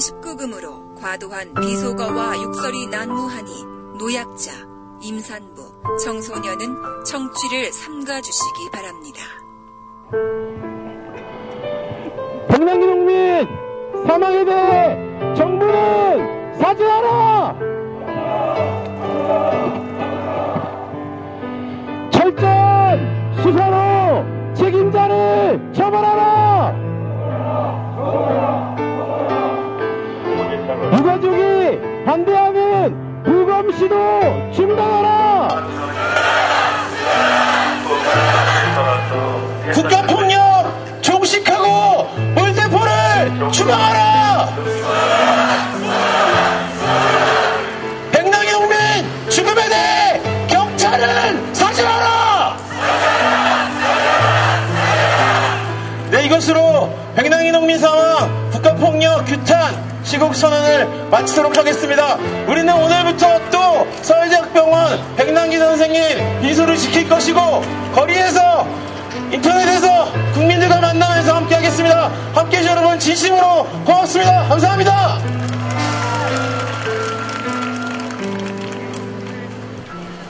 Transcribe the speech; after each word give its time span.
방송은 0.00 0.22
19금으로 0.22 0.98
과도한 1.00 1.54
비속어와 1.54 2.42
욕설이 2.42 2.86
난무하니 2.86 3.64
노약자, 3.98 4.52
임산부, 5.02 5.62
청소년은 6.02 7.04
청취를 7.04 7.70
삼가주시기 7.72 8.70
바랍니다. 8.72 9.20
백남기 12.48 12.86
농민 12.86 13.46
사망에 14.06 14.44
대해 14.44 15.34
정부는 15.34 16.58
사죄하라! 16.58 17.79
추방하라! 43.70 44.54
백남기 48.10 48.50
농민 48.50 48.78
죽음에 49.30 49.68
대해 49.68 50.20
경찰은 50.48 51.54
사죄하라! 51.54 52.56
네, 56.10 56.24
이것으로 56.26 56.92
백남기 57.14 57.52
농민 57.52 57.78
상황 57.78 58.50
국가폭력 58.50 59.24
규탄 59.26 59.72
시국 60.02 60.34
선언을 60.34 61.08
마치도록 61.08 61.56
하겠습니다. 61.56 62.16
우리는 62.48 62.72
오늘부터 62.74 63.50
또 63.50 63.86
서울대학병원 64.02 65.14
백남기 65.16 65.58
선생님 65.58 66.40
비소를 66.40 66.76
지킬 66.76 67.08
것이고 67.08 67.40
거리에서 67.94 68.66
인터넷에서 69.32 70.12
국민들과 70.34 70.80
만나면서 70.80 71.34
함께 71.34 71.54
하겠습니다. 71.54 72.08
함께 72.34 72.58
해주신 72.58 72.76
여러분 72.76 72.98
진심으로 72.98 73.66
고맙습니다. 73.84 74.48
감사합니다. 74.48 75.18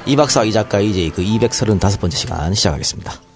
이 0.06 0.17
박사 0.17 0.45
이 0.45 0.53
작가 0.53 0.81
이제 0.81 1.11
그 1.15 1.23
235번째 1.23 2.12
시간 2.12 2.55
시작하겠습니다. 2.55 3.30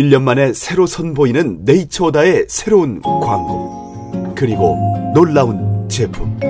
일년 0.00 0.24
만에 0.24 0.54
새로 0.54 0.86
선보이는 0.86 1.58
네이처다의 1.66 2.46
새로운 2.48 3.02
광고. 3.02 4.32
그리고 4.34 4.78
놀라운 5.12 5.86
제품. 5.90 6.40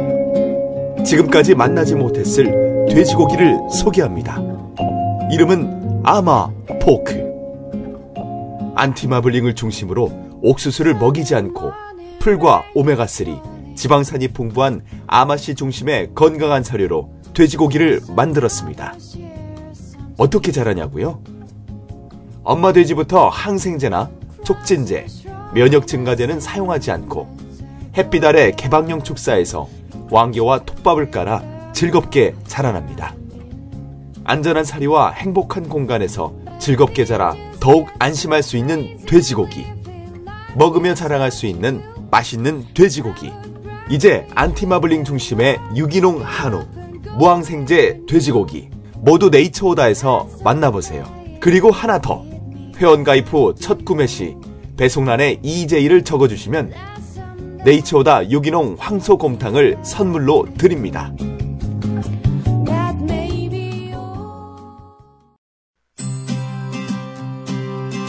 지금까지 1.04 1.56
만나지 1.56 1.96
못했을 1.96 2.86
돼지고기를 2.88 3.58
소개합니다. 3.72 4.40
이름은 5.32 6.02
아마 6.04 6.48
포크. 6.80 7.20
안티마블링을 8.76 9.56
중심으로 9.56 10.38
옥수수를 10.42 10.94
먹이지 10.94 11.34
않고 11.34 11.72
풀과 12.20 12.66
오메가3, 12.76 13.74
지방산이 13.74 14.28
풍부한 14.28 14.82
아마씨 15.08 15.56
중심의 15.56 16.10
건강한 16.14 16.62
사료로 16.62 17.10
돼지고기를 17.34 18.02
만들었습니다. 18.14 18.94
어떻게 20.18 20.52
자라냐고요? 20.52 21.39
엄마 22.42 22.72
돼지부터 22.72 23.28
항생제나 23.28 24.10
촉진제, 24.44 25.06
면역 25.52 25.86
증가제는 25.86 26.40
사용하지 26.40 26.90
않고 26.90 27.28
햇빛 27.96 28.24
아래 28.24 28.50
개방형 28.52 29.02
축사에서 29.02 29.68
왕겨와 30.10 30.60
톱밥을 30.64 31.10
깔아 31.10 31.72
즐겁게 31.72 32.34
자라납니다. 32.46 33.14
안전한 34.24 34.64
사료와 34.64 35.10
행복한 35.10 35.68
공간에서 35.68 36.32
즐겁게 36.58 37.04
자라 37.04 37.34
더욱 37.58 37.88
안심할 37.98 38.42
수 38.42 38.56
있는 38.56 38.98
돼지고기. 39.06 39.66
먹으며 40.56 40.94
자랑할 40.94 41.30
수 41.30 41.46
있는 41.46 41.82
맛있는 42.10 42.66
돼지고기. 42.74 43.32
이제 43.90 44.26
안티마블링 44.34 45.04
중심의 45.04 45.58
유기농 45.76 46.22
한우, 46.22 46.64
무항생제 47.18 48.02
돼지고기 48.08 48.70
모두 48.94 49.30
네이처오다에서 49.30 50.28
만나보세요. 50.42 51.04
그리고 51.40 51.70
하나 51.70 52.00
더. 52.00 52.29
회원가입 52.80 53.32
후 53.32 53.54
첫 53.54 53.84
구매 53.84 54.06
시 54.06 54.34
배송란에 54.78 55.40
EJ를 55.42 56.02
적어주시면 56.02 56.72
네이처오다 57.62 58.30
유기농 58.30 58.76
황소곰탕을 58.78 59.78
선물로 59.82 60.46
드립니다. 60.56 61.12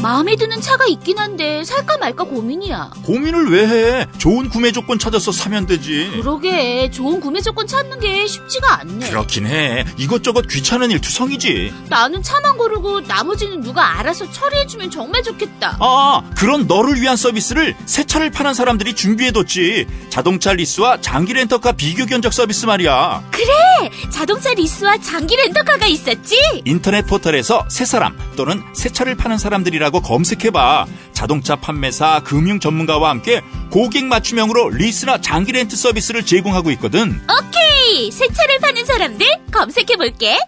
마음에 0.02 0.36
드는 0.36 0.62
차가 0.62 0.86
있긴 0.88 1.20
한데 1.20 1.64
살까 1.64 1.98
말까 1.98 2.24
고민이야. 2.24 2.90
고민을 3.06 3.52
왜 3.52 3.68
해? 3.68 4.08
좋은 4.18 4.50
구매 4.50 4.72
조건 4.72 4.98
찾아서 4.98 5.32
사면 5.32 5.68
되지. 5.68 6.10
그러게 6.22 6.90
좋은 6.90 7.20
구매 7.20 7.40
조건 7.42 7.68
찾는 7.68 8.00
게 8.00 8.26
쉽지가 8.26 8.80
않네. 8.82 9.10
그렇긴 9.10 9.46
해. 9.46 9.86
이것저것 9.98 10.48
귀찮은 10.48 10.90
일 10.90 11.00
투성이지. 11.02 11.74
나는 11.90 12.24
차만 12.24 12.58
고르고 12.58 13.02
나머지는 13.02 13.62
누가 13.62 14.00
알아서 14.00 14.30
처리해주면 14.32 14.90
정말 14.90 15.22
좋겠다. 15.22 15.78
아, 15.80 16.24
그런 16.36 16.66
너를 16.66 17.00
위한 17.00 17.16
서비스를 17.16 17.76
새 17.86 18.04
차를 18.04 18.32
파는 18.32 18.54
사람들이 18.56 18.96
준비해뒀지. 18.96 19.86
자동차 20.10 20.54
리스와 20.54 21.00
장기 21.02 21.34
렌터카 21.34 21.74
비교 21.74 22.06
견적 22.08 22.34
서비스 22.34 22.66
말이야. 22.66 23.24
그래! 23.32 23.90
자동차 24.10 24.54
리스와 24.54 24.98
장기 25.00 25.36
렌터카가 25.36 25.86
있었지? 25.86 26.36
인터넷 26.66 27.06
포털에서 27.06 27.66
새 27.70 27.86
사람 27.86 28.18
또는 28.36 28.64
새 28.74 28.90
차를 28.90 29.16
파는 29.16 29.38
사람들이라고 29.38 29.91
검색해봐. 30.00 30.86
자동차 31.12 31.56
판매사, 31.56 32.22
금융 32.24 32.60
전문가와 32.60 33.10
함께 33.10 33.42
고객 33.70 34.06
맞춤형으로 34.06 34.70
리스나 34.70 35.20
장기 35.20 35.52
렌트 35.52 35.76
서비스를 35.76 36.26
제공하고 36.26 36.72
있거든. 36.72 37.22
오케이! 37.30 38.10
새 38.12 38.28
차를 38.28 38.60
파는 38.60 38.86
사람들 38.86 39.28
검색해볼게. 39.52 40.40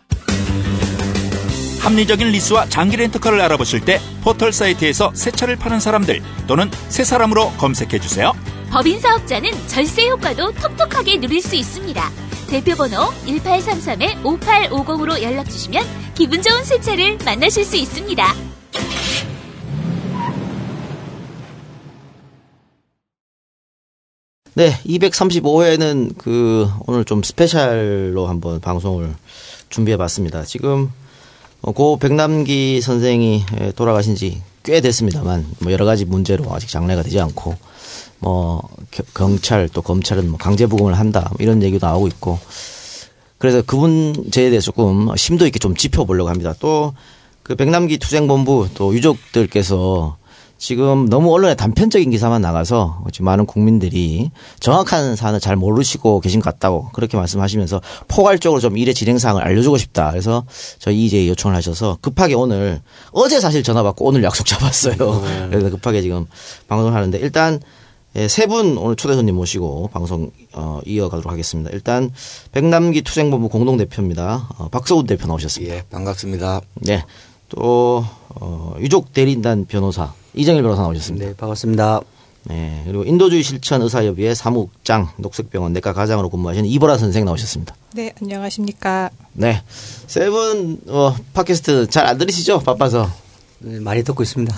합리적인 1.83 2.29
리스와 2.29 2.69
장기 2.69 2.95
렌터카를 2.95 3.41
알아보실 3.41 3.81
때 3.81 3.99
포털 4.21 4.53
사이트에서 4.53 5.11
새 5.13 5.31
차를 5.31 5.57
파는 5.57 5.81
사람들 5.81 6.21
또는 6.47 6.71
새 6.87 7.03
사람으로 7.03 7.51
검색해주세요. 7.57 8.31
법인 8.71 9.01
사업자는 9.01 9.51
절세 9.67 10.07
효과도 10.07 10.53
톡톡하게 10.53 11.19
누릴 11.19 11.41
수 11.41 11.55
있습니다. 11.55 12.09
대표번호 12.49 13.11
1833-5850으로 13.27 15.21
연락주시면 15.21 15.85
기분 16.15 16.41
좋은 16.41 16.63
새 16.63 16.79
차를 16.79 17.17
만나실 17.25 17.65
수 17.65 17.75
있습니다. 17.75 18.33
네, 24.55 24.71
235회는 24.85 26.17
그 26.17 26.69
오늘 26.85 27.05
좀 27.05 27.23
스페셜로 27.23 28.27
한번 28.27 28.59
방송을 28.59 29.15
준비해 29.69 29.97
봤습니다. 29.97 30.43
지금 30.43 30.91
어, 31.61 31.71
고 31.71 31.97
백남기 31.97 32.81
선생이 32.81 33.43
예, 33.61 33.71
돌아가신 33.71 34.15
지 34.15 34.41
꽤 34.65 34.79
됐습니다만 34.79 35.45
뭐 35.59 35.73
여러 35.73 35.83
가지 35.83 36.05
문제로 36.05 36.45
아직 36.55 36.69
장례가 36.69 37.03
되지 37.03 37.19
않고 37.19 37.53
뭐 38.19 38.61
겨- 38.91 39.03
경찰 39.13 39.67
또 39.67 39.81
검찰은 39.81 40.29
뭐 40.29 40.37
강제 40.37 40.67
부검을 40.67 40.97
한다 40.97 41.27
뭐 41.31 41.37
이런 41.41 41.61
얘기도 41.61 41.85
나오고 41.85 42.07
있고 42.07 42.39
그래서 43.39 43.61
그 43.61 43.75
문제에 43.75 44.49
대해서 44.49 44.63
조금 44.63 45.13
심도 45.17 45.45
있게 45.45 45.59
좀 45.59 45.75
짚어보려고 45.75 46.29
합니다. 46.29 46.53
또 46.59 46.93
그 47.43 47.55
백남기 47.55 47.97
투쟁본부 47.97 48.69
또 48.73 48.95
유족들께서 48.95 50.15
지금 50.63 51.09
너무 51.09 51.33
언론에 51.33 51.55
단편적인 51.55 52.09
기사만 52.09 52.41
나가서 52.41 53.03
지금 53.11 53.25
많은 53.25 53.45
국민들이 53.45 54.31
정확한 54.61 55.17
사안을 55.17 55.41
잘 55.41 55.57
모르시고 55.57 56.21
계신 56.21 56.39
것 56.39 56.53
같다고 56.53 56.87
그렇게 56.93 57.17
말씀하시면서 57.17 57.81
포괄적으로 58.07 58.61
좀 58.61 58.77
일의 58.77 58.93
진행 58.93 59.17
사항을 59.17 59.43
알려주고 59.43 59.77
싶다. 59.77 60.11
그래서 60.11 60.45
저희 60.79 61.03
이제 61.05 61.27
요청을 61.27 61.53
하셔서 61.57 61.97
급하게 61.99 62.35
오늘 62.35 62.79
어제 63.11 63.41
사실 63.41 63.61
전화 63.61 63.83
받고 63.83 64.05
오늘 64.05 64.23
약속 64.23 64.45
잡았어요. 64.47 64.95
그래서 65.49 65.69
급하게 65.69 66.01
지금 66.01 66.27
방송을 66.69 66.93
하는데 66.95 67.19
일단 67.19 67.59
예, 68.15 68.29
세 68.29 68.45
분 68.47 68.77
오늘 68.77 68.95
초대 68.95 69.15
손님 69.15 69.35
모시고 69.35 69.89
방송 69.91 70.31
어, 70.53 70.79
이어가도록 70.85 71.29
하겠습니다. 71.29 71.71
일단 71.73 72.09
백남기 72.53 73.01
투쟁본부 73.01 73.49
공동 73.49 73.75
대표입니다. 73.75 74.47
어, 74.57 74.69
박서훈 74.69 75.07
대표 75.07 75.27
나오셨습니다. 75.27 75.75
예, 75.75 75.83
반갑습니다. 75.89 76.61
네. 76.75 77.03
또 77.49 78.05
어, 78.39 78.75
유족 78.79 79.11
대리인단 79.11 79.65
변호사 79.67 80.13
이정일 80.33 80.63
변호사 80.63 80.81
나오셨습니다. 80.83 81.25
네, 81.25 81.33
반갑습니다. 81.35 82.01
네. 82.45 82.81
그리고 82.85 83.03
인도주의 83.05 83.41
실천 83.43 83.81
의사협의회 83.81 84.33
사무국장 84.35 85.09
녹색병원 85.17 85.73
내과 85.73 85.93
과장으로 85.93 86.29
근무하시는 86.29 86.67
이보라 86.69 86.97
선생 86.97 87.23
나오셨습니다. 87.25 87.75
네, 87.93 88.13
안녕하십니까. 88.21 89.09
네. 89.33 89.61
세븐 90.07 90.79
어, 90.87 91.15
팟캐스트 91.33 91.87
잘 91.89 92.05
안 92.07 92.17
들으시죠? 92.17 92.59
바빠서. 92.59 93.09
네, 93.59 93.79
많이 93.79 94.03
듣고 94.03 94.23
있습니다. 94.23 94.53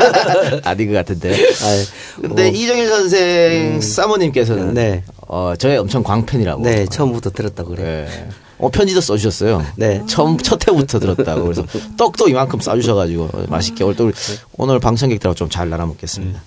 아닌 0.64 0.88
것 0.88 0.94
같은데. 0.94 1.34
아, 1.34 1.84
근데 2.22 2.50
뭐, 2.50 2.52
이정일 2.58 2.88
선생 2.88 3.80
사모님께서는 3.82 4.72
네. 4.72 5.02
어, 5.28 5.52
저의 5.58 5.76
엄청 5.76 6.02
광팬이라고. 6.02 6.62
네, 6.62 6.86
처음부터 6.86 7.30
들었다고 7.32 7.70
그래. 7.70 8.08
네. 8.08 8.28
어, 8.58 8.70
편지도 8.70 9.00
써주셨어요. 9.00 9.64
네. 9.76 10.02
처음, 10.06 10.38
첫 10.38 10.66
해부터 10.66 10.98
들었다고. 10.98 11.42
그래서 11.44 11.64
떡도 11.96 12.28
이만큼 12.28 12.60
싸주셔가지고 12.60 13.30
맛있게 13.48 13.84
오늘, 13.84 14.12
오늘 14.56 14.78
방청객들하고 14.80 15.34
좀 15.34 15.48
잘 15.50 15.68
나눠 15.68 15.86
먹겠습니다. 15.86 16.40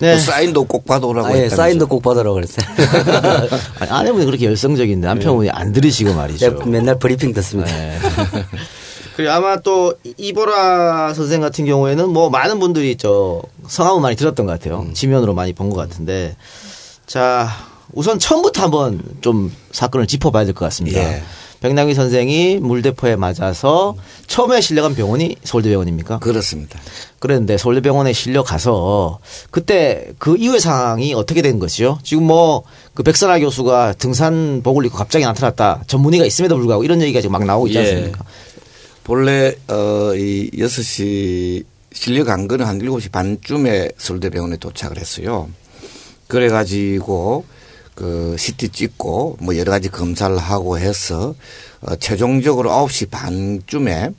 네. 0.00 0.14
또 0.14 0.18
사인도 0.20 0.64
꼭 0.64 0.84
받아오라고 0.86 1.28
아, 1.28 1.36
예. 1.38 1.48
사인도 1.48 1.86
꼭 1.86 2.02
받으라고 2.02 2.34
그랬어요. 2.34 2.66
아니, 3.78 3.90
아내분이 3.90 4.24
그렇게 4.26 4.46
열성적인데 4.46 5.06
남편분이 5.06 5.50
안 5.50 5.72
들으시고 5.72 6.14
말이죠. 6.14 6.58
네, 6.58 6.64
맨날 6.66 6.98
브리핑 6.98 7.32
듣습니다. 7.34 7.70
네. 7.70 7.98
그리고 9.16 9.30
아마 9.30 9.56
또 9.60 9.94
이보라 10.16 11.14
선생 11.14 11.40
같은 11.40 11.64
경우에는 11.66 12.08
뭐 12.08 12.28
많은 12.30 12.58
분들이 12.58 12.96
저 12.96 13.40
성함은 13.68 14.02
많이 14.02 14.16
들었던 14.16 14.44
것 14.46 14.52
같아요. 14.52 14.80
음. 14.80 14.92
지면으로 14.94 15.32
많이 15.34 15.52
본 15.52 15.70
것 15.70 15.76
같은데 15.76 16.34
자 17.06 17.48
우선 17.94 18.18
처음부터 18.18 18.62
한번 18.62 19.00
좀 19.20 19.52
사건을 19.72 20.06
짚어봐야 20.06 20.44
될 20.44 20.54
것 20.54 20.64
같습니다. 20.66 21.00
예. 21.00 21.22
백남기 21.60 21.94
선생이 21.94 22.56
물대포에 22.58 23.16
맞아서 23.16 23.96
처음에 24.26 24.60
실려간 24.60 24.94
병원이 24.94 25.36
서울대병원입니까? 25.44 26.18
그렇습니다. 26.18 26.78
그랬는데 27.20 27.56
서울대병원에 27.56 28.12
실려 28.12 28.42
가서 28.42 29.18
그때 29.50 30.12
그 30.18 30.36
이후의 30.36 30.60
상황이 30.60 31.14
어떻게 31.14 31.40
된 31.40 31.58
것이죠? 31.58 31.98
지금 32.02 32.24
뭐 32.24 32.64
그 32.94 33.02
백선아 33.02 33.40
교수가 33.40 33.94
등산복을 33.94 34.86
입고 34.86 34.96
갑자기 34.96 35.24
나타났다 35.24 35.82
전문의가 35.88 36.24
있음에도 36.26 36.56
불구하고 36.56 36.84
이런 36.84 37.02
얘기가 37.02 37.20
지금 37.20 37.32
막 37.32 37.44
나오고 37.44 37.66
있지 37.66 37.78
예. 37.78 37.82
않습니까? 37.82 38.24
본래, 39.02 39.54
어, 39.68 40.14
이 40.14 40.48
6시, 40.54 41.64
실려간 41.92 42.46
거는 42.46 42.64
한 42.66 42.78
7시 42.78 43.10
반쯤에 43.10 43.90
서울대병원에 43.98 44.56
도착을 44.58 44.96
했어요. 44.96 45.48
그래 46.28 46.48
가지고, 46.48 47.44
그, 47.94 48.36
CT 48.38 48.70
찍고, 48.70 49.38
뭐 49.40 49.56
여러 49.56 49.70
가지 49.70 49.88
검사를 49.88 50.36
하고 50.36 50.78
해서, 50.78 51.34
어, 51.80 51.96
최종적으로 51.96 52.70
9시 52.70 53.10
반쯤에, 53.10 54.10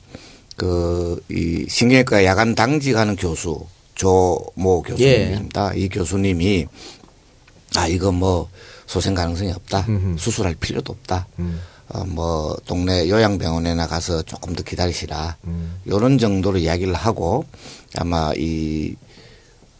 그, 0.56 1.22
이 1.30 1.66
신경외과 1.68 2.24
야간 2.24 2.54
당직하는 2.54 3.16
교수, 3.16 3.66
조모 3.94 4.82
교수님입니다. 4.82 5.74
이 5.74 5.88
교수님이, 5.88 6.66
아, 7.76 7.86
이거 7.86 8.12
뭐, 8.12 8.48
소생 8.86 9.14
가능성이 9.14 9.52
없다. 9.52 9.86
수술할 10.18 10.54
필요도 10.54 10.92
없다. 10.92 11.26
어, 11.88 12.04
뭐, 12.04 12.56
동네 12.66 13.08
요양병원에 13.08 13.74
나가서 13.74 14.22
조금 14.22 14.54
더 14.54 14.62
기다리시라. 14.62 15.36
요런 15.88 16.18
정도로 16.18 16.58
이야기를 16.58 16.94
하고 16.94 17.44
아마 17.96 18.32
이 18.36 18.94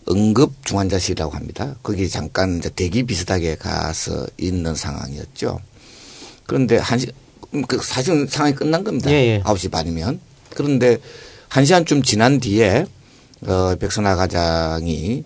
응급 0.08 0.64
중환자실이라고 0.64 1.32
합니다. 1.32 1.76
거기 1.82 2.08
잠깐 2.08 2.58
이제 2.58 2.70
대기 2.70 3.02
비슷하게 3.04 3.56
가서 3.56 4.26
있는 4.38 4.74
상황이었죠. 4.74 5.60
그런데 6.46 6.76
한 6.76 6.98
시, 6.98 7.08
음, 7.54 7.62
그 7.62 7.78
사실은 7.82 8.26
상황이 8.26 8.54
끝난 8.54 8.84
겁니다. 8.84 9.10
예, 9.10 9.14
예. 9.14 9.42
9시 9.42 9.70
반이면. 9.70 10.20
그런데 10.54 10.98
한 11.48 11.64
시간쯤 11.64 12.02
지난 12.02 12.40
뒤에 12.40 12.86
어, 13.46 13.74
백선아 13.76 14.16
과장이 14.16 15.24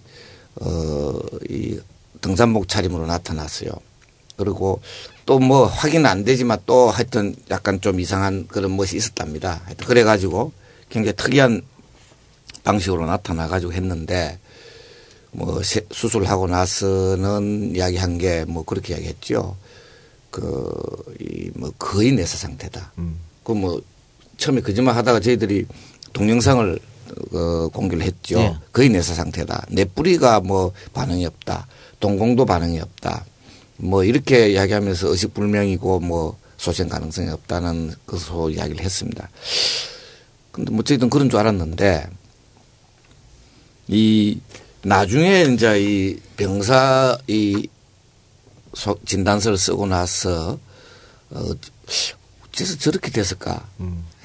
어, 0.56 1.18
이 1.48 1.78
등산복 2.20 2.68
차림으로 2.68 3.06
나타났어요. 3.06 3.70
그리고 4.36 4.80
또 5.26 5.38
뭐 5.38 5.66
확인 5.66 6.06
안 6.06 6.24
되지만 6.24 6.58
또 6.66 6.90
하여튼 6.90 7.36
약간 7.50 7.80
좀 7.80 8.00
이상한 8.00 8.48
그런 8.48 8.76
것이 8.76 8.96
있었답니다. 8.96 9.60
하여튼 9.64 9.86
그래가지고 9.86 10.52
굉장히 10.88 11.14
특이한 11.14 11.62
방식으로 12.64 13.06
나타나 13.06 13.46
가지고 13.46 13.72
했는데 13.72 14.40
뭐 15.32 15.62
세- 15.62 15.86
수술하고 15.92 16.46
나서는 16.48 17.74
이야기한 17.76 18.18
게 18.18 18.44
뭐 18.48 18.64
그렇게 18.64 18.94
이야기했죠. 18.94 19.56
그 20.30 20.40
이 21.20 21.50
뭐 21.54 21.72
거의 21.78 22.12
내사 22.12 22.36
상태다. 22.36 22.92
그뭐 23.44 23.80
처음에 24.38 24.60
거짓말 24.60 24.94
하다가 24.96 25.20
저희들이 25.20 25.66
동영상을 26.12 26.78
어, 27.32 27.68
공개를 27.72 28.04
했죠. 28.04 28.38
네. 28.38 28.56
거의 28.72 28.88
내사 28.88 29.14
상태다. 29.14 29.66
내 29.70 29.84
뿌리가 29.84 30.40
뭐 30.40 30.72
반응이 30.94 31.26
없다. 31.26 31.66
동공도 31.98 32.46
반응이 32.46 32.78
없다. 32.80 33.24
뭐 33.78 34.04
이렇게 34.04 34.50
이야기하면서 34.50 35.08
의식불명이고 35.08 36.00
뭐 36.00 36.38
소생 36.56 36.88
가능성이 36.88 37.30
없다는 37.30 37.94
것으로 38.06 38.50
이야기를 38.50 38.84
했습니다. 38.84 39.28
근데 40.52 40.70
뭐 40.70 40.80
어쨌든 40.80 41.10
그런 41.10 41.28
줄 41.30 41.38
알았는데 41.40 42.08
이 43.88 44.38
나중에 44.82 45.42
이제 45.52 45.80
이 45.80 46.18
병사 46.36 47.18
이 47.26 47.68
소- 48.74 48.98
진단서를 49.04 49.58
쓰고 49.58 49.86
나서 49.86 50.58
어 51.30 51.44
어째서 52.48 52.78
저렇게 52.78 53.10
됐을까 53.10 53.66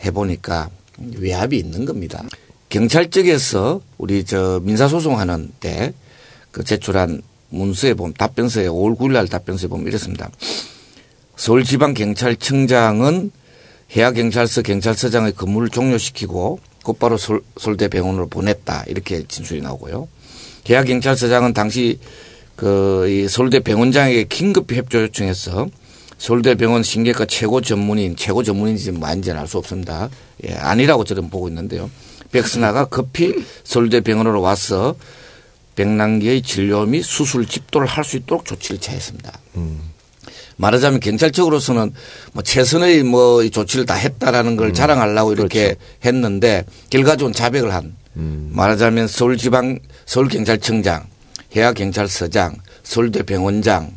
해보니까 0.03 0.70
외압이 0.98 1.58
있는 1.58 1.86
겁니다. 1.86 2.24
경찰 2.70 3.10
측에서 3.10 3.82
우리 3.98 4.24
저 4.25 4.60
민사소송하는 4.63 5.51
때 5.60 5.94
그 6.51 6.63
제출한 6.63 7.22
문서에 7.50 7.94
보면 7.96 8.13
답변서에 8.13 8.68
5월 8.68 8.98
9일 8.98 9.12
날 9.12 9.27
답변서에 9.27 9.68
보면 9.68 9.88
이렇습니다. 9.88 10.32
서울지방경찰청장은 11.36 13.32
해양경찰서 13.94 14.62
경찰서장의 14.62 15.34
근무를 15.34 15.68
종료시키고 15.70 16.60
곧바로 16.84 17.18
서울, 17.18 17.44
서울대병원으로 17.60 18.27
보냈다 18.30 18.86
이렇게 18.88 19.24
진술이 19.27 19.60
나오고요. 19.62 20.08
해양경찰서장은 20.69 21.53
당시 21.53 22.00
그 22.55 23.05
이 23.07 23.27
서울대 23.27 23.60
병원장에게 23.60 24.24
긴급히 24.24 24.77
협조 24.77 25.01
요청해서 25.03 25.67
서울대 26.17 26.55
병원 26.55 26.81
신경과 26.84 27.25
최고 27.25 27.60
전문인 27.62 28.15
최고 28.15 28.41
전문인지 28.43 28.91
뭐 28.93 29.07
아닌지는 29.10 29.38
알수 29.39 29.57
없습니다. 29.57 30.10
예, 30.48 30.53
아니라고 30.53 31.03
저는 31.03 31.29
보고 31.29 31.50
있는데요. 31.50 31.89
백선아가 32.31 32.86
급히 32.86 33.34
서울대 33.63 34.00
병원으로 34.01 34.41
와서 34.41 34.95
백남기의 35.75 36.41
진료 36.41 36.86
및 36.86 37.03
수술 37.03 37.45
집도를 37.45 37.88
할 37.88 38.03
수 38.05 38.15
있도록 38.15 38.45
조치를 38.45 38.79
취했습니다. 38.79 39.38
말하자면 40.57 41.01
경찰적으로서는 41.01 41.93
뭐 42.31 42.41
최선의 42.43 43.03
뭐이 43.03 43.50
조치를 43.51 43.86
다 43.86 43.93
했다라는 43.95 44.55
걸 44.55 44.74
자랑하려고 44.74 45.34
이렇게 45.34 45.75
했는데 46.05 46.63
결과적으로 46.89 47.34
자백을 47.34 47.74
한 47.74 47.95
말하자면 48.15 49.07
서울지방 49.07 49.79
서울경찰청장, 50.05 51.05
해양경찰서장, 51.55 52.55
서울대병원장 52.84 53.91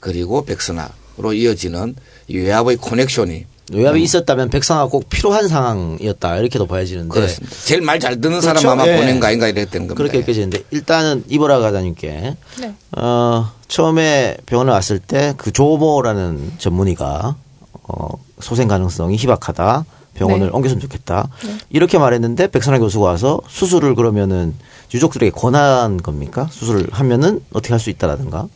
그리고 0.00 0.44
백선아로 0.44 1.32
이어지는 1.34 1.96
이 2.28 2.38
외압의 2.38 2.76
커넥션이 2.78 3.46
외압이 3.72 4.02
있었다면 4.02 4.50
백상아 4.50 4.86
꼭 4.86 5.08
필요한 5.08 5.48
상황이었다 5.48 6.36
이렇게도 6.36 6.66
보여지는데 6.66 7.08
그렇습니다. 7.08 7.56
제일 7.64 7.80
말 7.80 7.98
잘 7.98 8.20
듣는 8.20 8.40
그렇죠. 8.40 8.60
사람 8.60 8.78
아마 8.78 8.86
예. 8.90 8.96
보낸 8.96 9.18
거 9.20 9.26
아닌가 9.26 9.48
이랬던 9.48 9.72
겁니다. 9.88 9.94
그렇게 9.94 10.18
느껴지는데 10.18 10.64
일단은 10.70 11.24
이보라 11.28 11.60
과장님께 11.60 12.36
네. 12.60 12.74
어, 12.92 13.50
처음에 13.68 14.36
병원에 14.44 14.70
왔을 14.70 14.98
때 14.98 15.32
그 15.38 15.50
조모라는 15.50 16.52
전문의가 16.58 17.36
어, 17.84 18.08
소생 18.40 18.68
가능성이 18.68 19.16
희박하다. 19.16 19.86
병원을 20.14 20.46
네. 20.46 20.52
옮겼으면 20.52 20.80
좋겠다. 20.80 21.28
이렇게 21.70 21.98
말했는데 21.98 22.48
백선아 22.48 22.78
교수가 22.78 23.04
와서 23.04 23.40
수술을 23.48 23.94
그러면은 23.94 24.54
유족들에게 24.92 25.30
권한 25.32 25.96
겁니까? 25.98 26.48
수술을 26.50 26.88
하면은 26.92 27.40
어떻게 27.52 27.72
할 27.72 27.80
수 27.80 27.90
있다라든가. 27.90 28.48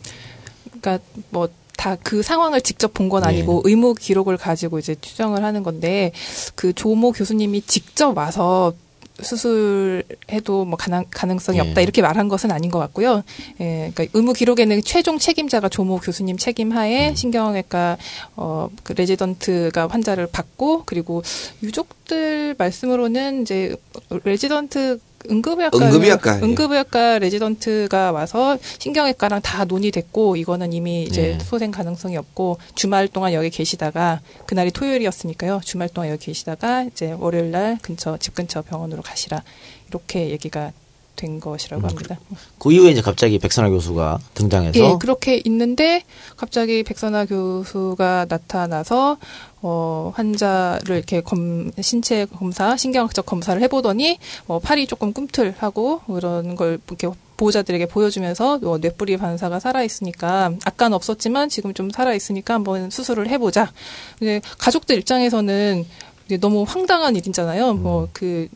그러니까 0.81 0.99
뭐 1.31 1.49
다 1.79 1.97
그 2.03 2.23
상황을 2.25 2.61
직접 2.61 2.93
본 2.93 3.09
건 3.09 3.23
아니고 3.23 3.62
의무 3.65 3.95
기록을 3.95 4.37
가지고 4.37 4.81
이제 4.81 4.97
추정을 5.00 5.45
하는 5.45 5.62
건데 5.62 6.11
그 6.57 6.73
조모 6.73 7.12
교수님이 7.12 7.62
직접 7.62 8.17
와서 8.19 8.73
수술해도 9.20 10.64
뭐 10.64 10.76
가능, 10.76 11.04
가능성이 11.10 11.58
예. 11.58 11.62
없다 11.62 11.80
이렇게 11.80 12.02
말한 12.02 12.28
것은 12.28 12.50
아닌 12.50 12.70
것 12.70 12.78
같고요. 12.78 13.22
예, 13.60 13.90
그러니까 13.94 14.06
의무 14.12 14.32
기록에는 14.32 14.82
최종 14.82 15.18
책임자가 15.18 15.68
조모 15.68 15.98
교수님 15.98 16.37
책임하에 16.37 17.14
신경외과 17.14 17.96
어, 18.37 18.68
그 18.82 18.92
레지던트가 18.92 19.88
환자를 19.88 20.28
받고 20.30 20.82
그리고 20.87 21.22
유족들 21.62 22.54
말씀으로는 22.58 23.42
이제 23.42 23.75
레지던트 24.25 25.00
응급의학과 25.30 25.78
응급의학과, 25.78 26.37
예. 26.37 26.42
응급의학과 26.42 27.18
레지던트가 27.18 28.12
와서 28.12 28.58
신경외과랑 28.78 29.42
다 29.42 29.64
논의됐고 29.64 30.37
이거는 30.37 30.72
이미 30.72 31.02
이제 31.04 31.34
예. 31.34 31.44
소생 31.44 31.70
가능성이 31.70 32.16
없고 32.16 32.58
주말 32.75 33.08
동안 33.08 33.32
여기 33.32 33.50
계시다가 33.50 34.20
그날이 34.46 34.70
토요일이었으니까요. 34.70 35.60
주말 35.64 35.88
동안 35.88 36.10
여기 36.10 36.26
계시다가 36.26 36.84
이제 36.84 37.12
월요일 37.18 37.50
날 37.50 37.78
근처 37.82 38.16
집 38.18 38.34
근처 38.34 38.62
병원으로 38.62 39.02
가시라 39.02 39.42
이렇게 39.88 40.30
얘기가 40.30 40.72
된 41.18 41.40
것이라고 41.40 41.87
합니다. 41.87 42.18
그 42.58 42.72
이후에 42.72 42.92
이제 42.92 43.02
갑자기 43.02 43.38
백선하 43.38 43.68
교수가 43.70 44.18
등장해서 44.34 44.78
예, 44.78 44.96
그렇게 44.98 45.40
있는데 45.44 46.04
갑자기 46.37 46.82
백선아 46.82 47.26
교수가 47.26 48.26
나타나서 48.28 49.18
어 49.60 50.12
환자를 50.14 50.96
이렇게 50.96 51.20
검 51.20 51.70
신체 51.80 52.25
검사, 52.25 52.76
신경학적 52.76 53.26
검사를 53.26 53.60
해보더니 53.60 54.18
뭐 54.46 54.60
팔이 54.60 54.87
조금 54.87 55.12
꿈틀하고 55.12 56.00
그런 56.06 56.54
걸 56.54 56.78
이렇게 56.87 57.08
보호자들에게 57.37 57.87
보여주면서 57.87 58.58
뭐 58.58 58.78
뇌뿌리 58.78 59.16
반사가 59.16 59.60
살아 59.60 59.82
있으니까 59.82 60.52
아까는 60.64 60.94
없었지만 60.94 61.48
지금 61.48 61.75
좀 61.75 61.90
살아 61.90 62.14
있으니까 62.14 62.54
한번 62.54 62.90
수술을 62.90 63.28
해보자. 63.28 63.72
근데 64.18 64.40
가족들 64.58 64.96
입장에서는 64.98 65.84
너무 66.40 66.64
황당한 66.66 67.16
일이잖아요. 67.16 67.75
뭐그 67.75 68.48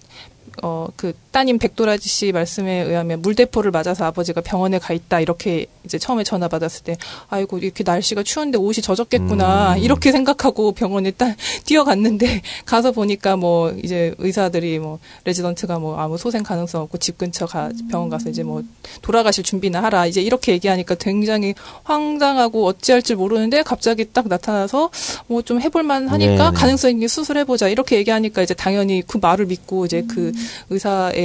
어, 0.62 0.88
그 0.96 1.14
따님 1.32 1.58
백도라지 1.58 2.08
씨 2.08 2.32
말씀에 2.32 2.82
의하면 2.82 3.20
물대포를 3.22 3.70
맞아서 3.70 4.06
아버지가 4.06 4.40
병원에 4.40 4.78
가 4.78 4.94
있다 4.94 5.20
이렇게 5.20 5.66
이제 5.84 5.98
처음에 5.98 6.24
전화 6.24 6.48
받았을 6.48 6.84
때 6.84 6.96
아이고 7.28 7.58
이렇게 7.58 7.84
날씨가 7.84 8.22
추운데 8.22 8.58
옷이 8.58 8.82
젖었겠구나 8.82 9.76
이렇게 9.78 10.12
생각하고 10.12 10.72
병원에 10.72 11.10
딱 11.10 11.36
뛰어갔는데 11.66 12.42
가서 12.64 12.92
보니까 12.92 13.36
뭐 13.36 13.70
이제 13.82 14.14
의사들이 14.18 14.78
뭐 14.78 14.98
레지던트가 15.24 15.78
뭐 15.78 15.98
아무 15.98 16.16
소생 16.18 16.42
가능성 16.42 16.82
없고 16.82 16.98
집 16.98 17.18
근처 17.18 17.46
가 17.46 17.70
병원 17.90 18.08
가서 18.08 18.30
이제 18.30 18.42
뭐 18.42 18.62
돌아가실 19.02 19.44
준비나 19.44 19.82
하라 19.82 20.06
이제 20.06 20.22
이렇게 20.22 20.52
얘기하니까 20.52 20.94
굉장히 20.94 21.54
황당하고 21.84 22.66
어찌할 22.66 23.02
줄 23.02 23.16
모르는데 23.16 23.62
갑자기 23.62 24.06
딱 24.12 24.28
나타나서 24.28 24.90
뭐 25.26 25.42
좀 25.42 25.60
해볼만 25.60 26.08
하니까 26.08 26.44
네 26.44 26.50
네. 26.50 26.56
가능성 26.56 26.90
있게 26.92 27.08
수술해보자 27.08 27.68
이렇게 27.68 27.96
얘기하니까 27.96 28.42
이제 28.42 28.54
당연히 28.54 29.02
그 29.06 29.18
말을 29.20 29.46
믿고 29.46 29.84
이제 29.84 30.04
그 30.08 30.32
의사의 30.70 31.21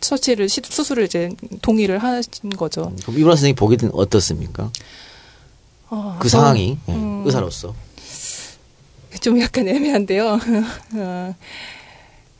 처치를 0.00 0.48
시- 0.48 0.60
수술을 0.64 1.04
이제 1.04 1.30
동의를 1.62 1.98
하신 1.98 2.50
거죠. 2.50 2.92
그럼 3.02 3.18
이br환 3.18 3.36
선생님 3.36 3.54
보기엔 3.56 3.90
어떻습니까? 3.94 4.70
어, 5.90 6.16
그 6.20 6.28
저는, 6.28 6.42
상황이 6.44 6.78
예, 6.88 6.92
음, 6.92 7.22
의사로서 7.24 7.74
좀 9.20 9.40
약간 9.40 9.66
애매한데요. 9.66 10.38
어, 10.94 11.34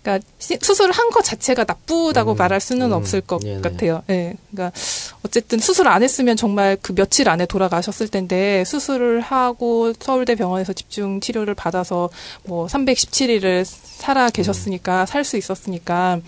그러니까 0.09 0.27
시- 0.38 0.59
수술을 0.62 0.93
한 0.93 1.09
것 1.11 1.23
자체가 1.25 1.65
나쁘다고 1.67 2.35
말할 2.35 2.61
수는 2.61 2.93
없을 2.93 3.21
것 3.21 3.41
네네. 3.43 3.61
같아요. 3.62 4.03
예. 4.11 4.35
그러니까 4.50 4.77
어쨌든 5.25 5.59
수술 5.59 5.88
안 5.88 6.03
했으면 6.03 6.37
정말 6.37 6.77
그 6.81 6.95
며칠 6.95 7.29
안에 7.29 7.47
돌아가셨을 7.47 8.09
텐데 8.09 8.62
수술을 8.65 9.21
하고 9.21 9.93
서울대 9.99 10.35
병원에서 10.35 10.73
집중 10.73 11.21
치료를 11.21 11.55
받아서 11.55 12.09
뭐 12.45 12.67
317일을 12.67 13.65
살아 13.67 14.31
계셨으니까 14.31 15.07
살수 15.07 15.37
있었으니까 15.37 16.21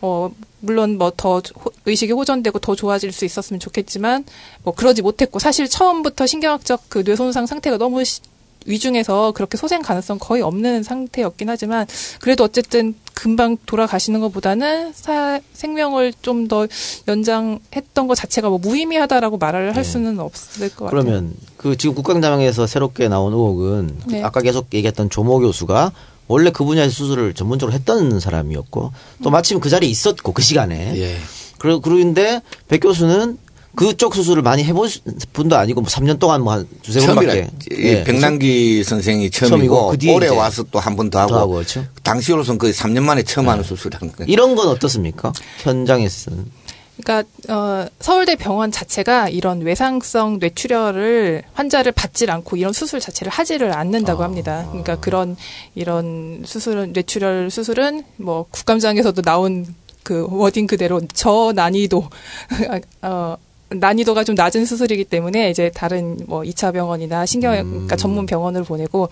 어 0.00 0.30
물론 0.60 0.96
뭐 0.98 1.10
더 1.16 1.42
의식이 1.86 2.12
호전되고 2.12 2.58
더 2.60 2.74
좋아질 2.74 3.12
수 3.12 3.24
있었으면 3.24 3.60
좋겠지만 3.60 4.24
뭐 4.62 4.74
그러지 4.74 5.02
못했고 5.02 5.38
사실 5.38 5.68
처음부터 5.68 6.26
신경학적 6.26 6.82
그 6.88 6.98
뇌손상 7.04 7.46
상태가 7.46 7.78
너무 7.78 8.04
시- 8.04 8.20
위중해서 8.66 9.32
그렇게 9.32 9.56
소생 9.56 9.82
가능성 9.82 10.18
거의 10.20 10.42
없는 10.42 10.82
상태였긴 10.82 11.48
하지만 11.48 11.86
그래도 12.20 12.44
어쨌든 12.44 12.94
금방 13.14 13.56
돌아가시는 13.66 14.20
것보다는 14.20 14.92
사, 14.94 15.40
생명을 15.52 16.12
좀 16.22 16.40
더 16.48 16.66
연장했던 17.06 18.08
것 18.08 18.14
자체가 18.14 18.48
뭐 18.48 18.58
무의미하다라고 18.58 19.38
말을 19.38 19.76
할 19.76 19.82
네. 19.82 19.88
수는 19.88 20.18
없을 20.18 20.68
것 20.70 20.86
같아요. 20.86 21.02
그러면 21.02 21.34
그 21.56 21.76
지금 21.76 21.94
국강장에서 21.94 22.66
새롭게 22.66 23.08
나온 23.08 23.32
의혹은 23.32 23.98
그 24.06 24.12
네. 24.12 24.22
아까 24.22 24.40
계속 24.40 24.72
얘기했던 24.72 25.10
조모 25.10 25.40
교수가 25.40 25.92
원래 26.28 26.50
그 26.50 26.64
분야에서 26.64 26.92
수술을 26.92 27.34
전문적으로 27.34 27.74
했던 27.74 28.20
사람이었고 28.20 28.92
또 29.22 29.30
마침 29.30 29.60
그 29.60 29.68
자리에 29.68 29.88
있었고 29.88 30.32
그 30.32 30.42
시간에 30.42 30.96
예. 30.96 31.16
그러, 31.58 31.78
그런데 31.80 32.40
백 32.68 32.80
교수는 32.80 33.38
그쪽 33.76 34.14
수술을 34.14 34.42
많이 34.42 34.64
해본 34.64 34.88
분도 35.32 35.56
아니고 35.56 35.80
뭐 35.80 35.88
3년 35.88 36.18
동안 36.18 36.42
뭐 36.42 36.54
한 36.54 36.68
두세 36.82 37.06
번밖에 37.06 37.48
예, 37.78 38.04
백남기 38.04 38.82
선생이 38.84 39.30
처음이고 39.30 39.50
처음이고 39.56 39.88
그 39.90 39.98
뒤에 39.98 40.14
올해 40.14 40.28
와서 40.28 40.64
또 40.70 40.78
한 40.80 40.96
번 40.96 41.08
더 41.10 41.20
하고, 41.20 41.30
더 41.30 41.38
하고 41.40 41.52
그렇죠. 41.54 41.84
당시로서는 42.02 42.58
거의 42.58 42.72
3년 42.72 43.02
만에 43.02 43.22
처음 43.22 43.48
하는 43.48 43.62
수술이라는 43.64 44.12
거예요. 44.16 44.30
이런 44.30 44.54
건 44.56 44.68
어떻습니까? 44.68 45.32
현장에서는 45.62 46.60
그러니까 47.02 47.28
어, 47.48 47.86
서울대 47.98 48.36
병원 48.36 48.70
자체가 48.70 49.30
이런 49.30 49.62
외상성 49.62 50.38
뇌출혈을 50.38 51.44
환자를 51.54 51.92
받질 51.92 52.30
않고 52.30 52.56
이런 52.56 52.72
수술 52.74 53.00
자체를 53.00 53.32
하지를 53.32 53.72
않는다고 53.72 54.22
합니다. 54.22 54.66
그러니까 54.68 54.96
그런 54.96 55.36
이런 55.74 56.42
수술은 56.44 56.92
뇌출혈 56.92 57.50
수술은 57.50 58.04
뭐 58.16 58.44
국감장에서도 58.50 59.22
나온 59.22 59.74
그 60.02 60.26
워딩 60.28 60.66
그대로 60.66 61.00
저난이도 61.14 62.04
어 63.02 63.36
난이도가 63.70 64.24
좀 64.24 64.34
낮은 64.34 64.64
수술이기 64.64 65.04
때문에 65.04 65.50
이제 65.50 65.70
다른 65.74 66.18
뭐 66.26 66.42
2차 66.42 66.72
병원이나 66.72 67.24
신경외과 67.26 67.96
전문 67.96 68.26
병원을 68.26 68.64
보내고 68.64 69.08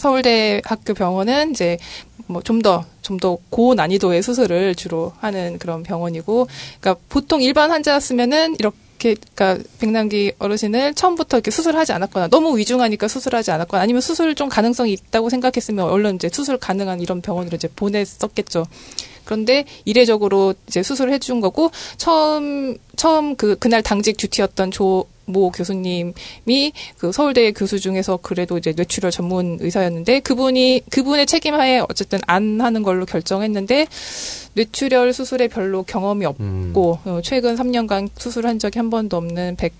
서울대 0.00 0.60
학교 0.64 0.94
병원은 0.94 1.52
이제 1.52 1.78
뭐 2.26 2.42
좀 2.42 2.62
더 2.62 2.84
좀 3.02 3.18
더 3.18 3.38
고난이도의 3.50 4.22
수술을 4.22 4.74
주로 4.76 5.12
하는 5.18 5.58
그런 5.58 5.82
병원이고 5.82 6.46
그러니까 6.80 7.02
보통 7.08 7.42
일반 7.42 7.70
환자였으면은 7.70 8.54
이렇게 8.58 9.16
그러니까 9.34 9.64
백남기 9.80 10.32
어르신을 10.38 10.94
처음부터 10.94 11.38
이렇게 11.38 11.50
수술하지 11.50 11.92
않았거나 11.92 12.28
너무 12.28 12.56
위중하니까 12.56 13.08
수술하지 13.08 13.50
않았거나 13.50 13.82
아니면 13.82 14.00
수술 14.00 14.34
좀 14.34 14.48
가능성이 14.48 14.92
있다고 14.92 15.28
생각했으면 15.30 15.86
얼른 15.86 16.16
이제 16.16 16.28
수술 16.32 16.58
가능한 16.58 17.00
이런 17.00 17.20
병원으로 17.20 17.56
이제 17.56 17.68
보냈었겠죠. 17.74 18.66
그런데 19.24 19.64
이례적으로 19.84 20.54
이제 20.66 20.82
수술을 20.82 21.12
해준 21.12 21.40
거고 21.40 21.70
처음 21.96 22.76
처음 22.96 23.36
그 23.36 23.56
그날 23.58 23.82
당직 23.82 24.16
듀티였던 24.16 24.70
조모 24.70 25.50
교수님이 25.52 26.72
그 26.98 27.12
서울대 27.12 27.52
교수 27.52 27.80
중에서 27.80 28.18
그래도 28.18 28.58
이제 28.58 28.72
뇌출혈 28.76 29.10
전문 29.10 29.58
의사였는데 29.60 30.20
그분이 30.20 30.82
그분의 30.90 31.26
책임하에 31.26 31.82
어쨌든 31.88 32.18
안 32.26 32.60
하는 32.60 32.82
걸로 32.82 33.06
결정했는데 33.06 33.86
뇌출혈 34.54 35.12
수술에 35.12 35.48
별로 35.48 35.82
경험이 35.82 36.26
없고 36.26 36.98
어, 37.04 37.20
최근 37.22 37.56
3년간 37.56 38.10
수술한 38.16 38.58
적이 38.58 38.78
한 38.80 38.90
번도 38.90 39.16
없는 39.16 39.56
백 39.56 39.72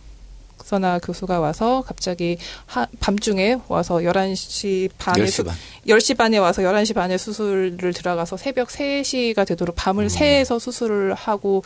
선아 0.64 0.99
교수가 1.00 1.40
와서 1.40 1.83
갑자기 1.87 2.37
하, 2.67 2.87
밤중에 3.00 3.59
와서 3.69 3.97
11시 3.97 4.90
반에 4.99 5.25
10시 5.25 5.47
반. 5.47 5.55
10시 5.87 6.17
반에 6.17 6.38
와서 6.38 6.62
11시 6.62 6.95
반에 6.95 7.17
수술을 7.19 7.93
들어가서 7.95 8.37
새벽 8.37 8.69
3시가 8.69 9.47
되도록 9.47 9.76
밤을 9.76 10.11
새서 10.11 10.59
수술을 10.59 11.14
하고 11.14 11.62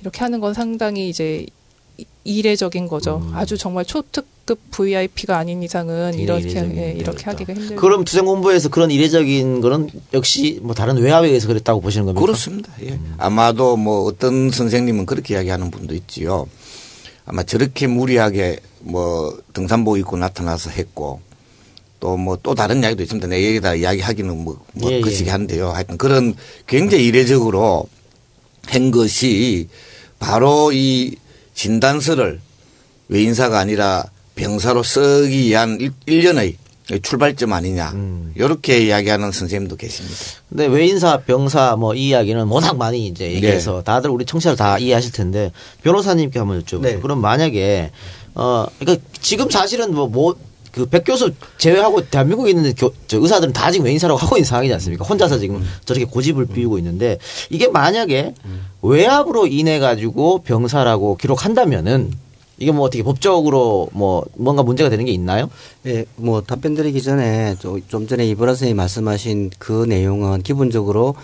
이렇게 0.00 0.20
하는 0.20 0.40
건 0.40 0.54
상당히 0.54 1.08
이제 1.08 1.46
이- 1.96 2.04
이례적인 2.24 2.88
거죠. 2.88 3.22
아주 3.34 3.56
정말 3.56 3.84
초특급 3.84 4.58
VIP가 4.72 5.36
아닌 5.38 5.62
이상은 5.62 6.14
이렇게 6.14 6.56
예, 6.76 6.92
이렇게. 6.98 7.22
하기가 7.24 7.52
힘들죠. 7.54 7.76
그럼 7.76 8.04
투생공부에서 8.04 8.70
그런 8.70 8.90
이례적인 8.90 9.60
거는 9.60 9.90
역시 10.12 10.58
뭐 10.62 10.74
다른 10.74 10.96
외화외에서 10.96 11.46
그랬다고 11.46 11.80
보시는 11.80 12.06
겁니까? 12.06 12.20
그렇습니다. 12.24 12.72
예. 12.82 12.98
아마도 13.18 13.76
뭐 13.76 14.04
어떤 14.06 14.50
선생님은 14.50 15.06
그렇게 15.06 15.34
이야기하는 15.34 15.70
분도 15.70 15.94
있지요. 15.94 16.48
아마 17.24 17.42
저렇게 17.42 17.86
무리하게 17.86 18.58
뭐 18.80 19.38
등산복 19.52 19.98
입고 19.98 20.16
나타나서 20.16 20.70
했고 20.70 21.20
또 22.00 22.16
뭐 22.18 22.36
또 22.42 22.54
다른 22.54 22.82
이야기도 22.82 23.02
있습니다. 23.02 23.26
내 23.28 23.42
얘기다 23.42 23.74
이야기하기는 23.76 24.44
뭐, 24.44 24.62
뭐 24.74 24.92
예, 24.92 25.00
그시기 25.00 25.28
예. 25.28 25.32
한데요. 25.32 25.70
하여튼 25.70 25.96
그런 25.96 26.34
굉장히 26.66 27.06
이례적으로 27.06 27.88
한 28.66 28.90
것이 28.90 29.68
바로 30.18 30.70
이 30.72 31.16
진단서를 31.54 32.40
외인사가 33.08 33.58
아니라 33.58 34.04
병사로 34.34 34.82
쓰기 34.82 35.48
위한 35.48 35.78
일- 35.80 35.92
일련의 36.06 36.56
출발점 37.02 37.52
아니냐. 37.52 37.92
음. 37.94 38.32
이렇게 38.36 38.84
이야기하는 38.84 39.32
선생님도 39.32 39.76
계십니다. 39.76 40.16
근데 40.48 40.66
외인사, 40.66 41.18
병사 41.22 41.76
뭐 41.76 41.94
이 41.94 42.08
이야기는 42.08 42.46
워낙 42.46 42.76
많이 42.76 43.06
이제 43.06 43.32
얘기해서 43.32 43.82
다들 43.82 44.10
우리 44.10 44.24
청취자 44.24 44.54
다 44.54 44.78
이해하실 44.78 45.12
텐데 45.12 45.50
변호사님께 45.82 46.38
한번 46.38 46.62
여쭤볼게요. 46.62 46.80
네. 46.82 46.98
그럼 47.00 47.20
만약에 47.20 47.90
어 48.34 48.66
그러니까 48.78 49.04
지금 49.20 49.48
사실은 49.48 49.94
뭐, 49.94 50.08
뭐 50.08 50.36
그백 50.72 51.04
교수 51.06 51.32
제외하고 51.56 52.04
대한민국에 52.10 52.50
있는 52.50 52.74
교, 52.74 52.92
저 53.06 53.18
의사들은 53.18 53.52
다 53.52 53.70
지금 53.70 53.86
외인사라고 53.86 54.18
하고 54.18 54.36
있는 54.36 54.44
상황이지 54.44 54.74
않습니까? 54.74 55.04
혼자서 55.04 55.38
지금 55.38 55.64
저렇게 55.84 56.04
고집을 56.04 56.46
피우고 56.46 56.78
있는데 56.78 57.18
이게 57.48 57.68
만약에 57.68 58.34
외압으로 58.82 59.46
인해 59.46 59.78
가지고 59.78 60.42
병사라고 60.42 61.16
기록한다면은 61.16 62.10
이게 62.58 62.72
뭐 62.72 62.84
어떻게 62.84 63.02
법적으로 63.02 63.88
뭐 63.92 64.24
뭔가 64.36 64.62
문제가 64.62 64.88
되는 64.90 65.04
게 65.04 65.12
있나요? 65.12 65.50
예, 65.86 66.04
뭐 66.16 66.40
답변 66.40 66.74
드리기 66.74 67.02
전에 67.02 67.56
좀, 67.58 67.82
좀 67.88 68.06
전에 68.06 68.26
이보라 68.26 68.52
선생님이 68.52 68.76
말씀하신 68.76 69.50
그 69.58 69.84
내용은 69.88 70.42
기본적으로 70.42 71.14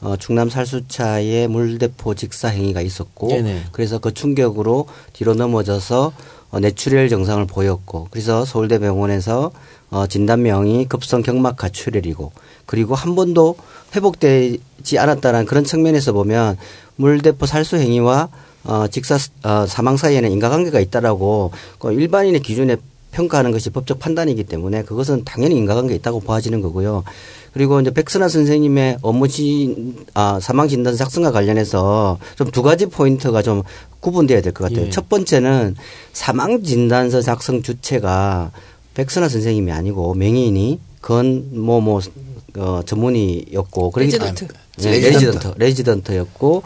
어, 0.00 0.16
충남 0.16 0.50
살수차에 0.50 1.46
물대포 1.46 2.14
직사 2.14 2.48
행위가 2.48 2.82
있었고 2.82 3.28
네네. 3.28 3.62
그래서 3.72 3.98
그 3.98 4.12
충격으로 4.12 4.86
뒤로 5.14 5.34
넘어져서 5.34 6.12
어, 6.50 6.60
뇌출혈 6.60 7.08
증상을 7.08 7.44
보였고 7.46 8.08
그래서 8.10 8.44
서울대병원에서 8.44 9.50
어, 9.90 10.06
진단명이 10.06 10.86
급성 10.86 11.22
경막 11.22 11.56
가출혈이고 11.56 12.32
그리고 12.66 12.94
한 12.94 13.14
번도 13.14 13.56
회복되지 13.96 14.98
않았다는 14.98 15.46
그런 15.46 15.64
측면에서 15.64 16.12
보면 16.12 16.58
물대포 16.96 17.46
살수 17.46 17.76
행위와 17.76 18.28
어, 18.64 18.86
직사 18.88 19.18
어, 19.42 19.66
사망 19.66 19.96
사이에는 19.96 20.30
인과관계가 20.32 20.80
있다라고 20.80 21.52
그 21.78 21.92
일반인의 21.92 22.40
기준에 22.40 22.76
평가하는 23.12 23.52
것이 23.52 23.70
법적 23.70 23.98
판단이기 24.00 24.44
때문에 24.44 24.82
그것은 24.82 25.24
당연히 25.24 25.56
인과관계 25.56 25.94
있다고 25.96 26.20
보아지는 26.20 26.60
거고요. 26.60 27.04
그리고 27.52 27.80
이제 27.80 27.92
백선아 27.92 28.28
선생님의 28.28 28.98
업무 29.02 29.28
진, 29.28 29.94
아, 30.14 30.40
사망 30.40 30.66
진단 30.66 30.96
작성과 30.96 31.30
관련해서 31.30 32.18
좀 32.36 32.50
두 32.50 32.62
가지 32.62 32.86
포인트가 32.86 33.42
좀 33.42 33.62
구분돼야 34.00 34.40
될 34.40 34.52
것 34.52 34.64
같아요. 34.68 34.86
예. 34.86 34.90
첫 34.90 35.08
번째는 35.08 35.76
사망 36.12 36.64
진단서 36.64 37.22
작성 37.22 37.62
주체가 37.62 38.50
백선하 38.94 39.28
선생님이 39.28 39.70
아니고 39.70 40.14
명의인이 40.14 40.80
건 41.00 41.48
뭐뭐 41.52 42.00
어, 42.58 42.80
전문의였고 42.84 43.90
그러기 43.92 44.10
레지던트. 44.10 44.48
네, 44.78 44.98
레지던트 45.00 45.54
레지던트였고 45.56 46.62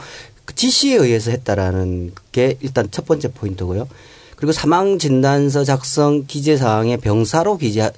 그 0.49 0.55
지시에 0.55 0.97
의해서 0.97 1.31
했다라는 1.31 2.13
게 2.33 2.57
일단 2.61 2.89
첫 2.91 3.05
번째 3.05 3.29
포인트고요. 3.33 3.87
그리고 4.35 4.53
사망 4.53 4.99
진단서 4.99 5.63
작성 5.63 6.25
기재 6.27 6.57
사항에 6.57 6.97
병사로 6.97 7.59
기재 7.59 7.93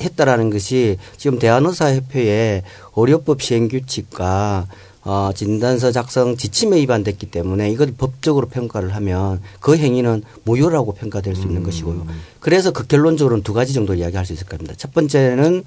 했다라는 0.00 0.50
것이 0.50 0.96
지금 1.16 1.40
대한의사협회의 1.40 2.62
의료법 2.94 3.42
시행 3.42 3.66
규칙과 3.66 4.68
어, 5.04 5.32
진단서 5.34 5.90
작성 5.90 6.36
지침에 6.36 6.76
위반됐기 6.82 7.32
때문에 7.32 7.72
이걸 7.72 7.92
법적으로 7.98 8.46
평가를 8.46 8.94
하면 8.94 9.40
그 9.58 9.76
행위는 9.76 10.22
무효라고 10.44 10.94
평가될 10.94 11.34
수 11.34 11.42
있는 11.42 11.64
것이고요. 11.64 12.06
그래서 12.38 12.70
극결론적으로는 12.70 13.42
두 13.42 13.54
가지 13.54 13.72
정도 13.72 13.96
이야기할 13.96 14.24
수 14.24 14.32
있을 14.32 14.46
겁니다. 14.46 14.74
첫 14.76 14.94
번째는 14.94 15.64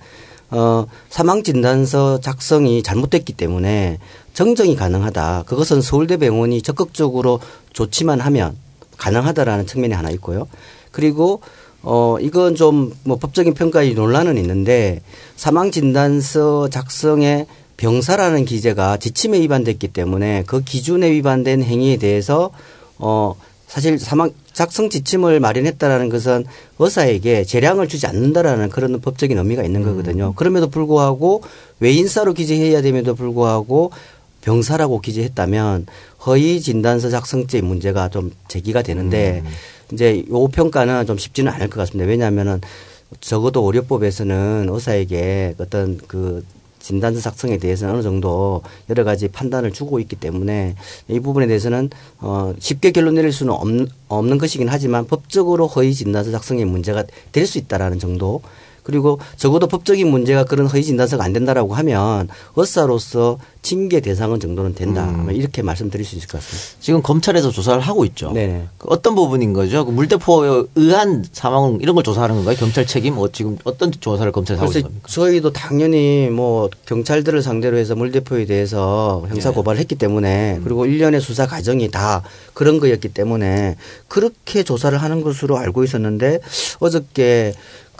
어, 0.55 0.87
사망 1.09 1.43
진단서 1.43 2.21
작성이 2.21 2.81
잘못됐기 2.81 3.33
때문에 3.33 3.99
정정이 4.33 4.75
가능하다. 4.77 5.43
그것은 5.47 5.81
서울대 5.81 6.15
병원이 6.17 6.61
적극적으로 6.61 7.41
조치만 7.73 8.21
하면 8.21 8.55
가능하다라는 8.97 9.67
측면이 9.67 9.93
하나 9.93 10.09
있고요. 10.11 10.47
그리고 10.91 11.41
어 11.81 12.17
이건 12.21 12.55
좀 12.55 12.93
뭐 13.03 13.17
법적인 13.17 13.53
평가의 13.53 13.93
논란은 13.93 14.37
있는데 14.37 15.01
사망 15.35 15.71
진단서 15.71 16.69
작성에 16.69 17.45
병사라는 17.77 18.45
기재가 18.45 18.97
지침에 18.97 19.39
위반됐기 19.41 19.89
때문에 19.89 20.43
그 20.47 20.61
기준에 20.63 21.11
위반된 21.11 21.61
행위에 21.61 21.97
대해서 21.97 22.51
어 22.97 23.35
사실 23.67 23.99
사망 23.99 24.31
작성 24.53 24.89
지침을 24.89 25.39
마련했다라는 25.39 26.09
것은 26.09 26.45
의사에게 26.79 27.43
재량을 27.43 27.87
주지 27.87 28.07
않는다라는 28.07 28.69
그런 28.69 28.99
법적인 29.01 29.37
의미가 29.37 29.63
있는 29.63 29.83
거거든요. 29.83 30.33
그럼에도 30.35 30.69
불구하고 30.69 31.41
외인사로 31.79 32.33
기재해야 32.33 32.81
됨에도 32.81 33.15
불구하고 33.15 33.91
병사라고 34.41 35.01
기재했다면 35.01 35.87
허위 36.25 36.61
진단서 36.61 37.09
작성죄의 37.09 37.63
문제가 37.63 38.09
좀 38.09 38.31
제기가 38.47 38.81
되는데 38.83 39.43
이제 39.91 40.23
요 40.29 40.47
평가는 40.47 41.05
좀 41.05 41.17
쉽지는 41.17 41.51
않을 41.51 41.69
것 41.69 41.77
같습니다. 41.81 42.07
왜냐하면은 42.07 42.61
적어도 43.21 43.65
의료법에서는 43.65 44.67
의사에게 44.69 45.55
어떤 45.57 45.99
그 46.07 46.43
진단서 46.85 47.19
작성에 47.19 47.57
대해서는 47.57 47.95
어느 47.95 48.03
정도 48.03 48.61
여러 48.91 49.03
가지 49.03 49.27
판단을 49.27 49.71
주고 49.73 49.99
있기 49.99 50.15
때문에 50.17 50.75
이 51.07 51.19
부분에 51.19 51.47
대해서는 51.47 51.89
어 52.19 52.53
쉽게 52.59 52.91
결론 52.91 53.15
내릴 53.15 53.31
수는 53.31 53.51
없는, 53.53 53.87
없는 54.07 54.37
것이긴 54.37 54.69
하지만 54.69 55.07
법적으로 55.07 55.65
허위 55.67 55.95
진단서 55.95 56.29
작성에 56.31 56.63
문제가 56.65 57.03
될 57.31 57.45
수 57.45 57.57
있다라는 57.59 57.99
정도 57.99 58.41
그리고 58.85 59.19
적어도 59.35 59.67
법적인 59.67 60.07
문제가 60.07 60.43
그런 60.43 60.67
허위 60.67 60.83
진단서가 60.83 61.23
안 61.23 61.33
된다라고 61.33 61.73
하면 61.73 62.29
의사로서 62.55 63.39
징계 63.63 63.99
대상은 63.99 64.39
정도는 64.39 64.75
된다. 64.75 65.03
아마 65.03 65.31
이렇게 65.31 65.63
말씀드릴 65.63 66.05
수 66.05 66.15
있을 66.15 66.27
것 66.27 66.39
같습니다. 66.39 66.77
지금 66.79 67.01
검찰에서 67.01 67.49
조사를 67.49 67.81
하고 67.81 68.05
있죠. 68.05 68.31
네. 68.31 68.67
그 68.77 68.87
어떤 68.91 69.15
부분인 69.15 69.53
거죠? 69.53 69.85
그 69.85 69.91
물대포에 69.91 70.65
의한 70.75 71.25
사망 71.31 71.79
이런 71.81 71.95
걸 71.95 72.03
조사하는 72.03 72.35
건가요? 72.35 72.55
경찰 72.57 72.85
책임? 72.85 73.17
어, 73.17 73.27
지금 73.31 73.57
어떤 73.63 73.91
조사를 73.91 74.31
검찰에서 74.31 74.61
하고 74.61 74.71
있습니까? 74.71 75.07
저희도 75.07 75.51
당연히 75.51 76.29
뭐 76.29 76.69
경찰들을 76.85 77.41
상대로 77.41 77.77
해서 77.77 77.95
물대포에 77.95 78.45
대해서 78.45 79.25
형사 79.29 79.49
네. 79.49 79.55
고발을 79.55 79.79
했기 79.79 79.95
때문에 79.95 80.57
음. 80.57 80.61
그리고 80.63 80.85
일련의 80.85 81.19
수사 81.19 81.47
과정이 81.47 81.89
다 81.89 82.21
그런 82.53 82.79
거였기 82.79 83.09
때문에 83.09 83.77
그렇게 84.07 84.61
조사를 84.61 84.95
하는 84.95 85.21
것으로 85.21 85.57
알고 85.57 85.83
있었는데 85.83 86.39
어저께 86.79 87.55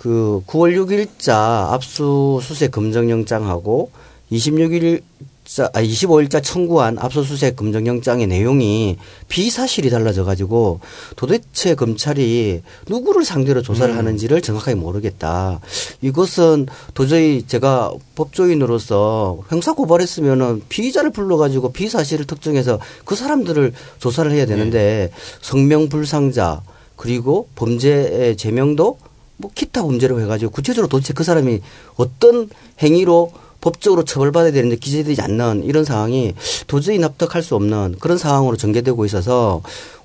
그 0.06 0.44
9월 0.46 0.76
6일자 0.76 1.72
압수수색 1.72 2.70
검정영장하고 2.70 3.89
26일 4.32 5.02
자, 5.46 5.72
아, 5.74 5.82
25일자 5.82 6.44
청구한 6.44 7.00
압수수색 7.00 7.56
검정영장의 7.56 8.28
내용이 8.28 8.98
비사실이 9.30 9.89
달라져 9.89 10.24
가지고 10.24 10.80
도대체 11.15 11.74
검찰이 11.74 12.62
누구를 12.88 13.26
상대로 13.26 13.63
조사를 13.63 13.96
음. 13.96 13.98
하는지를 13.98 14.41
정확하게 14.41 14.76
모르겠다. 14.76 15.60
이것은 16.02 16.68
도저히 16.94 17.41
제가 17.48 17.91
법조인으로서 18.13 19.39
형사 19.50 19.74
고발했으면은 19.74 20.62
피의자를 20.70 21.13
불러 21.13 21.38
가지고 21.38 21.72
비사실을 21.72 22.26
특정해서 22.26 22.80
그 23.06 23.15
사람들을 23.15 23.74
조사를 23.98 24.32
해야 24.32 24.46
되는데 24.46 25.10
성명불상자 25.41 26.62
그리고 26.96 27.48
범죄의 27.56 28.38
제명도 28.38 29.00
뭐 29.38 29.52
기타 29.54 29.82
범죄로 29.84 30.21
해가지고 30.21 30.52
구체적으로 30.52 30.88
도대체 30.88 31.13
그 31.13 31.24
사람이 31.24 31.62
어떤 31.95 32.50
행위로 32.82 33.32
법적으로 33.62 34.04
처벌받아야 34.04 34.52
되는데 34.52 34.76
기재되지 34.76 35.21
않는 35.21 35.63
이런 35.65 35.86
상황이 35.86 36.34
도저히 36.67 37.00
납득할 37.00 37.41
수 37.41 37.56
없는 37.56 37.95
그런 38.00 38.17
상황으로 38.17 38.58
전개되고 38.58 39.06
있어서 39.06 39.62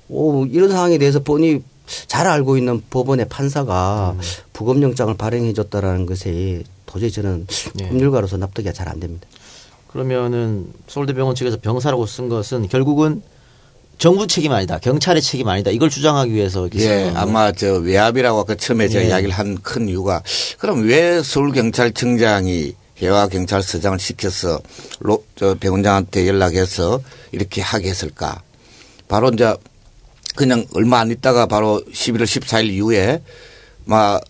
오, 0.09 0.45
이런 0.45 0.69
상황에 0.69 0.97
대해서 0.97 1.21
뻔히 1.21 1.61
잘 2.07 2.27
알고 2.27 2.57
있는 2.57 2.81
법원의 2.89 3.27
판사가 3.29 4.15
부검영장을 4.53 5.13
발행해 5.15 5.53
줬다라는 5.53 6.05
것이 6.05 6.63
도저히 6.85 7.11
저는 7.11 7.47
네. 7.75 7.89
법률가로서 7.89 8.37
납득이 8.37 8.73
잘 8.73 8.87
안 8.89 8.99
됩니다. 8.99 9.27
그러면은 9.87 10.67
서울대병원 10.87 11.35
측에서 11.35 11.57
병사라고 11.59 12.05
쓴 12.05 12.29
것은 12.29 12.67
결국은 12.69 13.21
정부 14.01 14.25
책임 14.25 14.51
아니다, 14.51 14.79
경찰의 14.79 15.21
책임 15.21 15.47
아니다 15.47 15.69
이걸 15.69 15.91
주장하기 15.91 16.33
위해서 16.33 16.67
예? 16.73 17.11
아마 17.13 17.51
저 17.51 17.75
외압이라고 17.75 18.39
아까 18.39 18.55
처음에 18.55 18.87
제가 18.87 19.03
예. 19.03 19.09
이야기를 19.09 19.31
한 19.31 19.61
큰 19.61 19.87
이유가 19.87 20.23
그럼 20.57 20.87
왜 20.87 21.21
서울경찰청장이 21.21 22.73
해와 22.97 23.27
경찰서장을 23.27 23.99
시켜서 23.99 24.59
로, 25.01 25.23
저 25.35 25.53
배원장한테 25.53 26.27
연락해서 26.27 26.99
이렇게 27.31 27.61
하게 27.61 27.89
했을까? 27.89 28.41
바로 29.07 29.29
이제 29.29 29.53
그냥 30.35 30.65
얼마 30.73 30.99
안 30.99 31.11
있다가 31.11 31.45
바로 31.45 31.83
11월 31.93 32.23
14일 32.23 32.71
이후에 32.71 33.21
막 33.85 34.21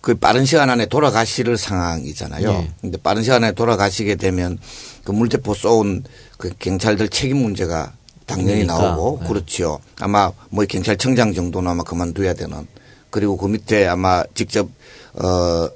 그 0.00 0.14
빠른 0.14 0.44
시간 0.46 0.70
안에 0.70 0.86
돌아가실 0.86 1.56
상황이잖아요. 1.56 2.52
네. 2.52 2.72
근데 2.80 2.98
빠른 2.98 3.22
시간 3.22 3.42
안에 3.44 3.52
돌아가시게 3.52 4.14
되면 4.14 4.56
그 5.04 5.12
물대포 5.12 5.54
쏜그 5.54 6.52
경찰들 6.58 7.08
책임 7.08 7.38
문제가 7.38 7.92
당연히 8.28 8.64
그러니까, 8.64 8.78
나오고 8.78 9.18
네. 9.22 9.28
그렇죠. 9.28 9.80
아마 9.98 10.30
뭐 10.50 10.64
경찰청장 10.64 11.34
정도는 11.34 11.70
아마 11.70 11.82
그만둬야 11.82 12.34
되는 12.34 12.66
그리고 13.10 13.36
그 13.36 13.46
밑에 13.46 13.86
아마 13.88 14.22
직접 14.34 14.68
어 15.14 15.68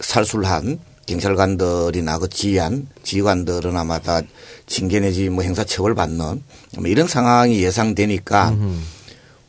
살술한 0.00 0.80
경찰관들이나 1.06 2.18
그 2.18 2.28
지휘한 2.28 2.88
지휘관들은 3.02 3.76
아마 3.76 3.98
다 4.00 4.22
징계 4.66 4.98
내지 5.00 5.28
뭐 5.28 5.44
형사 5.44 5.62
처벌 5.64 5.94
받는 5.94 6.42
뭐 6.78 6.86
이런 6.86 7.06
상황이 7.06 7.62
예상되니까 7.62 8.56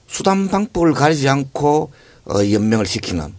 수단 0.07 0.49
방법을 0.49 0.93
가리지 0.93 1.29
않고 1.29 1.91
어 2.25 2.51
연명을 2.51 2.85
시키는 2.85 3.33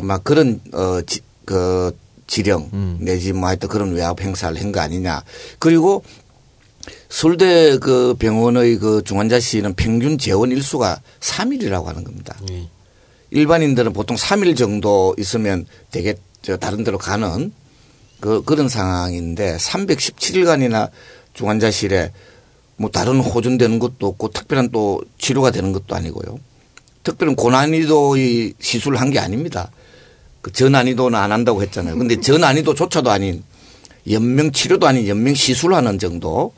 아마 0.00 0.18
그런 0.18 0.60
어그 0.72 1.96
지령 2.26 2.68
내지 3.00 3.32
뭐 3.32 3.48
하여튼 3.48 3.68
그런 3.68 3.92
외압 3.92 4.20
행사를 4.20 4.58
한 4.60 4.72
거 4.72 4.80
아니냐. 4.80 5.22
그리고 5.58 6.02
서울대 7.10 7.76
그 7.78 8.14
병원의 8.18 8.76
그 8.78 9.02
중환자실은 9.04 9.74
평균 9.74 10.16
재원 10.16 10.52
일수가 10.52 11.00
3일이라고 11.18 11.84
하는 11.84 12.04
겁니다. 12.04 12.36
예. 12.50 12.68
일반인들은 13.32 13.92
보통 13.92 14.16
3일 14.16 14.56
정도 14.56 15.14
있으면 15.18 15.66
되게 15.90 16.14
저 16.40 16.56
다른 16.56 16.84
데로 16.84 16.98
가는 16.98 17.52
그 18.20 18.42
그런 18.44 18.68
상황인데 18.68 19.56
317일간이나 19.56 20.90
중환자실에 21.34 22.12
뭐 22.76 22.90
다른 22.90 23.20
호전되는 23.20 23.78
것도 23.80 24.06
없고 24.06 24.28
특별한 24.28 24.70
또 24.70 25.02
치료가 25.18 25.50
되는 25.50 25.72
것도 25.72 25.94
아니고요. 25.94 26.38
특별한 27.02 27.34
고난이도의 27.36 28.54
시술을 28.60 29.00
한 29.00 29.10
게 29.10 29.18
아닙니다. 29.18 29.70
그 30.42 30.52
저난이도는 30.52 31.18
안 31.18 31.32
한다고 31.32 31.60
했잖아요. 31.62 31.98
근데 31.98 32.20
저난이도조차도 32.20 33.10
아닌 33.10 33.42
연명 34.10 34.52
치료도 34.52 34.86
아닌 34.86 35.06
연명 35.08 35.34
시술하는 35.34 35.98
정도 35.98 36.54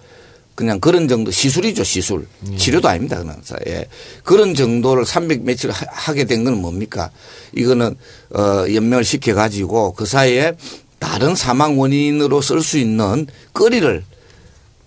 그냥 0.54 0.80
그런 0.80 1.08
정도 1.08 1.30
시술이죠 1.30 1.82
시술. 1.84 2.26
치료도 2.58 2.86
아닙니다 2.88 3.18
그는 3.18 3.34
예. 3.68 3.86
그런 4.22 4.54
정도를 4.54 5.06
300 5.06 5.42
며칠 5.42 5.70
하- 5.70 5.86
하게 5.90 6.24
된 6.24 6.44
건 6.44 6.60
뭡니까? 6.60 7.10
이거는 7.56 7.94
어 8.34 8.64
연명을 8.72 9.04
시켜 9.04 9.34
가지고 9.34 9.92
그 9.94 10.04
사이에 10.04 10.52
다른 10.98 11.34
사망 11.34 11.78
원인으로 11.78 12.40
쓸 12.42 12.60
수 12.62 12.78
있는 12.78 13.26
거리를 13.54 14.04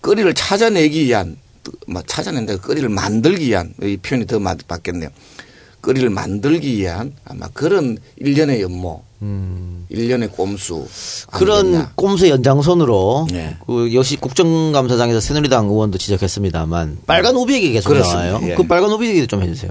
거리를 0.02 0.32
찾아내기 0.34 1.04
위한 1.06 1.36
뭐 1.88 2.00
찾아낸다 2.06 2.58
거리를 2.58 2.88
만들기 2.88 3.46
위한 3.48 3.74
이 3.82 3.96
표현이 3.96 4.26
더 4.26 4.38
맞- 4.38 4.58
맞겠네요 4.68 5.08
거리를 5.86 6.10
만들기 6.10 6.78
위한 6.78 7.12
아마 7.24 7.46
그런 7.52 7.96
일련의 8.16 8.60
연모 8.60 9.02
일련의 9.88 10.28
꼼수 10.30 10.86
그런 11.30 11.66
아니겠냐. 11.66 11.92
꼼수 11.94 12.28
연장선으로 12.28 13.28
네. 13.30 13.56
그 13.66 13.94
역시 13.94 14.16
국정감사장에서 14.16 15.20
새누리당 15.20 15.68
의원도 15.68 15.96
지적했습니다만 15.98 16.98
빨간 17.06 17.36
우비에게 17.36 17.70
계속 17.70 17.90
그렇습니다. 17.90 18.32
나와요. 18.32 18.50
예. 18.50 18.54
그 18.54 18.64
빨간 18.64 18.90
우비 18.90 19.06
얘기 19.08 19.26
좀 19.28 19.42
해주세요. 19.42 19.70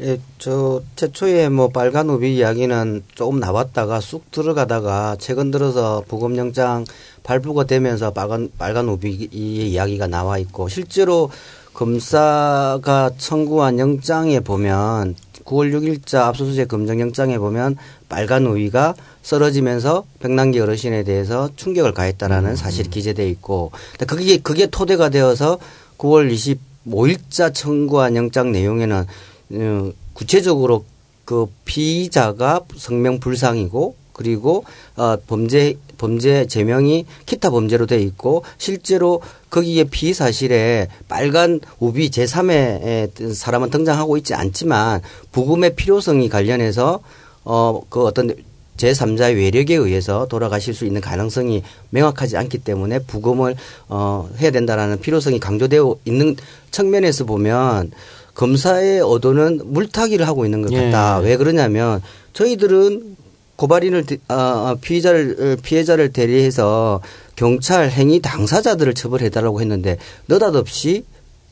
예, 0.00 0.20
저 0.38 0.82
최초에 0.94 1.48
뭐 1.48 1.68
빨간 1.68 2.08
우비 2.10 2.36
이야기는 2.36 3.02
조금 3.14 3.40
나왔다가 3.40 4.00
쑥 4.00 4.30
들어가다가 4.30 5.16
최근 5.18 5.50
들어서 5.50 6.04
부검영장 6.06 6.84
발부가 7.24 7.64
되면서 7.64 8.12
빨간 8.12 8.50
빨간 8.58 8.88
우비 8.88 9.30
이 9.32 9.70
이야기가 9.70 10.06
나와 10.06 10.38
있고 10.38 10.68
실제로 10.68 11.30
검사가 11.78 13.12
청구한 13.18 13.78
영장에 13.78 14.40
보면 14.40 15.14
9월 15.44 15.72
6일자 15.72 16.22
압수수색 16.22 16.66
검정 16.66 17.00
영장에 17.00 17.38
보면 17.38 17.76
빨간 18.08 18.46
우위가 18.46 18.96
쓰러지면서 19.22 20.04
백남기 20.18 20.58
어르신에 20.58 21.04
대해서 21.04 21.48
충격을 21.54 21.94
가했다라는 21.94 22.56
사실이 22.56 22.90
기재돼 22.90 23.30
있고 23.30 23.70
그게 24.08 24.38
그게 24.38 24.66
토대가 24.66 25.08
되어서 25.08 25.60
9월 25.98 26.32
25일자 26.32 27.54
청구한 27.54 28.16
영장 28.16 28.50
내용에는 28.50 29.06
어, 29.52 29.92
구체적으로 30.14 30.84
그 31.24 31.46
피의자가 31.64 32.62
성명 32.76 33.20
불상이고 33.20 33.94
그리고 34.12 34.64
어 34.96 35.16
범죄 35.28 35.76
범죄 35.98 36.46
제명이 36.46 37.04
기타 37.26 37.50
범죄로 37.50 37.86
돼 37.86 38.00
있고 38.00 38.44
실제로 38.56 39.20
거기에 39.50 39.84
피의 39.84 40.14
사실에 40.14 40.88
빨간 41.08 41.60
우비 41.78 42.10
제3의 42.10 43.34
사람은 43.34 43.70
등장하고 43.70 44.16
있지 44.16 44.34
않지만 44.34 45.02
부검의 45.32 45.74
필요성이 45.76 46.28
관련해서 46.28 47.00
어 47.44 47.80
그 47.88 48.04
어떤 48.04 48.30
제3자의 48.76 49.36
외력에 49.36 49.74
의해서 49.74 50.26
돌아가실 50.28 50.72
수 50.72 50.84
있는 50.86 51.00
가능성이 51.00 51.62
명확하지 51.90 52.36
않기 52.36 52.58
때문에 52.58 53.00
부검을 53.00 53.56
어 53.88 54.28
해야 54.38 54.50
된다라는 54.50 55.00
필요성이 55.00 55.40
강조되어 55.40 55.96
있는 56.04 56.36
측면에서 56.70 57.24
보면 57.24 57.90
검사의 58.34 59.00
어도는 59.00 59.62
물타기를 59.64 60.26
하고 60.26 60.44
있는 60.44 60.62
것 60.62 60.72
같다. 60.72 61.20
예. 61.20 61.26
왜 61.26 61.36
그러냐면 61.36 62.00
저희들은 62.34 63.16
고발인을 63.62 64.06
대- 64.06 64.18
아, 64.28 64.34
아, 64.36 64.76
피의자를 64.80 65.58
피해자를 65.62 66.12
대리해서 66.12 67.00
경찰 67.34 67.90
행위 67.90 68.20
당사자들을 68.22 68.94
처벌해달라고 68.94 69.60
했는데 69.60 69.96
느닷없이 70.28 71.04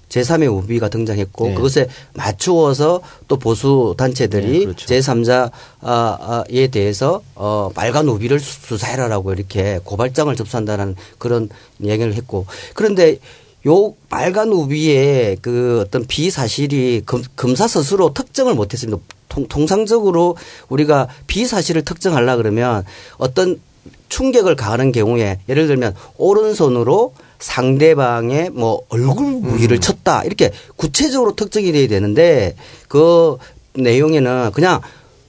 제3의 0.08 0.46
우비가 0.56 0.88
등장했고 0.88 1.48
네. 1.48 1.54
그것에 1.54 1.88
맞추어서 2.14 3.00
또 3.26 3.36
보수 3.40 3.96
단체들이 3.98 4.58
네, 4.60 4.64
그렇죠. 4.66 4.86
제3자에 4.86 6.70
대해서 6.70 7.22
어 7.34 7.70
빨간 7.74 8.08
우비를 8.08 8.38
수- 8.38 8.60
수사해라라고 8.68 9.32
이렇게 9.32 9.80
고발장을 9.82 10.34
접수한다는 10.36 10.94
그런 11.18 11.48
얘기를 11.82 12.14
했고 12.14 12.46
그런데 12.74 13.18
요 13.66 13.94
빨간 14.08 14.50
우비의 14.50 15.38
그 15.42 15.82
어떤 15.84 16.04
비사실이 16.06 17.02
검, 17.04 17.22
검사 17.34 17.66
스스로 17.66 18.14
특정을 18.14 18.54
못했습니다. 18.54 18.96
통, 19.28 19.46
통상적으로 19.48 20.36
우리가 20.68 21.08
비사실을 21.26 21.84
특정하려 21.84 22.36
그러면 22.36 22.84
어떤 23.18 23.60
충격을 24.08 24.56
가하는 24.56 24.92
경우에 24.92 25.40
예를 25.48 25.66
들면 25.66 25.94
오른손으로 26.16 27.14
상대방의 27.38 28.50
뭐 28.50 28.82
얼굴 28.88 29.40
부위를 29.42 29.80
쳤다. 29.80 30.24
이렇게 30.24 30.52
구체적으로 30.76 31.34
특정이 31.34 31.72
돼야 31.72 31.86
되는데 31.88 32.56
그 32.88 33.36
내용에는 33.74 34.52
그냥 34.52 34.80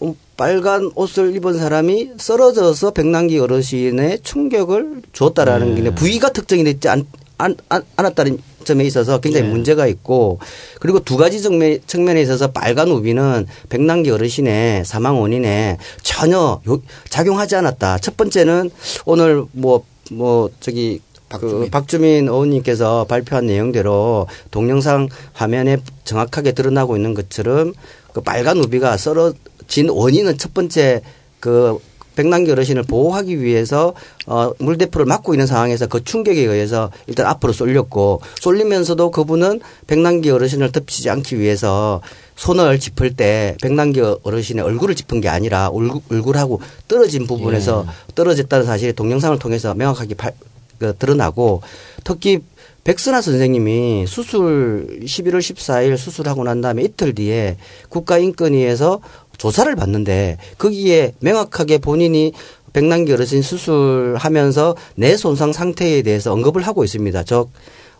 음, 0.01 0.15
빨간 0.37 0.91
옷을 0.95 1.35
입은 1.35 1.57
사람이 1.57 2.11
쓰러져서 2.17 2.91
백남기 2.91 3.39
어르신의 3.39 4.19
충격을 4.23 5.01
줬다라는 5.11 5.83
게 5.83 5.95
부위가 5.95 6.31
특정이 6.31 6.63
않, 6.87 7.05
않, 7.37 7.55
않, 7.69 7.83
않았다는 7.95 8.39
점에 8.67 8.83
있어서 8.85 9.19
굉장히 9.19 9.47
문제가 9.47 9.87
있고 9.87 10.37
그리고 10.79 10.99
두 10.99 11.17
가지 11.17 11.41
측면, 11.41 11.79
측면에 11.87 12.21
있어서 12.21 12.51
빨간 12.51 12.89
우비는 12.89 13.47
백남기 13.69 14.11
어르신의 14.11 14.85
사망 14.85 15.19
원인에 15.19 15.77
전혀 16.03 16.61
요- 16.67 16.81
작용하지 17.09 17.55
않았다. 17.55 17.97
첫 17.99 18.15
번째는 18.17 18.69
오늘 19.05 19.43
뭐, 19.53 19.83
뭐, 20.11 20.49
저기 20.59 21.01
박주민. 21.29 21.59
그 21.65 21.69
박주민 21.69 22.27
의원님께서 22.27 23.05
발표한 23.05 23.47
내용대로 23.47 24.27
동영상 24.51 25.09
화면에 25.33 25.77
정확하게 26.05 26.51
드러나고 26.53 26.95
있는 26.95 27.13
것처럼 27.13 27.73
그 28.13 28.21
빨간 28.21 28.57
우비가 28.59 28.95
썰어진 28.97 29.89
원인은 29.89 30.37
첫 30.37 30.53
번째 30.53 31.01
그 31.39 31.77
백남기 32.17 32.51
어르신을 32.51 32.83
보호하기 32.83 33.41
위해서 33.41 33.93
어 34.25 34.51
물대포를 34.57 35.05
맞고 35.05 35.35
있는 35.35 35.45
상황에서 35.45 35.85
그 35.85 36.03
충격에 36.03 36.41
의해서 36.41 36.91
일단 37.05 37.27
앞으로 37.27 37.53
쏠렸고 37.53 38.21
쏠리면서도 38.41 39.11
그분은 39.11 39.61
백남기 39.85 40.31
어르신을 40.31 40.71
덮치지 40.71 41.11
않기 41.11 41.39
위해서 41.39 42.01
손을 42.35 42.79
짚을 42.79 43.15
때 43.15 43.55
백남기 43.61 44.01
어르신의 44.01 44.65
얼굴을 44.65 44.95
짚은 44.95 45.21
게 45.21 45.29
아니라 45.29 45.69
얼굴, 45.69 46.01
얼굴하고 46.11 46.59
떨어진 46.87 47.27
부분에서 47.27 47.85
떨어졌다는 48.15 48.65
사실이 48.65 48.93
동영상을 48.93 49.37
통해서 49.37 49.75
명확하게 49.75 50.15
발, 50.15 50.33
그 50.79 50.95
드러나고 50.97 51.61
특히 52.03 52.39
백선아 52.83 53.21
선생님이 53.21 54.05
수술 54.07 55.01
11월 55.03 55.39
14일 55.39 55.97
수술하고 55.97 56.45
난 56.45 56.61
다음에 56.61 56.83
이틀 56.83 57.13
뒤에 57.13 57.57
국가인권위에서 57.89 59.01
조사를 59.37 59.75
받는데 59.75 60.37
거기에 60.57 61.13
명확하게 61.19 61.77
본인이 61.79 62.33
백남기 62.73 63.11
어르신 63.13 63.41
수술하면서 63.41 64.75
뇌 64.95 65.17
손상 65.17 65.53
상태에 65.53 66.01
대해서 66.01 66.31
언급을 66.33 66.61
하고 66.63 66.83
있습니다. 66.83 67.23
즉, 67.23 67.49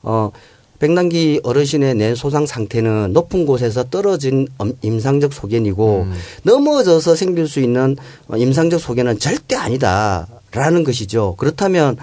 어, 0.04 0.32
백남기 0.80 1.40
어르신의 1.44 1.96
뇌 1.96 2.14
손상 2.14 2.46
상태는 2.46 3.12
높은 3.14 3.48
곳에서 3.48 3.86
떨어진 3.90 4.48
엄- 4.60 4.74
임상적 4.84 5.34
소견이고 5.34 6.06
넘어져서 6.44 7.16
생길 7.16 7.48
수 7.48 7.60
있는 7.60 7.96
어, 8.28 8.38
임상적 8.38 8.80
소견은 8.80 9.18
절대 9.18 9.56
아니다라는 9.56 10.84
것이죠. 10.84 11.34
그렇다면 11.38 11.98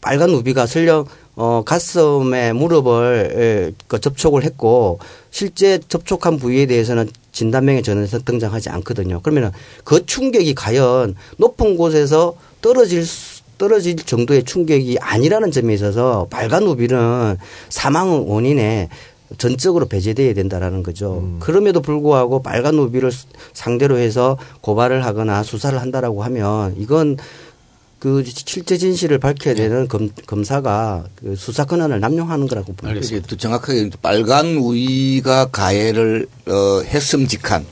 빨간 0.00 0.30
우비가 0.30 0.66
설령 0.66 1.06
어 1.36 1.62
가슴에 1.66 2.52
무릎을 2.52 3.32
에, 3.36 3.72
그 3.88 4.00
접촉을 4.00 4.44
했고 4.44 5.00
실제 5.32 5.80
접촉한 5.88 6.38
부위에 6.38 6.66
대해서는 6.66 7.08
진단명에 7.38 7.82
전에서 7.82 8.20
등장하지 8.20 8.70
않거든요. 8.70 9.20
그러면은 9.20 9.50
그 9.84 10.06
충격이 10.06 10.54
과연 10.54 11.16
높은 11.36 11.76
곳에서 11.76 12.34
떨어질 12.62 13.04
수- 13.04 13.42
떨어질 13.58 13.96
정도의 13.96 14.44
충격이 14.44 14.98
아니라는 15.00 15.50
점에 15.50 15.74
있어서 15.74 16.26
빨간 16.30 16.62
우비는 16.64 17.36
사망 17.68 18.28
원인에 18.28 18.88
전적으로 19.38 19.86
배제돼야 19.86 20.32
된다라는 20.34 20.82
거죠. 20.82 21.22
그럼에도 21.40 21.80
불구하고 21.80 22.42
빨간 22.42 22.78
우비를 22.78 23.10
상대로 23.52 23.96
해서 23.98 24.38
고발을 24.60 25.04
하거나 25.04 25.42
수사를 25.42 25.80
한다라고 25.80 26.22
하면 26.24 26.74
이건 26.78 27.16
그 28.04 28.22
실제 28.26 28.76
진실을 28.76 29.18
밝혀야 29.18 29.54
되는 29.54 29.88
검, 29.88 30.10
검사가 30.26 31.06
그 31.14 31.36
수사 31.36 31.64
권한을 31.64 32.00
남용하는 32.00 32.46
거라고 32.48 32.74
봅니다. 32.74 32.88
알겠습니다. 32.88 33.26
또 33.28 33.38
정확하게 33.38 33.88
빨간 34.02 34.58
우위가 34.58 35.46
가해를 35.46 36.26
어, 36.46 36.82
했음직한 36.82 37.64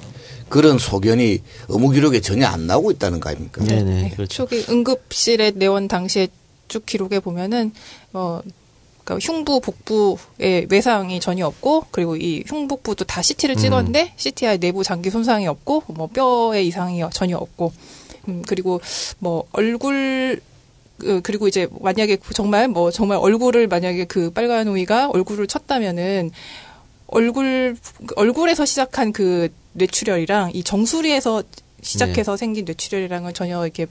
그런 0.49 0.79
소견이 0.79 1.41
의무 1.69 1.91
기록에 1.91 2.23
전혀 2.23 2.47
안 2.47 2.67
나오고 2.67 2.93
있다는 2.93 3.21
거 3.21 3.29
아닙니까? 3.29 3.63
네네 3.63 4.13
그렇죠. 4.15 4.47
초기 4.47 4.65
응급실에 4.71 5.53
내원 5.55 5.87
당시에 5.87 6.29
쭉 6.67 6.87
기록에 6.87 7.21
보면은 7.21 7.71
어 8.15 8.41
그러니까 9.05 9.27
흉부, 9.27 9.61
복부에 9.61 10.67
외상이 10.71 11.21
전혀 11.21 11.47
없고 11.47 11.87
그리고 11.91 12.17
이 12.17 12.43
흉복부도 12.47 13.05
다 13.05 13.21
CT를 13.21 13.57
찍었는데 13.57 14.15
CTI 14.17 14.59
내부 14.59 14.83
장기 14.83 15.11
손상이 15.11 15.47
없고 15.47 15.83
뭐 15.89 16.07
뼈에 16.07 16.63
이상이 16.63 17.03
전혀 17.13 17.37
없고 17.37 17.73
음 18.29 18.43
그리고 18.47 18.81
뭐 19.19 19.45
얼굴 19.53 20.41
그, 20.99 21.21
그리고 21.23 21.49
이제 21.49 21.69
만약에 21.81 22.19
정말 22.35 22.69
뭐 22.69 22.91
정말 22.91 23.19
얼굴을 23.19 23.67
만약에 23.67 24.05
그 24.05 24.31
빨간 24.31 24.69
오이가 24.69 25.09
얼굴을 25.11 25.47
쳤다면은 25.47 26.31
얼굴 27.09 27.77
얼굴에서 28.17 28.65
시작한 28.65 29.13
그 29.13 29.49
뇌출혈이랑 29.73 30.53
이 30.55 30.63
정수리에서 30.63 31.43
시작해서 31.83 32.37
생긴 32.37 32.65
뇌출혈이랑은 32.65 33.35
전혀 33.35 33.65
이렇게 33.65 33.87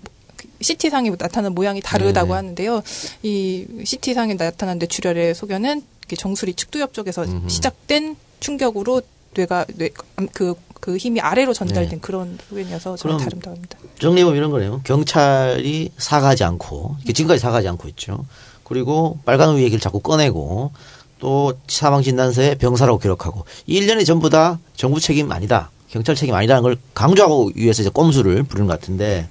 CT 0.62 0.89
상에 0.89 1.10
나타나는 1.10 1.54
모양이 1.54 1.82
다르다고 1.82 2.30
네. 2.30 2.34
하는데요. 2.34 2.82
이 3.24 3.67
CT 3.84 4.13
상에 4.13 4.36
나타난 4.38 4.80
뇌출혈의 4.80 5.36
소견은 5.36 5.84
정수리 6.17 6.54
측두엽 6.54 6.94
쪽에서 6.94 7.26
시작된 7.48 8.15
충격으로 8.39 9.02
뇌가 9.34 9.65
뇌 9.76 9.89
그 10.34 10.56
그 10.82 10.98
힘이 10.98 11.22
아래로 11.22 11.54
전달된 11.54 11.89
네. 11.89 11.98
그런 12.02 12.38
소견이어서 12.50 12.98
저는 12.98 13.17
그럼 13.17 13.24
다름다고 13.24 13.56
합니다. 13.56 13.78
정리해보면 14.00 14.38
이런 14.38 14.52
거네요. 14.52 14.82
경찰이 14.84 15.91
사과하지 15.96 16.44
않고, 16.44 16.98
지금까지 17.06 17.39
사과하지 17.39 17.67
않고 17.70 17.88
있죠. 17.89 18.26
그리고 18.63 19.20
빨간 19.24 19.50
우유 19.50 19.63
얘기를 19.63 19.80
자꾸 19.80 20.00
꺼내고, 20.00 20.72
또 21.20 21.54
사망진단서에 21.67 22.56
병사라고 22.56 22.98
기록하고, 22.98 23.46
이 23.67 23.76
일련이 23.76 24.06
전부 24.06 24.30
다 24.32 24.60
정부 24.76 25.00
책임 25.00 25.32
아니다. 25.32 25.70
경찰 25.89 26.15
책임 26.15 26.34
아니라는 26.34 26.63
걸 26.63 26.78
강조하고 26.96 27.52
위해서 27.56 27.84
이제 27.84 27.91
꼼수를 27.91 28.44
부르는 28.44 28.65
것 28.65 28.80
같은데, 28.80 29.30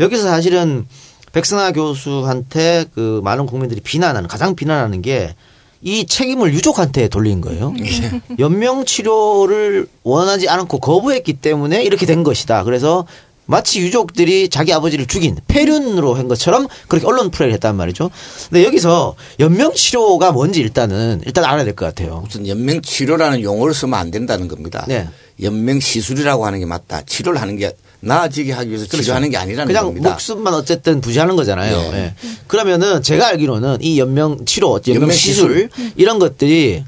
여기서 0.00 0.24
사실은 0.24 0.86
백승하 1.32 1.72
교수한테 1.72 2.84
그 2.94 3.22
많은 3.24 3.46
국민들이 3.46 3.80
비난하는, 3.80 4.28
가장 4.28 4.54
비난하는 4.54 5.00
게, 5.00 5.34
이 5.82 6.06
책임을 6.06 6.52
유족한테 6.52 7.08
돌린 7.08 7.40
거예요. 7.40 7.72
연명 8.38 8.84
치료를 8.84 9.86
원하지 10.02 10.48
않고 10.48 10.78
거부했기 10.78 11.34
때문에 11.34 11.82
이렇게 11.82 12.04
된 12.06 12.22
것이다. 12.22 12.64
그래서 12.64 13.06
마치 13.46 13.80
유족들이 13.80 14.48
자기 14.48 14.72
아버지를 14.72 15.06
죽인 15.06 15.36
폐륜으로 15.48 16.14
한 16.14 16.28
것처럼 16.28 16.68
그렇게 16.86 17.04
언론 17.06 17.30
플레이를 17.32 17.54
했단 17.54 17.74
말이죠. 17.74 18.10
근데 18.48 18.64
여기서 18.64 19.16
연명 19.40 19.72
치료가 19.74 20.30
뭔지 20.30 20.60
일단은 20.60 21.22
일단 21.26 21.44
알아야 21.44 21.64
될 21.64 21.74
것 21.74 21.86
같아요. 21.86 22.20
무슨 22.24 22.46
연명 22.46 22.80
치료라는 22.80 23.42
용어를 23.42 23.74
쓰면 23.74 23.98
안 23.98 24.10
된다는 24.12 24.46
겁니다. 24.46 24.84
네. 24.86 25.08
연명 25.42 25.80
시술이라고 25.80 26.46
하는 26.46 26.60
게 26.60 26.66
맞다. 26.66 27.02
치료를 27.02 27.40
하는 27.40 27.56
게 27.56 27.72
나아지게 28.00 28.52
하기 28.52 28.70
위해서 28.70 28.86
치료하는 28.86 29.30
게 29.30 29.36
아니라는 29.36 29.66
그냥 29.66 29.84
겁니다. 29.86 30.10
목숨만 30.10 30.54
어쨌든 30.54 31.00
부지하는 31.00 31.36
거잖아요. 31.36 31.76
네. 31.92 31.98
예. 31.98 32.14
그러면은 32.46 33.02
제가 33.02 33.28
알기로는 33.28 33.78
이 33.80 33.98
연명 33.98 34.44
치료, 34.46 34.80
연명, 34.86 35.02
연명 35.02 35.10
시술, 35.16 35.70
시술. 35.74 35.92
이런 35.96 36.18
것들이 36.18 36.82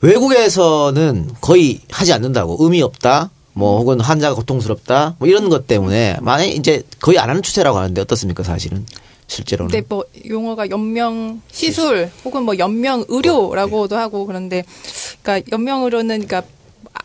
외국에서는 0.00 1.30
거의 1.40 1.80
하지 1.90 2.12
않는다고 2.12 2.56
의미 2.60 2.82
없다. 2.82 3.30
뭐 3.52 3.78
혹은 3.78 4.00
환자가 4.00 4.34
고통스럽다. 4.34 5.16
뭐 5.18 5.28
이런 5.28 5.48
것 5.48 5.66
때문에 5.66 6.16
만약 6.20 6.46
이제 6.46 6.82
거의 7.00 7.18
안 7.18 7.30
하는 7.30 7.40
추세라고 7.40 7.78
하는데 7.78 8.00
어떻습니까 8.00 8.42
사실은 8.42 8.84
실제로는. 9.28 9.70
근데 9.70 9.86
뭐 9.88 10.04
용어가 10.28 10.68
연명 10.70 11.40
시술 11.50 12.10
혹은 12.24 12.42
뭐 12.42 12.58
연명 12.58 13.04
의료라고도 13.08 13.96
하고 13.96 14.26
그런데 14.26 14.64
그러니까 15.22 15.48
연명 15.52 15.84
의료는 15.84 16.26
그러니까 16.26 16.42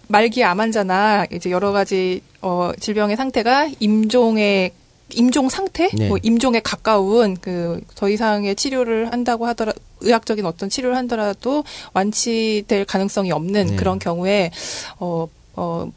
말기 0.09 0.43
암 0.43 0.59
환자나 0.59 1.27
이제 1.31 1.49
여러 1.49 1.71
가지 1.71 2.21
어 2.41 2.71
질병의 2.79 3.15
상태가 3.15 3.69
임종의 3.79 4.71
임종 5.11 5.49
상태, 5.49 5.89
네. 5.93 6.07
뭐 6.07 6.17
임종에 6.21 6.59
가까운 6.59 7.35
그 7.37 7.81
더 7.95 8.09
이상의 8.09 8.55
치료를 8.55 9.11
한다고 9.11 9.45
하더라 9.45 9.73
의학적인 10.01 10.45
어떤 10.45 10.69
치료를 10.69 10.95
한더라도 10.95 11.63
완치될 11.93 12.85
가능성이 12.85 13.31
없는 13.31 13.67
네. 13.67 13.75
그런 13.75 13.99
경우에 13.99 14.51
어. 14.99 15.27
어, 15.59 15.91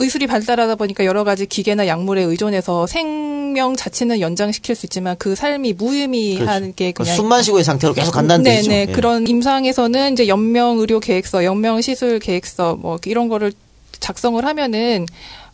의술이 0.00 0.26
발달하다 0.26 0.74
보니까 0.74 1.04
여러 1.04 1.22
가지 1.22 1.46
기계나 1.46 1.86
약물에 1.86 2.22
의존해서 2.24 2.88
생명 2.88 3.76
자체는 3.76 4.20
연장시킬 4.20 4.74
수 4.74 4.86
있지만 4.86 5.14
그 5.16 5.36
삶이 5.36 5.74
무의미한 5.74 6.74
게 6.74 6.90
그러니까 6.90 7.04
그냥 7.04 7.16
숨만 7.16 7.42
쉬고의 7.44 7.62
상태로 7.62 7.94
계속 7.94 8.10
간다는 8.10 8.42
네네 8.42 8.56
뜻이죠. 8.56 8.72
예. 8.72 8.86
그런 8.86 9.28
임상에서는 9.28 10.12
이제 10.12 10.26
연명 10.26 10.78
의료 10.78 10.98
계획서, 10.98 11.44
연명 11.44 11.80
시술 11.80 12.18
계획서 12.18 12.74
뭐 12.74 12.98
이런 13.06 13.28
거를 13.28 13.52
작성을 14.00 14.44
하면은 14.44 15.06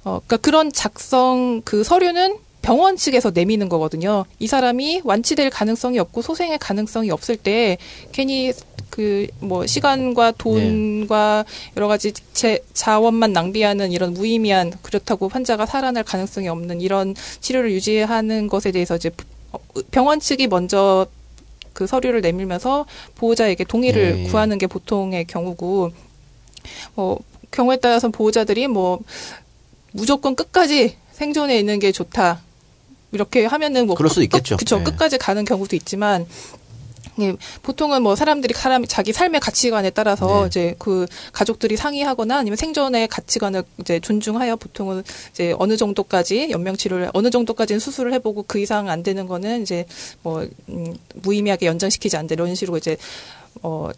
어 0.04 0.20
그러니까 0.26 0.36
그런 0.38 0.72
작성 0.72 1.60
그 1.64 1.84
서류는 1.84 2.36
병원 2.62 2.96
측에서 2.96 3.30
내미는 3.30 3.68
거거든요. 3.68 4.24
이 4.38 4.46
사람이 4.46 5.02
완치될 5.04 5.50
가능성이 5.50 5.98
없고 5.98 6.22
소생의 6.22 6.58
가능성이 6.58 7.10
없을 7.10 7.36
때 7.36 7.76
괜히 8.12 8.52
그 8.90 9.26
뭐 9.40 9.66
시간과 9.66 10.32
돈과 10.32 11.44
여러 11.76 11.88
가지 11.88 12.12
제 12.32 12.60
자원만 12.72 13.32
낭비하는 13.32 13.90
이런 13.90 14.14
무의미한 14.14 14.72
그렇다고 14.82 15.28
환자가 15.28 15.66
살아날 15.66 16.04
가능성이 16.04 16.48
없는 16.48 16.80
이런 16.80 17.14
치료를 17.40 17.72
유지하는 17.72 18.48
것에 18.48 18.70
대해서 18.70 18.96
이제 18.96 19.10
어, 19.50 19.58
병원 19.90 20.20
측이 20.20 20.46
먼저 20.46 21.06
그 21.72 21.86
서류를 21.86 22.20
내밀면서 22.20 22.86
보호자에게 23.16 23.64
동의를 23.64 24.18
예, 24.18 24.24
예. 24.24 24.28
구하는 24.28 24.58
게 24.58 24.66
보통의 24.66 25.24
경우고 25.26 25.90
뭐 26.94 27.18
경우에 27.50 27.76
따라서 27.76 28.08
보호자들이 28.10 28.68
뭐 28.68 29.00
무조건 29.92 30.36
끝까지 30.36 30.96
생존해 31.12 31.58
있는 31.58 31.78
게 31.78 31.92
좋다. 31.92 32.40
이렇게 33.12 33.44
하면은 33.44 33.86
뭐 33.86 33.94
그럴 33.94 34.08
수도 34.08 34.22
있겠죠. 34.22 34.56
그쵸 34.56 34.80
예. 34.80 34.84
끝까지 34.84 35.18
가는 35.18 35.44
경우도 35.44 35.76
있지만 35.76 36.26
예, 37.20 37.36
보통은 37.62 38.02
뭐 38.02 38.16
사람들이 38.16 38.54
사람 38.54 38.86
자기 38.86 39.12
삶의 39.12 39.40
가치관에 39.40 39.90
따라서 39.90 40.42
네. 40.42 40.46
이제 40.46 40.74
그 40.78 41.06
가족들이 41.32 41.76
상의하거나 41.76 42.38
아니면 42.38 42.56
생존의 42.56 43.08
가치관을 43.08 43.64
이제 43.80 44.00
존중하여 44.00 44.56
보통은 44.56 45.02
이제 45.30 45.54
어느 45.58 45.76
정도까지 45.76 46.48
연명 46.50 46.76
치료를 46.76 47.10
어느 47.12 47.28
정도까지는 47.28 47.80
수술을 47.80 48.14
해보고 48.14 48.44
그 48.46 48.58
이상 48.58 48.88
안 48.88 49.02
되는 49.02 49.26
거는 49.26 49.62
이제 49.62 49.84
뭐 50.22 50.46
음, 50.70 50.96
무의미하게 51.16 51.66
연장시키지 51.66 52.16
않는 52.16 52.30
이런 52.30 52.54
식으로 52.54 52.78
이제 52.78 52.96
어 53.62 53.90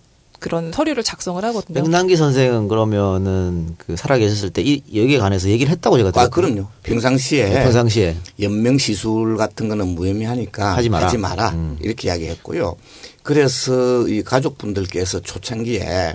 그런 0.45 0.73
서류를 0.73 1.03
작성을 1.03 1.43
하거든요. 1.43 1.75
백남기 1.83 2.17
선생은 2.17 2.69
그러면은 2.69 3.75
그 3.79 3.97
살아계셨을 3.97 4.51
때 4.51 4.61
이 4.63 4.83
여기에 4.95 5.19
관해서 5.19 5.49
얘기를 5.49 5.71
했다고 5.73 5.97
제가 5.97 6.11
아, 6.11 6.13
들었거든요. 6.13 6.55
그럼요. 6.55 6.69
평상시에 6.83 7.63
평상시에 7.65 8.17
연명 8.41 8.77
시술 8.77 9.39
같은 9.39 9.69
거는 9.71 9.89
무의미하니까 9.89 10.77
하지 10.77 10.91
마라. 11.17 11.51
음. 11.51 11.55
음. 11.55 11.79
이렇게 11.81 12.09
이야기했고요. 12.09 12.77
그래서 13.23 14.07
이 14.07 14.23
가족분들께서 14.23 15.21
초창기에 15.21 16.15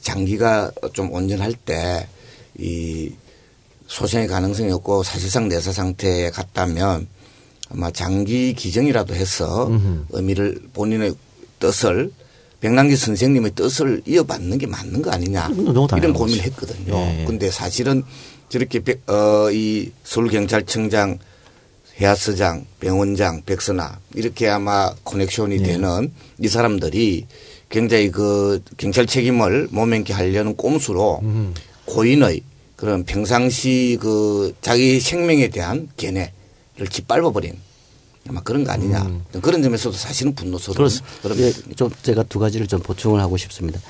장기가 0.00 0.70
좀 0.92 1.12
온전할 1.12 1.52
때 1.54 2.06
이 2.58 3.10
소생의 3.86 4.28
가능성이 4.28 4.70
없고 4.72 5.02
사실상 5.02 5.48
내사 5.48 5.72
상태에 5.72 6.30
갔다면 6.30 7.08
아마 7.70 7.90
장기 7.90 8.54
기증이라도 8.54 9.14
해서 9.14 9.66
음흠. 9.66 10.04
의미를 10.10 10.60
본인의 10.72 11.14
뜻을 11.58 12.12
백남기 12.60 12.94
선생님의 12.96 13.52
뜻을 13.54 14.02
이어받는 14.06 14.58
게 14.58 14.66
맞는 14.66 15.02
거 15.02 15.10
아니냐 15.10 15.48
너무 15.48 15.88
이런 15.96 16.12
고민을. 16.12 16.42
했거든요. 16.44 16.94
예, 16.94 17.20
예. 17.22 17.24
근데 17.24 17.50
사실은 17.50 18.02
저렇게 18.50 18.80
백- 18.80 19.08
어, 19.10 19.50
이 19.50 19.90
서울경찰청장, 20.04 21.18
해야서장, 22.00 22.66
병원장, 22.80 23.42
백선아 23.46 23.98
이렇게 24.14 24.48
아마 24.48 24.92
커넥션이 25.04 25.56
예. 25.60 25.62
되는 25.62 26.12
이 26.38 26.48
사람들이 26.48 27.26
굉장히 27.68 28.10
그 28.10 28.62
경찰 28.76 29.06
책임을 29.06 29.68
모면케 29.70 30.12
하려는 30.12 30.56
꼼수로 30.56 31.20
음. 31.22 31.54
고인의 31.86 32.42
그런 32.76 33.04
평상시 33.04 33.98
그 34.00 34.54
자기 34.60 34.98
생명에 35.00 35.48
대한 35.48 35.88
견해를 35.96 36.88
짓밟아버린 36.90 37.54
아마 38.30 38.40
그런 38.42 38.62
거 38.62 38.70
아니냐. 38.70 39.10
그런 39.42 39.60
점에서도 39.62 39.96
사실은 39.96 40.34
분노스러운 40.34 40.74
음. 40.74 40.76
그렇습니다. 40.76 41.08
그런 41.22 41.38
예, 41.40 41.52
좀 41.74 41.90
제가 42.02 42.22
두 42.22 42.38
가지를 42.38 42.68
좀 42.68 42.80
보충을 42.80 43.20
하고 43.20 43.36
싶습니다. 43.36 43.80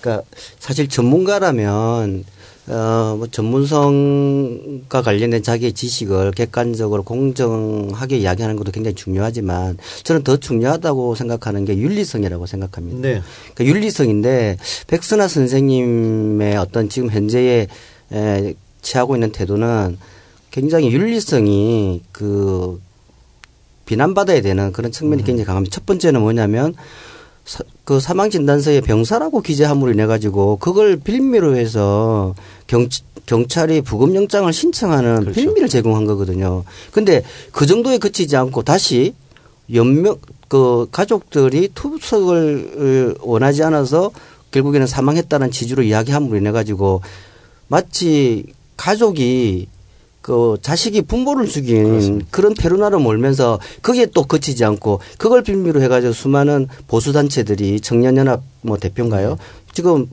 그러니까 0.00 0.24
사실 0.60 0.88
전문가라면 0.88 2.24
어뭐 2.68 3.26
전문성과 3.32 5.02
관련된 5.02 5.42
자기의 5.42 5.72
지식을 5.72 6.30
객관적으로 6.32 7.02
공정하게 7.02 8.18
이야기하는 8.18 8.54
것도 8.54 8.70
굉장히 8.70 8.94
중요하지만 8.94 9.76
저는 10.04 10.22
더 10.22 10.36
중요하다고 10.36 11.16
생각하는 11.16 11.64
게 11.64 11.76
윤리성이라고 11.76 12.46
생각합니다. 12.46 13.00
네. 13.00 13.22
그러니까 13.54 13.64
윤리성인데 13.64 14.58
백선아 14.86 15.26
선생님의 15.26 16.56
어떤 16.58 16.88
지금 16.88 17.10
현재의 17.10 17.66
에, 18.12 18.54
취하고 18.82 19.16
있는 19.16 19.32
태도는 19.32 19.98
굉장히 20.52 20.92
윤리성이 20.92 22.02
그 22.12 22.80
비난받아야 23.90 24.40
되는 24.40 24.70
그런 24.70 24.92
측면이 24.92 25.24
굉장히 25.24 25.44
강합니다. 25.44 25.74
첫 25.74 25.84
번째는 25.84 26.20
뭐냐면 26.20 26.74
사, 27.44 27.64
그 27.84 27.98
사망 27.98 28.30
진단서에 28.30 28.82
병사라고 28.82 29.40
기재함으로 29.42 29.90
인해 29.90 30.06
가지고 30.06 30.58
그걸 30.58 30.96
빌미로 30.96 31.56
해서 31.56 32.36
경 32.68 32.88
경찰이 33.26 33.80
부검 33.80 34.14
영장을 34.14 34.52
신청하는 34.52 35.20
그렇죠. 35.22 35.40
빌미를 35.40 35.68
제공한 35.68 36.04
거거든요. 36.04 36.62
근데 36.92 37.24
그 37.50 37.66
정도에 37.66 37.98
그치지 37.98 38.36
않고 38.36 38.62
다시 38.62 39.14
연명 39.72 40.18
그 40.46 40.86
가족들이 40.92 41.70
투석을 41.74 43.16
원하지 43.20 43.64
않아서 43.64 44.12
결국에는 44.52 44.86
사망했다는 44.86 45.50
취지로 45.50 45.82
이야기함으로 45.82 46.36
인해 46.36 46.52
가지고 46.52 47.02
마치 47.66 48.46
가족이 48.76 49.66
그 50.22 50.58
자식이 50.60 51.02
부모를 51.02 51.46
죽인 51.46 52.26
그런 52.30 52.54
페루나로 52.54 52.98
몰면서 53.00 53.58
거기에 53.82 54.06
또 54.06 54.24
그치지 54.24 54.64
않고 54.64 55.00
그걸 55.18 55.42
빌미로 55.42 55.80
해가지고 55.82 56.12
수많은 56.12 56.68
보수 56.88 57.12
단체들이 57.12 57.80
청년연합 57.80 58.42
뭐 58.60 58.76
대표인가요? 58.76 59.38
지금 59.72 60.06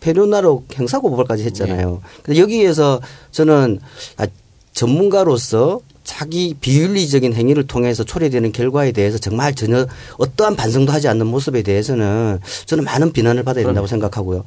페루나로 0.00 0.64
형사고발까지 0.70 1.44
했잖아요. 1.44 2.00
근데 2.22 2.40
여기에서 2.40 3.00
저는 3.32 3.80
아, 4.16 4.26
전문가로서 4.72 5.80
자기 6.04 6.54
비윤리적인 6.58 7.34
행위를 7.34 7.66
통해서 7.66 8.04
초래되는 8.04 8.52
결과에 8.52 8.92
대해서 8.92 9.18
정말 9.18 9.54
전혀 9.54 9.86
어떠한 10.18 10.56
반성도 10.56 10.92
하지 10.92 11.08
않는 11.08 11.26
모습에 11.26 11.62
대해서는 11.62 12.38
저는 12.64 12.84
많은 12.84 13.12
비난을 13.12 13.42
받아야 13.42 13.64
된다고 13.64 13.86
생각하고요. 13.86 14.44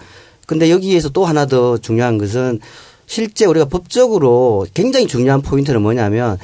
근데 0.47 0.71
여기에서 0.71 1.09
또 1.09 1.25
하나 1.25 1.45
더 1.45 1.77
중요한 1.77 2.17
것은 2.17 2.59
실제 3.11 3.43
우리가 3.43 3.65
법적으로 3.65 4.65
굉장히 4.73 5.05
중요한 5.05 5.41
포인트는 5.41 5.81
뭐냐면 5.81 6.37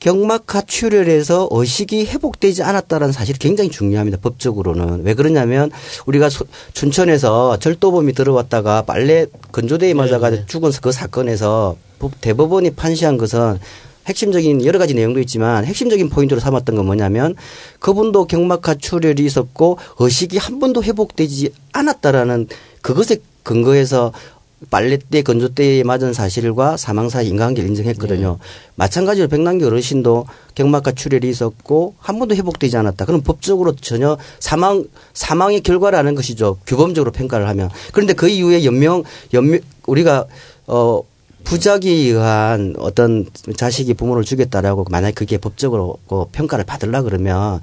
경막하 0.00 0.62
출혈에서 0.62 1.46
의식이 1.52 2.06
회복되지 2.06 2.64
않았다는 2.64 3.12
사실이 3.12 3.38
굉장히 3.38 3.70
중요합니다. 3.70 4.18
법적으로는. 4.20 5.04
왜 5.04 5.14
그러냐면 5.14 5.70
우리가 6.06 6.30
소- 6.30 6.46
춘천에서 6.72 7.60
절도범이 7.60 8.12
들어왔다가 8.14 8.82
빨래 8.82 9.26
건조대에 9.52 9.94
맞아가지고 9.94 10.46
죽은 10.46 10.72
그 10.82 10.90
사건에서 10.90 11.76
법- 12.00 12.20
대법원이 12.20 12.70
판시한 12.72 13.16
것은 13.16 13.60
핵심적인 14.06 14.64
여러 14.64 14.80
가지 14.80 14.94
내용도 14.94 15.20
있지만 15.20 15.64
핵심적인 15.64 16.08
포인트로 16.08 16.40
삼았던 16.40 16.74
건 16.74 16.86
뭐냐면 16.86 17.36
그분도 17.78 18.26
경막하 18.26 18.74
출혈이 18.74 19.24
있었고 19.24 19.78
의식이 20.00 20.38
한 20.38 20.58
번도 20.58 20.82
회복되지 20.82 21.52
않았다라는 21.72 22.48
그것에 22.82 23.18
근거해서 23.44 24.12
빨래대 24.70 25.22
건조대에 25.22 25.84
맞은 25.84 26.12
사실과 26.12 26.76
사망 26.76 27.08
사이 27.08 27.28
인과관계를 27.28 27.68
인정했거든요. 27.70 28.38
마찬가지로 28.74 29.28
백남기 29.28 29.64
어르신도 29.64 30.26
경막하 30.56 30.92
출혈이 30.92 31.28
있었고 31.28 31.94
한 31.98 32.18
번도 32.18 32.34
회복되지 32.34 32.76
않았다. 32.76 33.04
그럼 33.04 33.22
법적으로 33.22 33.76
전혀 33.76 34.18
사망 34.40 34.84
사망의 35.14 35.60
결과라는 35.60 36.14
것이죠. 36.16 36.58
규범적으로 36.66 37.12
평가를 37.12 37.48
하면. 37.48 37.70
그런데 37.92 38.14
그 38.14 38.28
이후에 38.28 38.64
연명 38.64 39.04
연명 39.32 39.60
우리가 39.86 40.26
어 40.66 41.02
부작위에 41.44 41.90
의한 41.90 42.74
어떤 42.78 43.26
자식이 43.56 43.94
부모를 43.94 44.24
죽였다라고 44.24 44.84
만약에 44.90 45.14
그게 45.14 45.38
법적으로 45.38 45.98
그 46.08 46.26
평가를 46.32 46.64
받으려 46.64 47.02
그러면 47.02 47.60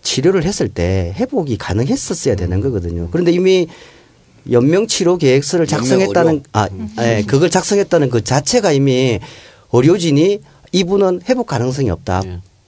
치료를 0.00 0.44
했을 0.44 0.68
때 0.68 1.12
회복이 1.16 1.58
가능했었어야 1.58 2.36
되는 2.36 2.60
거거든요. 2.60 3.08
그런데 3.10 3.32
이미 3.32 3.66
연명 4.50 4.86
치료 4.86 5.16
계획서를 5.16 5.66
작성했다는 5.66 6.42
아, 6.52 6.68
예, 7.00 7.24
그걸 7.26 7.50
작성했다는 7.50 8.10
그 8.10 8.22
자체가 8.22 8.72
이미 8.72 9.18
의료진이 9.72 10.40
이분은 10.72 11.22
회복 11.28 11.46
가능성이 11.46 11.90
없다. 11.90 12.22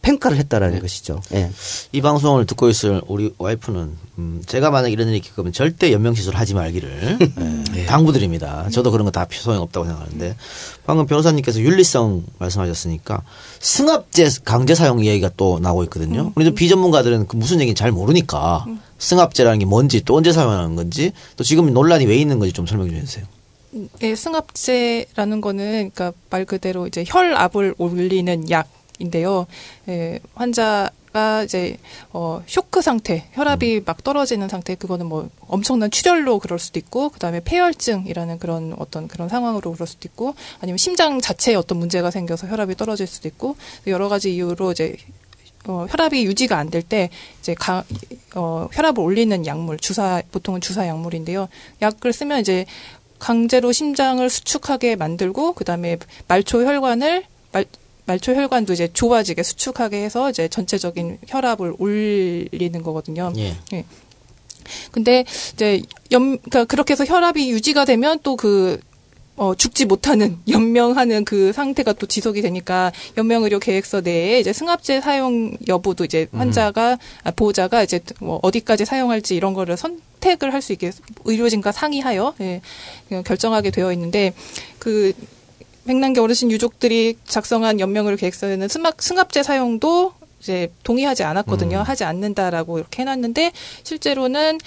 평가를 0.08 0.38
했다라는 0.38 0.80
것이죠. 0.80 1.20
예. 1.34 1.50
이 1.92 2.00
방송을 2.00 2.46
듣고 2.46 2.70
있을 2.70 3.02
우리 3.08 3.34
와이프는 3.36 3.90
음, 4.18 4.42
제가 4.46 4.70
만약 4.70 4.88
이런 4.88 5.08
일이 5.08 5.20
겪으면 5.20 5.52
절대 5.52 5.92
연명 5.92 6.14
시술 6.14 6.34
하지 6.34 6.54
말기를 6.54 7.18
예, 7.76 7.84
당부드립니다. 7.84 8.68
저도 8.70 8.90
그런 8.90 9.04
거 9.04 9.10
다 9.10 9.26
소용 9.30 9.62
없다고 9.62 9.86
생각하는데 9.86 10.36
방금 10.86 11.06
변호사님께서 11.06 11.60
윤리성 11.60 12.24
말씀하셨으니까 12.38 13.22
승합제 13.60 14.28
강제 14.44 14.74
사용 14.74 15.04
얘기가 15.04 15.30
또 15.36 15.58
나오고 15.58 15.84
있거든요. 15.84 16.32
우리 16.36 16.54
비전문가들은 16.54 17.26
그 17.26 17.36
무슨 17.36 17.60
얘기인지 17.60 17.78
잘 17.78 17.92
모르니까 17.92 18.64
승합제라는 18.98 19.58
게 19.58 19.64
뭔지 19.66 20.02
또 20.04 20.16
언제 20.16 20.32
사용하는 20.32 20.74
건지 20.76 21.12
또 21.36 21.44
지금 21.44 21.72
논란이 21.72 22.06
왜 22.06 22.16
있는 22.16 22.38
건지 22.38 22.52
좀 22.54 22.66
설명 22.66 22.88
좀 22.88 22.96
해주세요. 22.96 23.24
예, 24.02 24.14
승합제라는 24.14 25.40
거는 25.42 25.90
그러니까 25.92 26.12
말 26.30 26.44
그대로 26.46 26.86
이제 26.86 27.04
혈압을 27.06 27.74
올리는 27.76 28.50
약 28.50 28.68
인데요. 28.98 29.46
예, 29.88 30.20
환자 30.34 30.90
가 31.12 31.42
이제 31.42 31.78
어 32.12 32.42
쇼크 32.46 32.82
상태, 32.82 33.28
혈압이 33.32 33.80
막 33.86 34.04
떨어지는 34.04 34.48
상태 34.50 34.74
그거는 34.74 35.06
뭐 35.06 35.30
엄청난 35.46 35.90
출혈로 35.90 36.38
그럴 36.38 36.58
수도 36.58 36.78
있고 36.78 37.08
그 37.08 37.18
다음에 37.18 37.40
폐혈증이라는 37.40 38.38
그런 38.38 38.74
어떤 38.78 39.08
그런 39.08 39.30
상황으로 39.30 39.72
그럴 39.72 39.86
수도 39.86 40.06
있고 40.06 40.34
아니면 40.60 40.76
심장 40.76 41.18
자체에 41.18 41.54
어떤 41.54 41.78
문제가 41.78 42.10
생겨서 42.10 42.46
혈압이 42.48 42.74
떨어질 42.76 43.06
수도 43.06 43.26
있고 43.26 43.56
여러 43.86 44.10
가지 44.10 44.34
이유로 44.34 44.72
이제 44.72 44.96
어, 45.66 45.86
혈압이 45.88 46.24
유지가 46.26 46.58
안 46.58 46.68
될 46.70 46.82
때 46.82 47.08
이제 47.40 47.54
가, 47.54 47.84
어, 48.34 48.68
혈압을 48.70 49.02
올리는 49.02 49.46
약물 49.46 49.78
주사 49.78 50.22
보통은 50.30 50.60
주사 50.60 50.86
약물인데요. 50.86 51.48
약을 51.80 52.12
쓰면 52.12 52.40
이제 52.40 52.66
강제로 53.18 53.72
심장을 53.72 54.28
수축하게 54.28 54.96
만들고 54.96 55.54
그 55.54 55.64
다음에 55.64 55.96
말초 56.28 56.64
혈관을 56.66 57.24
말 57.52 57.64
말초 58.08 58.34
혈관도 58.34 58.72
이제 58.72 58.88
좁아지게 58.92 59.42
수축하게 59.42 60.02
해서 60.02 60.30
이제 60.30 60.48
전체적인 60.48 61.18
혈압을 61.28 61.74
올리는 61.78 62.82
거거든요. 62.82 63.32
예. 63.36 63.54
예. 63.74 63.84
근데 64.90 65.24
이제 65.52 65.82
연 66.12 66.38
그러니까 66.38 66.64
그렇게 66.64 66.92
해서 66.92 67.04
혈압이 67.04 67.50
유지가 67.50 67.84
되면 67.84 68.18
또그 68.20 68.80
어, 69.36 69.54
죽지 69.54 69.84
못하는 69.84 70.38
연명하는 70.48 71.24
그 71.24 71.52
상태가 71.52 71.92
또 71.92 72.06
지속이 72.06 72.40
되니까 72.42 72.92
연명의료 73.18 73.60
계획서 73.60 74.00
내에 74.00 74.40
이제 74.40 74.52
승합제 74.54 75.02
사용 75.02 75.56
여부도 75.68 76.04
이제 76.04 76.26
환자가 76.32 76.98
아, 77.24 77.30
보호자가 77.30 77.82
이제 77.82 78.00
뭐 78.20 78.40
어디까지 78.42 78.86
사용할지 78.86 79.36
이런 79.36 79.52
거를 79.52 79.76
선택을 79.76 80.52
할 80.52 80.62
수 80.62 80.72
있게 80.72 80.90
의료진과 81.24 81.72
상의하여 81.72 82.34
예, 82.40 82.60
결정하게 83.24 83.70
되어 83.70 83.92
있는데 83.92 84.32
그 84.78 85.12
백남기 85.88 86.20
어르신 86.20 86.50
유족들이 86.50 87.16
작성한 87.24 87.80
연명의료 87.80 88.18
계획서에는 88.18 88.68
승합, 88.68 89.00
승합제 89.00 89.42
사용도 89.42 90.12
이제 90.38 90.70
동의하지 90.84 91.24
않았거든요. 91.24 91.78
하지 91.78 92.04
않는다라고 92.04 92.78
이렇게 92.78 93.00
해놨는데 93.00 93.52
실제로는 93.84 94.58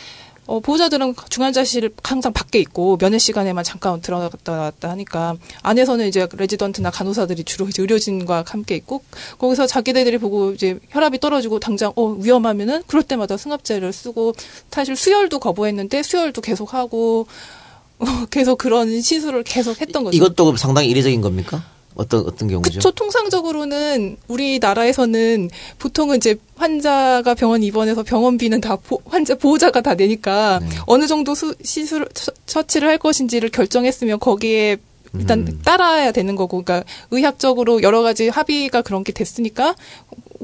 어, 0.47 0.59
보호자들은 0.59 1.13
중환자실 1.29 1.91
항상 2.03 2.33
밖에 2.33 2.57
있고 2.57 2.97
면회 2.97 3.19
시간에만 3.19 3.63
잠깐 3.63 4.01
들어갔다 4.01 4.51
나왔다 4.51 4.89
하니까 4.89 5.35
안에서는 5.61 6.07
이제 6.07 6.27
레지던트나 6.35 6.89
간호사들이 6.89 7.43
주로 7.43 7.67
이제 7.67 7.83
의료진과 7.83 8.45
함께 8.47 8.75
있고 8.77 9.03
거기서 9.37 9.67
자기네들이 9.67 10.17
보고 10.17 10.51
이제 10.53 10.79
혈압이 10.89 11.19
떨어지고 11.19 11.59
당장 11.59 11.93
어 11.95 12.07
위험하면은 12.07 12.81
그럴 12.87 13.03
때마다 13.03 13.37
승합제를 13.37 13.93
쓰고 13.93 14.33
사실 14.71 14.95
수혈도 14.95 15.39
거부했는데 15.39 16.01
수혈도 16.01 16.41
계속 16.41 16.73
하고 16.73 17.27
어, 17.27 17.60
계속 18.31 18.57
그런 18.57 19.01
시술을 19.01 19.43
계속 19.43 19.79
했던 19.81 20.03
거죠. 20.03 20.15
이것도 20.15 20.55
상당히 20.57 20.89
이례적인 20.89 21.21
겁니까? 21.21 21.63
어떤 21.95 22.21
어떤 22.25 22.47
경우죠? 22.47 22.71
그쵸. 22.79 22.91
통상적으로는 22.91 24.15
우리나라에서는 24.27 25.49
보통은 25.77 26.17
이제 26.17 26.35
환자가 26.55 27.33
병원 27.35 27.63
입원해서 27.63 28.03
병원비는 28.03 28.61
다 28.61 28.77
보, 28.77 29.01
환자 29.05 29.35
보호자가 29.35 29.81
다 29.81 29.95
내니까 29.95 30.59
네. 30.61 30.69
어느 30.85 31.05
정도 31.07 31.35
수, 31.35 31.53
시술 31.63 32.07
처- 32.13 32.31
처치를 32.45 32.87
할 32.87 32.97
것인지를 32.97 33.49
결정했으면 33.49 34.19
거기에 34.19 34.77
일단 35.13 35.39
음. 35.45 35.59
따라야 35.65 36.13
되는 36.13 36.37
거고, 36.37 36.63
그러니까 36.63 36.87
의학적으로 37.11 37.81
여러 37.83 38.01
가지 38.01 38.29
합의가 38.29 38.81
그런 38.81 39.03
게 39.03 39.11
됐으니까 39.11 39.75